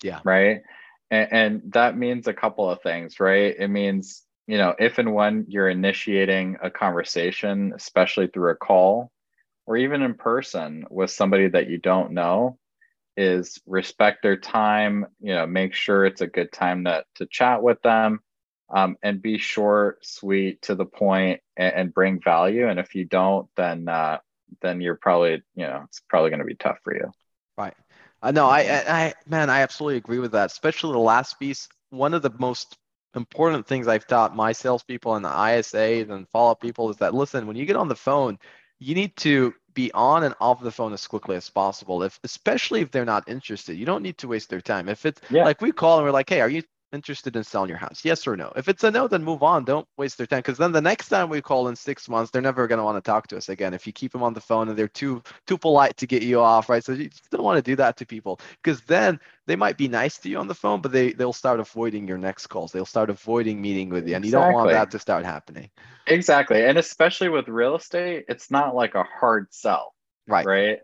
Yeah. 0.03 0.21
Right. 0.25 0.63
And, 1.11 1.29
and 1.33 1.73
that 1.73 1.97
means 1.97 2.27
a 2.27 2.35
couple 2.35 2.69
of 2.69 2.83
things, 2.83 3.21
right? 3.21 3.55
It 3.59 3.69
means 3.69 4.23
you 4.47 4.59
know 4.59 4.75
if 4.79 4.99
and 4.99 5.15
when 5.15 5.47
you're 5.49 5.69
initiating 5.69 6.59
a 6.63 6.71
conversation, 6.71 7.73
especially 7.75 8.29
through 8.29 8.51
a 8.51 8.57
call 8.57 9.11
or 9.67 9.77
even 9.77 10.03
in 10.03 10.15
person 10.15 10.87
with 10.91 11.11
somebody 11.11 11.49
that 11.49 11.69
you 11.69 11.79
don't 11.79 12.13
know 12.13 12.59
is 13.17 13.61
respect 13.67 14.23
their 14.23 14.37
time 14.37 15.07
you 15.21 15.35
know 15.35 15.47
make 15.47 15.75
sure 15.75 16.05
it's 16.05 16.21
a 16.21 16.27
good 16.27 16.53
time 16.53 16.85
to, 16.85 17.05
to 17.15 17.27
chat 17.27 17.63
with 17.63 17.81
them 17.83 18.21
um, 18.75 18.97
and 19.03 19.23
be 19.23 19.39
short 19.39 20.05
sweet 20.05 20.61
to 20.63 20.75
the 20.75 20.85
point 20.85 21.41
and, 21.57 21.75
and 21.75 21.95
bring 21.95 22.21
value 22.21 22.69
and 22.69 22.79
if 22.79 22.95
you 22.95 23.05
don't 23.05 23.49
then 23.57 23.89
uh, 23.89 24.19
then 24.61 24.81
you're 24.81 24.97
probably 24.97 25.43
you 25.55 25.67
know 25.67 25.83
it's 25.85 26.03
probably 26.09 26.31
going 26.31 26.41
to 26.41 26.47
be 26.47 26.55
tough 26.55 26.79
for 26.85 26.95
you 26.95 27.11
Right. 27.57 27.75
Uh, 28.23 28.29
I 28.29 28.31
know. 28.33 28.47
I, 28.47 28.61
I, 28.61 28.85
I, 28.89 29.15
man, 29.27 29.51
I 29.51 29.61
absolutely 29.61 29.97
agree 29.99 30.19
with 30.19 30.33
that. 30.33 30.47
Especially 30.51 30.93
the 30.93 30.99
last 30.99 31.39
piece. 31.39 31.69
One 31.91 32.15
of 32.15 32.23
the 32.23 32.33
most 32.39 32.77
important 33.15 33.67
things 33.67 33.89
I've 33.89 34.07
taught 34.07 34.37
my 34.37 34.53
salespeople 34.53 35.15
and 35.15 35.25
the 35.25 35.31
ISAs 35.31 36.11
and 36.11 36.29
follow-up 36.29 36.61
people 36.61 36.91
is 36.91 36.97
that 36.99 37.15
listen, 37.15 37.47
when 37.47 37.57
you 37.57 37.65
get 37.65 37.77
on 37.77 37.89
the 37.89 37.97
phone, 37.97 38.39
you 38.79 38.95
need 38.95 39.17
to 39.19 39.55
be 39.75 39.91
on 39.93 40.25
and 40.25 40.35
off 40.41 40.63
the 40.63 40.71
phone 40.71 40.93
as 40.93 41.07
quickly 41.07 41.37
as 41.37 41.49
possible. 41.49 42.03
If, 42.03 42.19
especially 42.25 42.81
if 42.81 42.91
they're 42.91 43.05
not 43.05 43.29
interested, 43.29 43.77
you 43.77 43.87
don't 43.87 44.03
need 44.03 44.19
to 44.19 44.29
waste 44.29 44.51
their 44.51 44.61
time. 44.61 44.89
If 44.89 45.07
it's 45.07 45.21
Yeah. 45.31 45.45
like 45.45 45.61
we 45.61 45.73
call 45.73 45.99
and 45.99 46.05
we're 46.05 46.11
like, 46.13 46.29
hey, 46.29 46.41
are 46.41 46.49
you 46.49 46.63
interested 46.97 47.37
in 47.37 47.45
selling 47.45 47.69
your 47.71 47.79
house? 47.79 48.05
Yes 48.05 48.27
or 48.27 48.37
no? 48.37 48.53
If 48.57 48.69
it's 48.69 48.85
a 48.85 48.91
no, 48.91 49.09
then 49.09 49.25
move 49.25 49.45
on. 49.45 49.65
Don't 49.65 49.89
waste 49.99 50.19
their 50.19 50.27
time 50.27 50.41
because 50.41 50.59
then 50.59 50.73
the 50.73 50.81
next 50.83 51.09
time 51.09 51.31
we 51.31 51.43
call 51.43 51.69
in 51.69 51.77
six 51.77 52.09
months, 52.09 52.31
they're 52.33 52.43
never 52.43 52.67
going 52.67 52.79
to 52.79 52.85
want 52.85 53.03
to 53.03 53.09
talk 53.11 53.29
to 53.29 53.37
us 53.39 53.49
again. 53.51 53.75
If 53.75 53.87
you 53.87 53.93
keep 53.93 54.13
them 54.13 54.23
on 54.25 54.35
the 54.35 54.41
phone 54.41 54.69
and 54.69 54.79
they're 54.79 54.89
too 54.89 55.23
too 55.47 55.59
polite 55.59 55.97
to 55.99 56.07
get 56.07 56.23
you 56.23 56.41
off, 56.41 56.69
right? 56.71 56.85
So 56.85 56.93
you 56.93 57.11
don't 57.31 57.45
want 57.45 57.59
to 57.65 57.71
do 57.71 57.77
that 57.77 57.97
to 57.99 58.07
people 58.07 58.41
because 58.63 58.81
then 58.83 59.21
they 59.47 59.57
might 59.57 59.79
be 59.79 59.89
nice 59.89 60.19
to 60.19 60.29
you 60.31 60.39
on 60.39 60.49
the 60.49 60.55
phone, 60.55 60.81
but 60.83 60.93
they 60.93 61.13
they'll 61.13 61.33
start 61.33 61.61
avoiding 61.61 62.09
your 62.09 62.19
next 62.19 62.49
calls. 62.49 62.73
They'll 62.73 62.87
start 62.87 63.11
avoiding 63.11 63.61
meeting 63.61 63.91
with 63.91 64.09
you, 64.09 64.17
and 64.17 64.25
you 64.27 64.33
don't 64.33 64.51
want 64.51 64.71
that 64.71 64.91
to 64.93 64.99
start 64.99 65.25
happening. 65.25 65.71
exactly 66.07 66.65
and 66.65 66.79
especially 66.79 67.29
with 67.29 67.49
real 67.49 67.77
estate 67.77 68.25
it's 68.29 68.51
not 68.51 68.75
like 68.75 68.95
a 68.95 69.05
hard 69.05 69.47
sell 69.51 69.95
Right. 70.29 70.49
right 70.49 70.79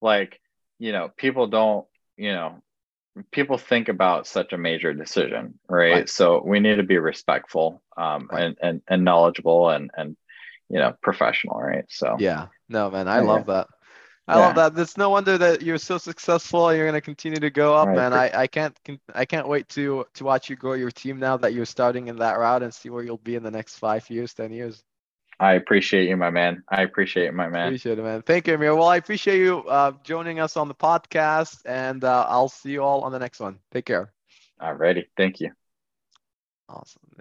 like 0.00 0.40
you 0.78 0.92
know 0.92 1.10
people 1.16 1.46
don't 1.46 1.86
you 2.16 2.32
know 2.32 2.62
people 3.30 3.58
think 3.58 3.88
about 3.88 4.26
such 4.26 4.52
a 4.52 4.58
major 4.58 4.92
decision 4.92 5.58
right, 5.68 5.92
Right. 5.92 6.08
so 6.08 6.42
we 6.44 6.60
need 6.60 6.76
to 6.76 6.82
be 6.82 6.98
respectful 6.98 7.82
um 7.96 8.28
Right. 8.30 8.44
and, 8.44 8.56
and 8.62 8.82
and 8.88 9.04
knowledgeable 9.04 9.70
and 9.70 9.90
and 9.96 10.16
you 10.68 10.78
know 10.78 10.94
professional 11.02 11.58
right 11.60 11.84
so 11.88 12.16
Yeah. 12.18 12.48
No, 12.68 12.90
man, 12.90 13.08
I 13.08 13.20
Yeah, 13.20 13.22
love 13.22 13.46
that. 13.46 13.68
I 14.28 14.36
Yeah. 14.36 14.40
love 14.40 14.54
that. 14.56 14.78
It's 14.78 14.96
no 14.98 15.08
wonder 15.10 15.38
that 15.38 15.62
you're 15.62 15.78
so 15.78 15.96
successful. 15.98 16.72
You're 16.74 16.86
gonna 16.86 17.00
continue 17.00 17.40
to 17.40 17.50
go 17.50 17.74
up, 17.74 17.88
Right. 17.88 17.96
man. 17.96 18.12
I, 18.12 18.30
I 18.42 18.46
can't 18.46 18.76
I 19.14 19.24
can't 19.24 19.48
wait 19.48 19.68
to 19.70 20.04
to 20.14 20.24
watch 20.24 20.50
you 20.50 20.56
grow 20.56 20.74
your 20.74 20.90
team 20.90 21.18
now 21.18 21.36
that 21.38 21.54
you're 21.54 21.64
starting 21.66 22.08
in 22.08 22.16
that 22.16 22.38
route 22.38 22.62
and 22.62 22.74
see 22.74 22.90
where 22.90 23.02
you'll 23.02 23.16
be 23.18 23.36
in 23.36 23.42
the 23.42 23.50
next 23.50 23.78
five 23.78 24.08
years, 24.10 24.34
ten 24.34 24.52
years. 24.52 24.84
I 25.40 25.54
appreciate 25.54 26.08
you 26.08 26.16
my 26.16 26.30
man 26.30 26.62
i 26.68 26.82
appreciate 26.82 27.26
you 27.26 27.32
my 27.32 27.48
man 27.48 27.68
Appreciate 27.68 27.98
it, 27.98 28.02
man. 28.02 28.22
Thank 28.22 28.46
you, 28.46 28.54
Ameer. 28.54 28.76
Well, 28.76 28.88
I 28.88 28.96
appreciate 28.96 29.38
you 29.38 29.64
uh, 29.68 29.92
joining 30.04 30.40
us 30.40 30.56
on 30.56 30.68
the 30.68 30.74
podcast, 30.74 31.62
and 31.64 32.04
uh, 32.04 32.26
I'll 32.28 32.48
see 32.48 32.70
you 32.70 32.82
all 32.82 33.02
on 33.02 33.12
the 33.12 33.18
next 33.18 33.40
one. 33.40 33.58
Take 33.72 33.86
care. 33.86 34.12
alrighty 34.60 35.06
thank 35.16 35.40
you 35.40 35.50
Awesome. 36.68 37.08